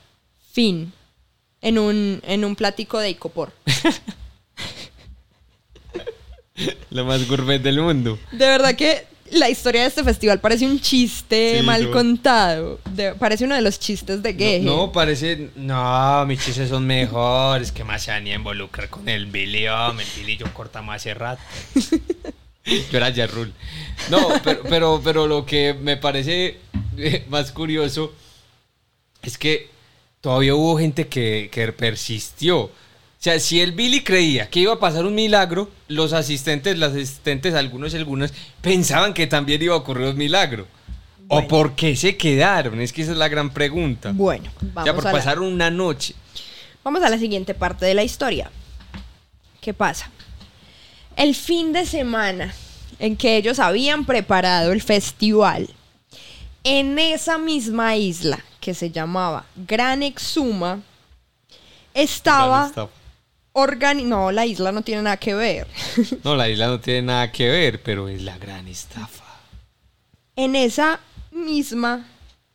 [0.52, 0.92] fin.
[1.62, 3.54] En un, en un platico de icopor.
[6.92, 8.20] lo más gourmet del mundo.
[8.32, 12.80] De verdad que la historia de este festival parece un chiste Sí, mal contado.
[12.92, 14.60] De- parece uno de los chistes de Geje.
[14.62, 15.50] No, parece.
[15.56, 17.72] No, mis chistes son mejores.
[17.72, 19.68] Que más se van a involucrar con el Billy.
[19.68, 21.42] Hombre, el Billy yo cortamos hace rato.
[22.66, 23.54] Yo era Yarrul.
[24.10, 26.60] No, pero, pero, pero lo que me parece
[26.98, 28.14] eh, más curioso
[29.22, 29.70] es que
[30.22, 32.62] todavía hubo gente que, que persistió.
[32.62, 32.72] O
[33.24, 37.54] sea, si el Billy creía que iba a pasar un milagro, los asistentes, las asistentes,
[37.54, 40.68] algunos y algunas, pensaban que también iba a ocurrir un milagro.
[41.20, 41.46] Bueno.
[41.46, 42.82] ¿O por qué se quedaron?
[42.82, 44.12] Es que esa es la gran pregunta.
[44.14, 46.16] Bueno, vamos, ya por a la, pasar una noche.
[46.84, 48.52] vamos a la siguiente parte de la historia.
[49.62, 50.12] ¿Qué pasa?
[51.16, 52.54] El fin de semana
[53.00, 55.70] en que ellos habían preparado el festival,
[56.64, 60.82] en esa misma isla que se llamaba Gran Exuma,
[61.94, 62.72] estaba
[63.54, 65.68] organi- No, la isla no tiene nada que ver.
[66.24, 69.24] No, la isla no tiene nada que ver, pero es la gran estafa.
[70.36, 71.00] en esa
[71.32, 72.08] misma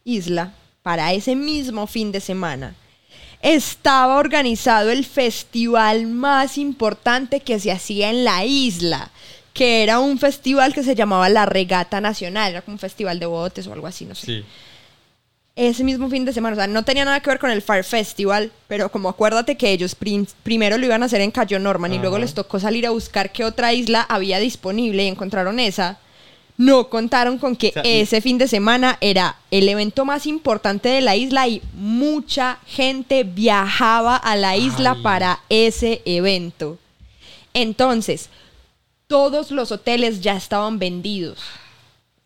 [0.04, 0.52] isla,
[0.82, 2.74] para ese mismo fin de semana,
[3.42, 9.10] estaba organizado el festival más importante que se hacía en la isla,
[9.52, 13.26] que era un festival que se llamaba la Regata Nacional, era como un festival de
[13.26, 14.26] botes o algo así, no sé.
[14.26, 14.44] Sí.
[15.56, 17.82] Ese mismo fin de semana, o sea, no tenía nada que ver con el Fire
[17.82, 19.96] Festival, pero como acuérdate que ellos
[20.44, 23.32] primero lo iban a hacer en Cayo Norman y luego les tocó salir a buscar
[23.32, 25.98] qué otra isla había disponible y encontraron esa,
[26.58, 30.88] no contaron con que O sea, ese fin de semana era el evento más importante
[30.88, 35.02] de la isla y mucha gente viajaba a la isla Ay.
[35.02, 36.76] para ese evento.
[37.54, 38.28] Entonces,
[39.06, 41.38] todos los hoteles ya estaban vendidos.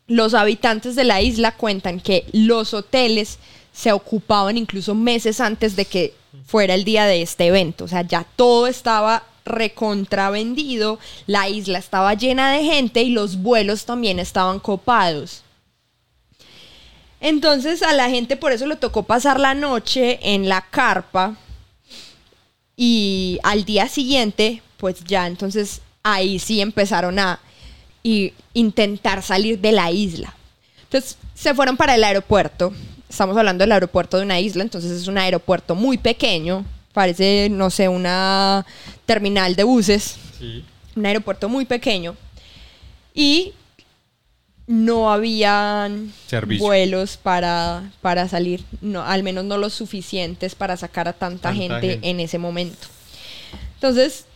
[0.07, 3.39] Los habitantes de la isla cuentan que los hoteles
[3.73, 6.15] se ocupaban incluso meses antes de que
[6.47, 7.85] fuera el día de este evento.
[7.85, 13.85] O sea, ya todo estaba recontravendido, la isla estaba llena de gente y los vuelos
[13.85, 15.43] también estaban copados.
[17.21, 21.37] Entonces a la gente por eso le tocó pasar la noche en la carpa
[22.77, 27.39] y al día siguiente, pues ya entonces ahí sí empezaron a
[28.03, 30.35] intentar salir de la isla.
[30.83, 32.73] Entonces se fueron para el aeropuerto.
[33.09, 36.65] Estamos hablando del aeropuerto de una isla, entonces es un aeropuerto muy pequeño.
[36.93, 38.67] Parece, no sé, una
[39.07, 40.17] terminal de buses.
[40.39, 40.65] Sí.
[40.95, 42.17] Un aeropuerto muy pequeño.
[43.15, 43.55] Y
[44.67, 46.65] no habían Servicio.
[46.65, 48.65] vuelos para, para salir.
[48.81, 52.09] No, al menos no los suficientes para sacar a tanta, Tanta gente, gente.
[52.09, 52.89] en ese momento.
[53.75, 54.27] Entonces,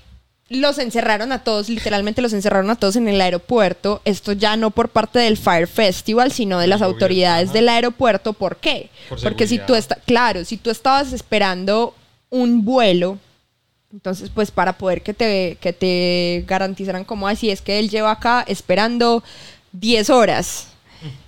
[0.49, 4.01] los encerraron a todos, literalmente los encerraron a todos en el aeropuerto.
[4.05, 7.55] Esto ya no por parte del Fire Festival, sino de las autoridades ajá.
[7.55, 8.33] del aeropuerto.
[8.33, 8.91] ¿Por qué?
[9.09, 11.95] Por Porque si tú estás, claro, si tú estabas esperando
[12.31, 13.19] un vuelo,
[13.93, 18.11] entonces pues para poder que te, que te garantizaran como así es que él lleva
[18.11, 19.23] acá esperando
[19.73, 20.69] 10 horas.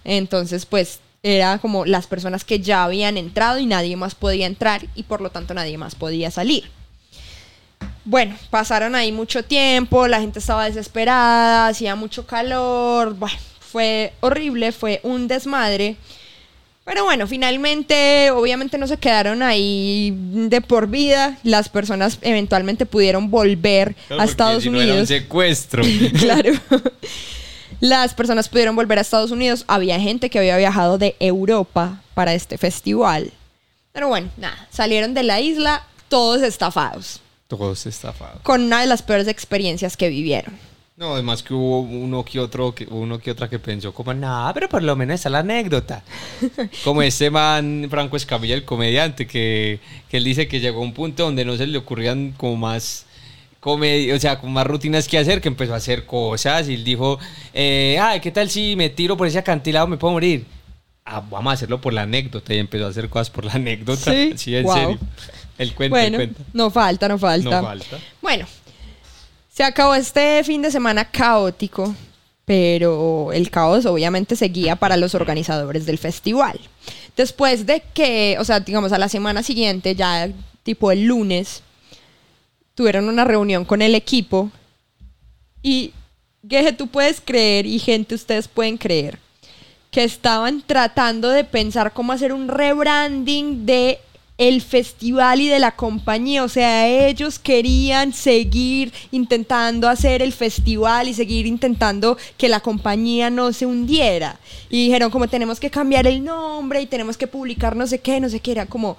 [0.04, 4.86] Entonces pues era como las personas que ya habían entrado y nadie más podía entrar
[4.94, 6.70] y por lo tanto nadie más podía salir.
[8.04, 13.16] Bueno, pasaron ahí mucho tiempo, la gente estaba desesperada, hacía mucho calor,
[13.60, 15.96] fue horrible, fue un desmadre.
[16.88, 21.36] Pero bueno, finalmente, obviamente no se quedaron ahí de por vida.
[21.42, 25.08] Las personas eventualmente pudieron volver Claro, a Estados si no era un Unidos.
[25.08, 25.82] secuestro.
[26.18, 26.52] claro.
[27.80, 29.64] Las personas pudieron volver a Estados Unidos.
[29.68, 33.32] Había gente que había viajado de Europa para este festival.
[33.92, 38.40] Pero bueno, nada, salieron de la isla todos estafados, Todos estafados.
[38.42, 40.58] con una de las peores experiencias que vivieron.
[40.98, 44.52] No, además que hubo uno que otro, que, uno que otra que pensó como, nada,
[44.52, 46.02] pero por lo menos está la anécdota.
[46.84, 49.78] como este man, Franco Escamilla, el comediante, que,
[50.10, 53.06] que él dice que llegó a un punto donde no se le ocurrían como más
[53.62, 56.82] comedi- o sea, con más rutinas que hacer, que empezó a hacer cosas y él
[56.82, 57.20] dijo,
[57.54, 60.46] eh, ay, ¿qué tal si me tiro por ese acantilado, me puedo morir?
[61.04, 64.12] Ah, vamos a hacerlo por la anécdota y empezó a hacer cosas por la anécdota.
[64.34, 64.74] Sí, en wow.
[64.74, 64.98] serio.
[65.58, 66.42] El cuento, el bueno, cuento.
[66.52, 67.60] no falta, no falta.
[67.60, 67.98] No falta.
[68.20, 68.46] Bueno,
[69.58, 71.92] se acabó este fin de semana caótico,
[72.44, 76.60] pero el caos obviamente seguía para los organizadores del festival.
[77.16, 80.30] Después de que, o sea, digamos a la semana siguiente, ya
[80.62, 81.64] tipo el lunes,
[82.76, 84.52] tuvieron una reunión con el equipo
[85.60, 85.92] y,
[86.48, 89.18] Geje, tú puedes creer y gente, ustedes pueden creer
[89.90, 93.98] que estaban tratando de pensar cómo hacer un rebranding de
[94.38, 101.08] el festival y de la compañía, o sea, ellos querían seguir intentando hacer el festival
[101.08, 104.38] y seguir intentando que la compañía no se hundiera.
[104.70, 108.20] Y dijeron como tenemos que cambiar el nombre y tenemos que publicar no sé qué,
[108.20, 108.96] no sé qué, era como,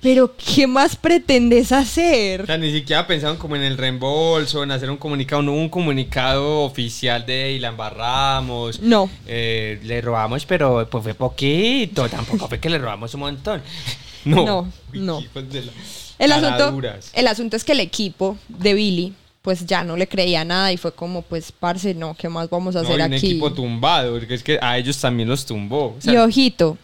[0.00, 2.42] pero ¿qué más pretendes hacer?
[2.42, 5.62] O sea, ni siquiera pensaron como en el reembolso, en hacer un comunicado, no hubo
[5.62, 8.80] un comunicado oficial de y la embarramos.
[8.80, 9.10] No.
[9.26, 13.62] Eh, le robamos, pero pues fue poquito, tampoco fue que le robamos un montón.
[14.26, 15.22] No, No, no.
[16.18, 16.80] El asunto,
[17.14, 20.76] el asunto es que el equipo de Billy pues ya no le creía nada y
[20.76, 23.26] fue como pues parce, no, ¿qué más vamos a No, hacer y un aquí?
[23.30, 25.94] equipo tumbado, porque es que a ellos también los tumbó.
[25.96, 26.76] O sea, y ojito,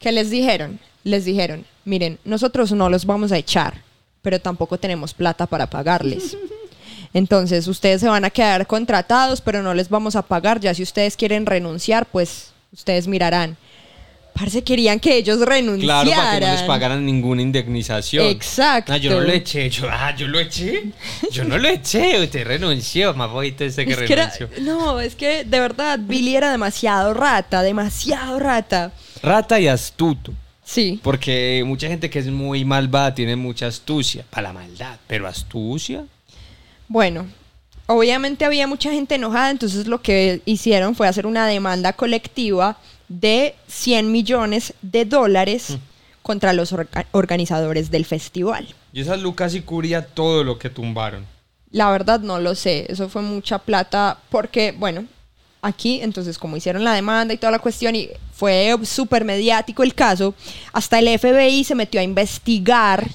[0.00, 0.80] ¿qué les dijeron?
[1.04, 3.82] Les dijeron, miren, nosotros no los vamos a echar,
[4.20, 6.36] pero tampoco tenemos plata para pagarles.
[7.14, 10.58] Entonces, ustedes se van a quedar contratados, pero no les vamos a pagar.
[10.60, 13.56] Ya si ustedes quieren renunciar, pues ustedes mirarán.
[14.38, 16.04] Parce, querían que ellos renunciaran.
[16.04, 18.26] Claro, para que no les pagaran ninguna indemnización.
[18.26, 18.92] Exacto.
[18.92, 20.92] Ah, yo no lo eché, yo, ah, yo lo eché.
[21.32, 24.50] Yo no lo eché, usted renunció, más bonito este que Es que era- renunció.
[24.62, 28.92] no, es que de verdad Billy era demasiado rata, demasiado rata.
[29.22, 30.32] Rata y astuto.
[30.62, 31.00] Sí.
[31.02, 36.04] Porque mucha gente que es muy malvada tiene mucha astucia para la maldad, pero astucia.
[36.88, 37.24] Bueno,
[37.86, 42.76] obviamente había mucha gente enojada, entonces lo que hicieron fue hacer una demanda colectiva
[43.08, 45.74] de 100 millones de dólares Mm.
[46.22, 48.66] contra los orga- organizadores del festival.
[48.92, 51.24] Y esa Lucas y cubría todo lo que tumbaron.
[51.70, 55.04] La verdad no lo sé, eso fue mucha plata porque, bueno,
[55.62, 59.94] aquí entonces como hicieron la demanda y toda la cuestión y fue súper mediático el
[59.94, 60.34] caso,
[60.72, 63.06] hasta el FBI se metió a investigar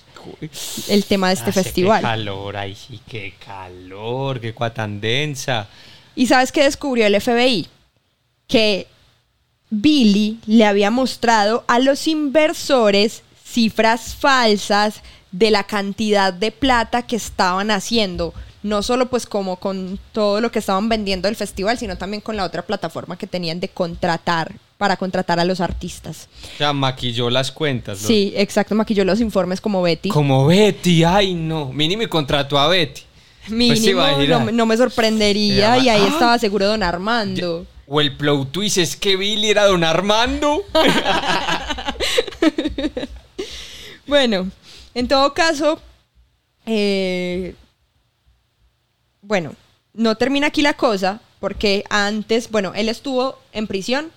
[0.88, 2.00] el tema de este Hace festival.
[2.02, 5.68] Qué calor, ay sí, qué calor, qué cua tan densa.
[6.16, 7.68] ¿Y sabes qué descubrió el FBI?
[8.48, 8.86] que
[9.72, 17.16] Billy le había mostrado a los inversores cifras falsas de la cantidad de plata que
[17.16, 18.34] estaban haciendo,
[18.64, 22.36] no solo pues como con todo lo que estaban vendiendo del festival, sino también con
[22.36, 26.28] la otra plataforma que tenían de contratar para contratar a los artistas.
[26.56, 28.02] O sea, maquilló las cuentas.
[28.02, 28.08] ¿no?
[28.08, 30.10] Sí, exacto, maquilló los informes como Betty.
[30.10, 31.72] Como Betty, ay no.
[31.72, 33.04] Mínimo y contrató a Betty.
[33.48, 36.10] Pues Mínimo, no, no me sorprendería y ahí ¡Ah!
[36.12, 37.66] estaba seguro don Armando.
[37.88, 40.64] O el plot twist es que Billy era don Armando.
[44.08, 44.50] Bueno,
[44.94, 45.82] en todo caso,
[46.66, 47.56] eh,
[49.22, 49.56] bueno,
[49.94, 54.12] no termina aquí la cosa, porque antes, bueno, él estuvo en prisión,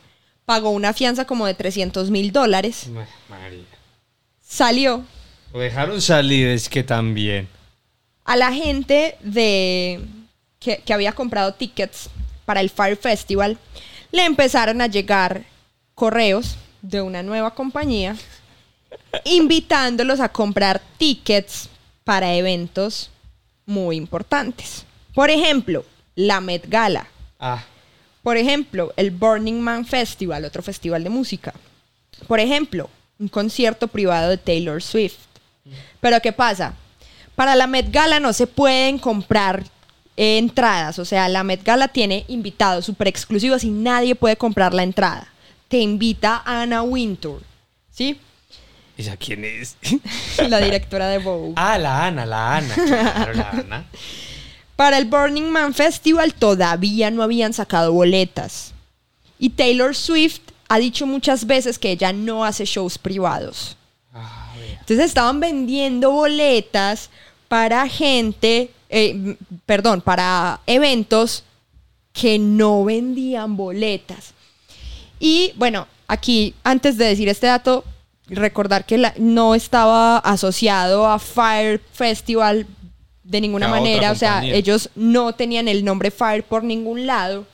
[0.47, 2.89] pagó una fianza como de 300 mil dólares,
[3.29, 3.63] María.
[4.41, 5.05] salió
[5.53, 7.47] Lo dejaron salir, es que también.
[8.25, 10.01] a la gente de
[10.59, 12.11] que, que había comprado tickets
[12.45, 13.59] para el Fire Festival,
[14.11, 15.45] le empezaron a llegar
[15.95, 18.17] correos de una nueva compañía
[19.25, 21.69] invitándolos a comprar tickets
[22.05, 23.11] para eventos
[23.67, 24.85] muy importantes.
[25.15, 25.85] Por ejemplo,
[26.15, 27.07] la Met Gala.
[27.39, 27.63] Ah,
[28.23, 31.55] Por ejemplo, el Burning Man Festival, otro festival de música.
[32.27, 32.89] Por ejemplo,
[33.19, 35.19] un concierto privado de Taylor Swift.
[36.01, 36.75] Pero ¿qué pasa?
[37.35, 39.65] Para la Met Gala no se pueden comprar
[40.17, 40.99] eh, entradas.
[40.99, 45.29] O sea, la Met Gala tiene invitados súper exclusivos y nadie puede comprar la entrada.
[45.69, 47.43] Te invita Anna Wintour,
[47.91, 48.19] ¿sí?
[48.97, 49.77] ¿esa quién es?
[50.49, 51.55] La directora de Vogue.
[51.57, 52.75] ah, la Ana, la Ana.
[52.75, 53.85] Claro, la Ana.
[54.77, 58.73] Para el Burning Man Festival todavía no habían sacado boletas.
[59.39, 63.77] Y Taylor Swift ha dicho muchas veces que ella no hace shows privados.
[64.13, 64.53] Ah.
[64.81, 67.11] Entonces estaban vendiendo boletas
[67.49, 71.43] para gente, eh, perdón, para eventos
[72.13, 74.33] que no vendían boletas.
[75.19, 77.85] Y bueno, aquí antes de decir este dato,
[78.29, 82.67] recordar que la- no estaba asociado a Fire Festival
[83.25, 87.47] de ninguna manera, o sea, ellos no tenían el nombre Fire por ningún lado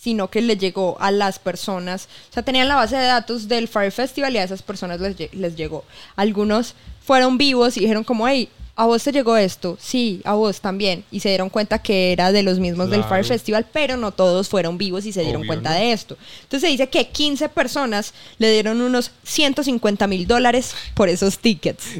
[0.00, 3.66] sino que le llegó a las personas, o sea, tenían la base de datos del
[3.66, 5.84] Fire Festival y a esas personas les, les llegó.
[6.14, 6.74] Algunos
[7.08, 9.78] fueron vivos y dijeron como, hey, ¿a vos te llegó esto?
[9.80, 11.04] Sí, a vos también.
[11.10, 13.02] Y se dieron cuenta que era de los mismos del.
[13.02, 15.76] Fire Festival, pero no todos fueron vivos y se dieron Obvio, cuenta ¿no?
[15.76, 16.18] de esto.
[16.42, 21.94] Entonces se dice que 15 personas le dieron unos 150 mil dólares por esos tickets.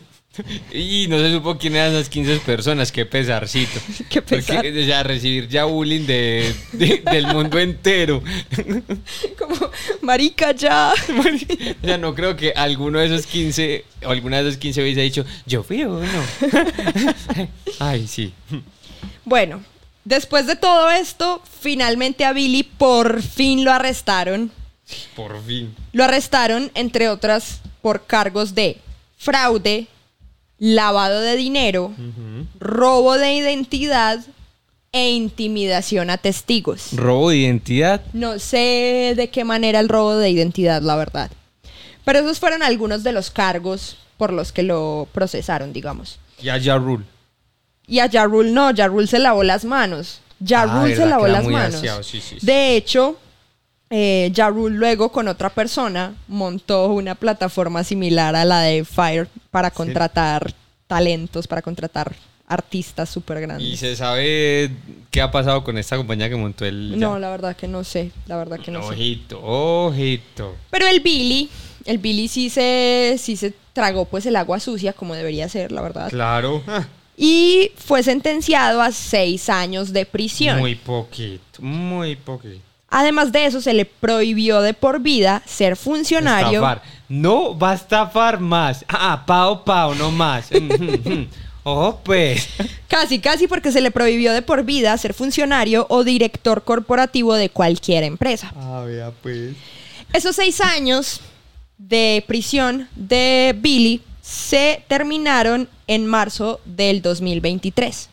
[0.73, 3.81] Y no se supo quién eran esas 15 personas, qué pesarcito.
[4.11, 4.57] Qué pesar.
[4.57, 8.23] Porque, o sea, recibir ya bullying de, de- del mundo entero.
[9.39, 9.71] como,
[10.03, 10.93] marica, ya.
[11.83, 15.01] O sea, no creo que alguno de esos 15 o alguna de esos 15 hubiese
[15.01, 16.07] dicho, yo fui uno.
[17.79, 18.33] Ay, sí.
[19.25, 19.63] Bueno,
[20.05, 24.51] después de todo esto, finalmente a Billy por fin lo arrestaron.
[25.15, 25.75] Por fin.
[25.93, 28.79] Lo arrestaron, entre otras, por cargos de
[29.19, 29.87] fraude,
[30.59, 31.93] lavado de dinero,
[32.61, 34.21] robo de identidad
[34.93, 36.91] e intimidación a testigos.
[36.95, 38.01] Robo de identidad.
[38.13, 41.31] No sé de qué manera el robo de identidad, la verdad.
[42.05, 46.19] Pero esos fueron algunos de los cargos por los que lo procesaron, digamos.
[46.41, 47.05] Ya, ya, Rule.
[47.87, 50.21] Y a Yarul no, Yarul se lavó las manos.
[50.41, 51.75] Yarul Ah, se lavó las manos.
[51.77, 52.47] aseado, sí, sí, sí.
[52.47, 53.17] De hecho,
[53.91, 54.33] eh,
[54.71, 60.53] luego con otra persona montó una plataforma similar a la de Fire para contratar
[60.87, 62.15] talentos, para contratar
[62.47, 63.79] artistas súper ¿Y grandes.
[63.79, 64.71] se sabe
[65.11, 66.99] qué ha pasado con esta compañía que montó el...
[66.99, 67.19] No, ya?
[67.19, 68.89] la verdad que no sé, la verdad que no sé.
[68.89, 70.57] Ojito, ojito.
[70.71, 71.51] Pero el Billy,
[71.85, 75.83] el Billy sí se, sí se tragó pues el agua sucia como debería ser, la
[75.83, 76.09] verdad.
[76.11, 76.63] Claro.
[76.67, 76.87] Ah,
[77.17, 80.59] Y fue sentenciado a seis años de prisión.
[80.59, 82.68] Muy poquito, muy poquito.
[82.91, 86.61] Además de eso, se le prohibió de por vida ser funcionario.
[86.61, 86.83] Estafar.
[87.09, 88.85] No va a estafar más.
[88.89, 90.49] Ah, pao, pao, no más.
[91.65, 92.49] Ojo, pues.
[92.89, 97.51] Casi, casi porque se le prohibió de por vida ser funcionario o director corporativo de
[97.51, 98.53] cualquier empresa.
[98.57, 99.55] Ah, vea, pues.
[100.15, 101.21] Esos seis años
[101.77, 108.09] de prisión de Billy se terminaron en marzo del 2023.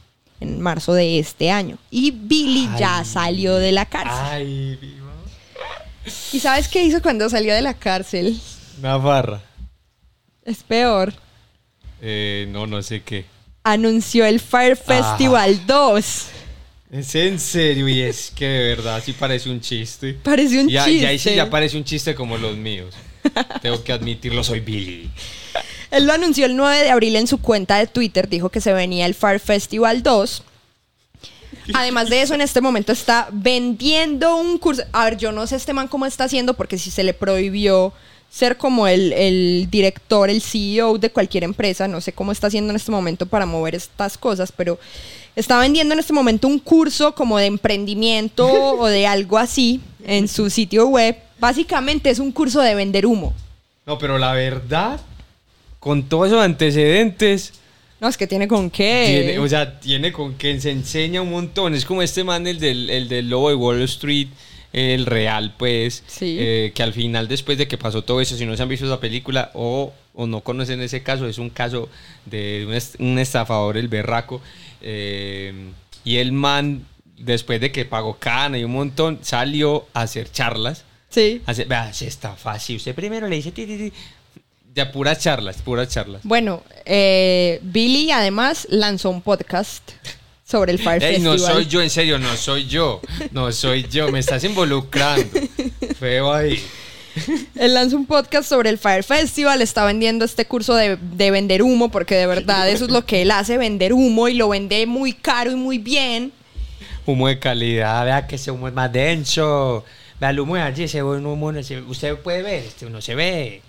[0.46, 1.78] En marzo de este año.
[1.90, 4.26] Y Billy ya salió de la cárcel.
[4.26, 5.12] Ay, viva.
[6.32, 8.40] ¿Y sabes qué hizo cuando salió de la cárcel?
[8.80, 9.42] Una barra.
[10.44, 11.14] Es peor.
[12.02, 13.26] Eh, no, no sé qué.
[13.64, 16.26] Anunció el Fire Festival 2.
[16.92, 20.14] Es en serio, y es que de verdad sí parece un chiste.
[20.14, 21.02] Parece un ya, chiste.
[21.02, 22.94] ya ahí sí ya parece un chiste como los míos.
[23.62, 25.10] Tengo que admitirlo, soy Billy.
[25.92, 28.74] Él lo anunció el 9 de abril en su cuenta de Twitter, dijo que se
[28.74, 30.44] venía el Fire Festival 2.
[31.74, 34.84] Además de eso, en este momento está vendiendo un curso.
[34.92, 37.94] A ver, yo no sé este man cómo está haciendo, porque si se le prohibió
[38.30, 42.72] ser como el, el, director, el CEO de cualquier empresa, no sé cómo está haciendo
[42.72, 44.78] en este momento para mover estas cosas, pero
[45.36, 50.28] está vendiendo en este momento un curso como de emprendimiento o de algo así en
[50.28, 51.16] su sitio web.
[51.40, 53.34] Básicamente es un curso de vender humo.
[53.86, 55.00] No, pero la verdad,
[55.80, 57.54] con todos esos antecedentes,
[58.00, 59.24] no, es que tiene con qué.
[59.26, 61.74] Tiene, o sea, tiene con qué, se enseña un montón.
[61.74, 64.28] Es como este man, el del, el del lobo de Wall Street,
[64.74, 66.04] el real, pues.
[66.08, 66.36] Sí.
[66.40, 68.86] eh, que al final, después de que pasó todo eso, si no se han visto
[68.86, 71.88] esa película o, o no conocen ese caso, es un caso
[72.26, 74.42] de un, est- un estafador, el berraco.
[74.82, 75.54] eh,
[76.04, 76.86] y el man,
[77.18, 80.84] después de que pagó cana y un montón, salió a hacer charlas.
[81.16, 81.42] Sí.
[81.46, 82.76] a hacer, vea, estafa así.
[82.76, 83.94] Usted primero le dice, ti, ti, ti".
[84.74, 86.20] Ya puras charlas, puras charlas.
[86.26, 89.90] Bueno, eh, Billy además lanzó un podcast
[90.44, 91.54] sobre el Fire Ey, no Festival.
[91.56, 93.00] soy yo, en serio, no soy yo.
[93.32, 95.26] No soy yo, me estás involucrando.
[96.00, 96.62] Feo ahí.
[97.56, 101.64] Él lanzó un podcast sobre el Fire Festival, está vendiendo este curso de, de vender
[101.64, 104.86] humo, porque de verdad eso es lo que él hace, vender humo y lo vende
[104.86, 106.34] muy caro y muy bien.
[107.06, 109.86] Humo de calidad, vea que ese humo es más denso.
[110.20, 113.62] Vea humo de allí, ese humo no se- usted puede ver, este no se ve.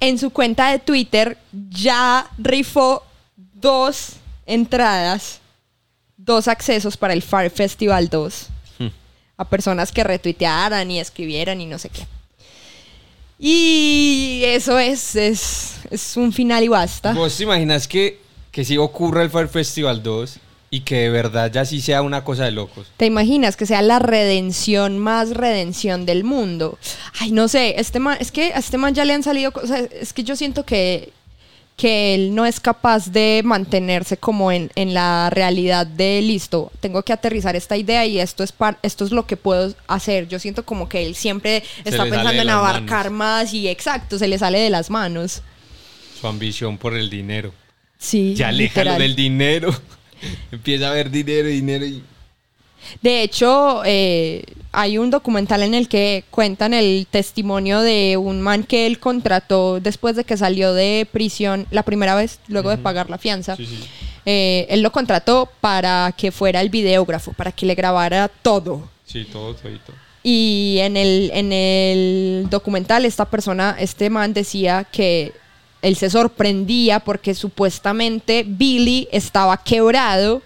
[0.00, 1.36] En su cuenta de Twitter
[1.70, 3.02] ya rifó
[3.54, 4.12] dos
[4.46, 5.40] entradas,
[6.16, 8.46] dos accesos para el Fire Festival 2
[8.78, 8.88] Hmm.
[9.36, 12.06] a personas que retuitearan y escribieran y no sé qué.
[13.38, 17.12] Y eso es, es, es un final y basta.
[17.12, 18.20] ¿Vos te imaginas que,
[18.50, 20.38] que si ocurra el Fire Festival 2
[20.70, 22.88] y que de verdad ya sí sea una cosa de locos?
[22.96, 26.78] ¿Te imaginas que sea la redención más redención del mundo?
[27.20, 29.88] Ay, no sé, este man, es que a este man ya le han salido cosas,
[29.92, 31.12] es que yo siento que,
[31.76, 37.02] que él no es capaz de mantenerse como en, en la realidad de listo, tengo
[37.02, 40.28] que aterrizar esta idea y esto es, par- esto es lo que puedo hacer.
[40.28, 44.28] Yo siento como que él siempre Se está pensando en abarcar más y exacto, se
[44.28, 45.42] le sale de las manos.
[46.20, 47.54] Su ambición por el dinero.
[47.96, 48.34] Sí.
[48.36, 48.98] Ya aléjalo literal.
[49.00, 49.74] del dinero.
[50.52, 52.02] Empieza a ver dinero, dinero y...
[53.02, 58.62] De hecho, eh, hay un documental en el que cuentan el testimonio de un man
[58.62, 63.10] que él contrató después de que salió de prisión la primera vez, luego de pagar
[63.10, 63.56] la fianza.
[63.56, 63.84] Sí, sí.
[64.26, 68.88] Eh, él lo contrató para que fuera el videógrafo, para que le grabara todo.
[69.06, 69.92] Sí, todo, todito.
[70.22, 75.32] Y en el, en el documental esta persona, este man decía que
[75.82, 80.42] él se sorprendía porque supuestamente Billy estaba quebrado,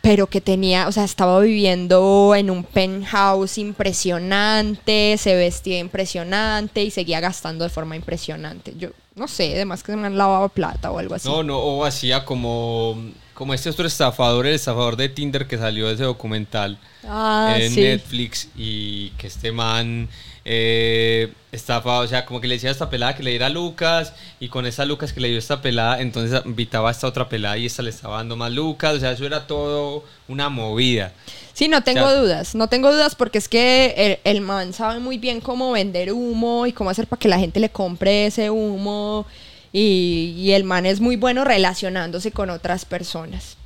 [0.00, 6.90] pero que tenía, o sea, estaba viviendo en un penthouse impresionante, se vestía impresionante y
[6.90, 8.74] seguía gastando de forma impresionante.
[8.78, 11.28] Yo no sé, además que se me han lavado plata o algo así.
[11.28, 12.96] No, no, o hacía como,
[13.34, 17.72] como este otro estafador, el estafador de Tinder que salió de ese documental Ah, en
[17.72, 17.80] sí.
[17.80, 20.08] Netflix y que este man
[20.50, 23.50] eh, estafa, o sea, como que le decía a esta pelada que le diera a
[23.50, 27.28] Lucas y con esa Lucas que le dio esta pelada, entonces invitaba a esta otra
[27.28, 31.12] pelada y esta le estaba dando más Lucas, o sea, eso era todo una movida.
[31.52, 34.72] Sí, no tengo O sea- dudas, no tengo dudas porque es que el, el man
[34.72, 38.24] sabe muy bien cómo vender humo y cómo hacer para que la gente le compre
[38.26, 39.26] ese humo
[39.70, 43.57] y, y el man es muy bueno relacionándose con otras personas.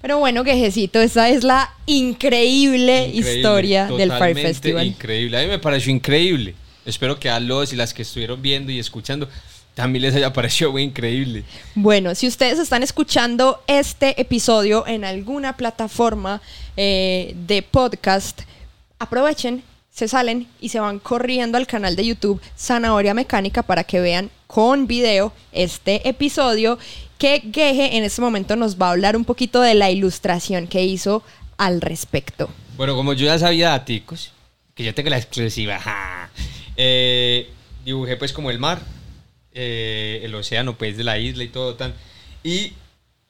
[0.00, 4.86] Pero bueno, quejecito, esa es la increíble, Increíble, historia del Fire Festival.
[4.86, 6.54] Increíble, a mí me pareció increíble.
[6.86, 9.28] Espero que a los y las que estuvieron viendo y escuchando
[9.74, 11.44] también les haya parecido muy increíble.
[11.76, 16.42] Bueno, si ustedes están escuchando este episodio en alguna plataforma
[16.76, 18.42] eh, de podcast,
[18.98, 24.00] aprovechen, se salen y se van corriendo al canal de YouTube Zanahoria Mecánica para que
[24.00, 26.78] vean con video este episodio
[27.18, 30.84] que Geje en este momento nos va a hablar un poquito de la ilustración que
[30.84, 31.22] hizo
[31.56, 32.48] al respecto.
[32.76, 34.32] Bueno, como yo ya sabía daticos,
[34.74, 36.30] que yo tengo la exclusiva, ja,
[36.76, 37.50] eh,
[37.84, 38.80] dibujé pues como el mar,
[39.52, 41.92] eh, el océano pues de la isla y todo tan,
[42.44, 42.72] y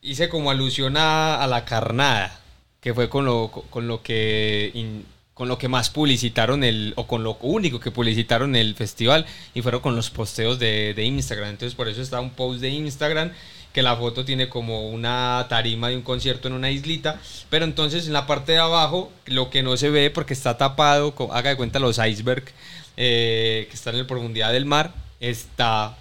[0.03, 2.39] hice como alusión a, a la carnada,
[2.81, 4.71] que fue con lo, con lo que...
[4.75, 5.07] in-
[5.39, 9.25] con lo que más publicitaron el, o con lo único que publicitaron el festival,
[9.55, 11.51] y fueron con los posteos de, de Instagram.
[11.51, 13.31] Entonces, por eso está un post de Instagram
[13.73, 17.21] que la foto tiene como una tarima de un concierto en una islita,
[17.51, 21.15] pero entonces en la parte de abajo, lo que no se ve porque está tapado,
[21.33, 22.53] haga de cuenta los icebergs
[22.97, 25.97] eh, que están en la profundidad del mar, está,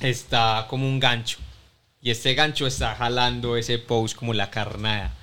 [0.00, 1.38] está como un gancho.
[2.02, 5.14] Y este gancho está jalando ese post como la carnada.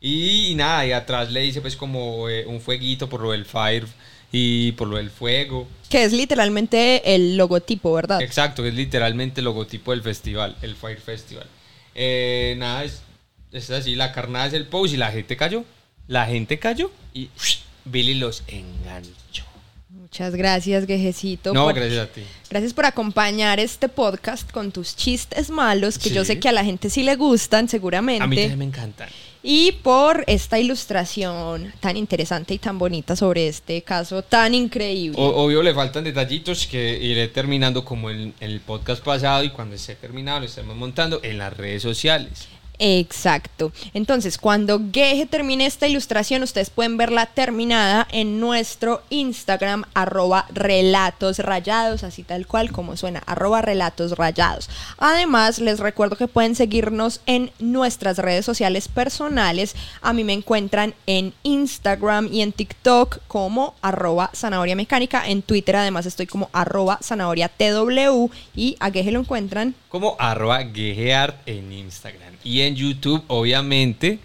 [0.00, 3.44] Y, y nada, y atrás le dice pues como eh, un fueguito por lo del
[3.44, 3.86] fire
[4.32, 5.66] y por lo del fuego.
[5.88, 8.20] Que es literalmente el logotipo, ¿verdad?
[8.22, 11.46] Exacto, que es literalmente el logotipo del festival, el Fire Festival.
[11.94, 13.00] Eh, nada, es,
[13.52, 15.64] es así, la carnada es el post y la gente cayó.
[16.06, 17.28] La gente cayó y
[17.84, 19.44] Billy los enganchó.
[19.90, 21.52] Muchas gracias, Gejecito.
[21.52, 22.22] No, por- gracias a ti.
[22.50, 26.64] Gracias por acompañar este podcast con tus chistes malos, que yo sé que a la
[26.64, 28.22] gente sí le gustan, seguramente.
[28.24, 29.08] A mí también me encantan.
[29.42, 35.16] Y por esta ilustración tan interesante y tan bonita sobre este caso tan increíble.
[35.18, 39.94] Obvio le faltan detallitos que iré terminando como el, el podcast pasado y cuando esté
[39.94, 42.48] terminado lo estaremos montando en las redes sociales.
[42.78, 43.72] Exacto.
[43.92, 51.40] Entonces, cuando Geje termine esta ilustración, ustedes pueden verla terminada en nuestro Instagram, arroba relatos
[51.40, 54.70] rayados, así tal cual como suena, arroba relatos rayados.
[54.98, 59.74] Además, les recuerdo que pueden seguirnos en nuestras redes sociales personales.
[60.00, 65.26] A mí me encuentran en Instagram y en TikTok como arroba zanahoria mecánica.
[65.26, 70.64] En Twitter además estoy como arroba zanahoria TW y a Geje lo encuentran Como arroba
[70.64, 72.34] Gejeart en Instagram.
[72.44, 74.18] Y en YouTube, obviamente,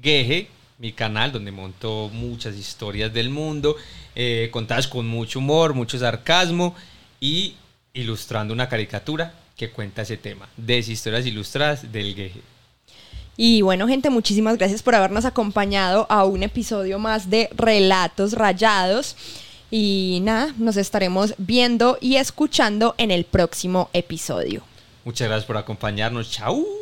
[0.00, 0.48] Geje,
[0.78, 3.76] mi canal donde monto muchas historias del mundo,
[4.14, 6.74] eh, contadas con mucho humor, mucho sarcasmo
[7.20, 7.54] y
[7.92, 10.48] ilustrando una caricatura que cuenta ese tema.
[10.56, 12.40] De historias ilustradas del Geje.
[13.36, 19.16] Y bueno, gente, muchísimas gracias por habernos acompañado a un episodio más de Relatos Rayados.
[19.70, 24.62] Y nada, nos estaremos viendo y escuchando en el próximo episodio.
[25.04, 26.30] Muchas gracias por acompañarnos.
[26.30, 26.79] Chau.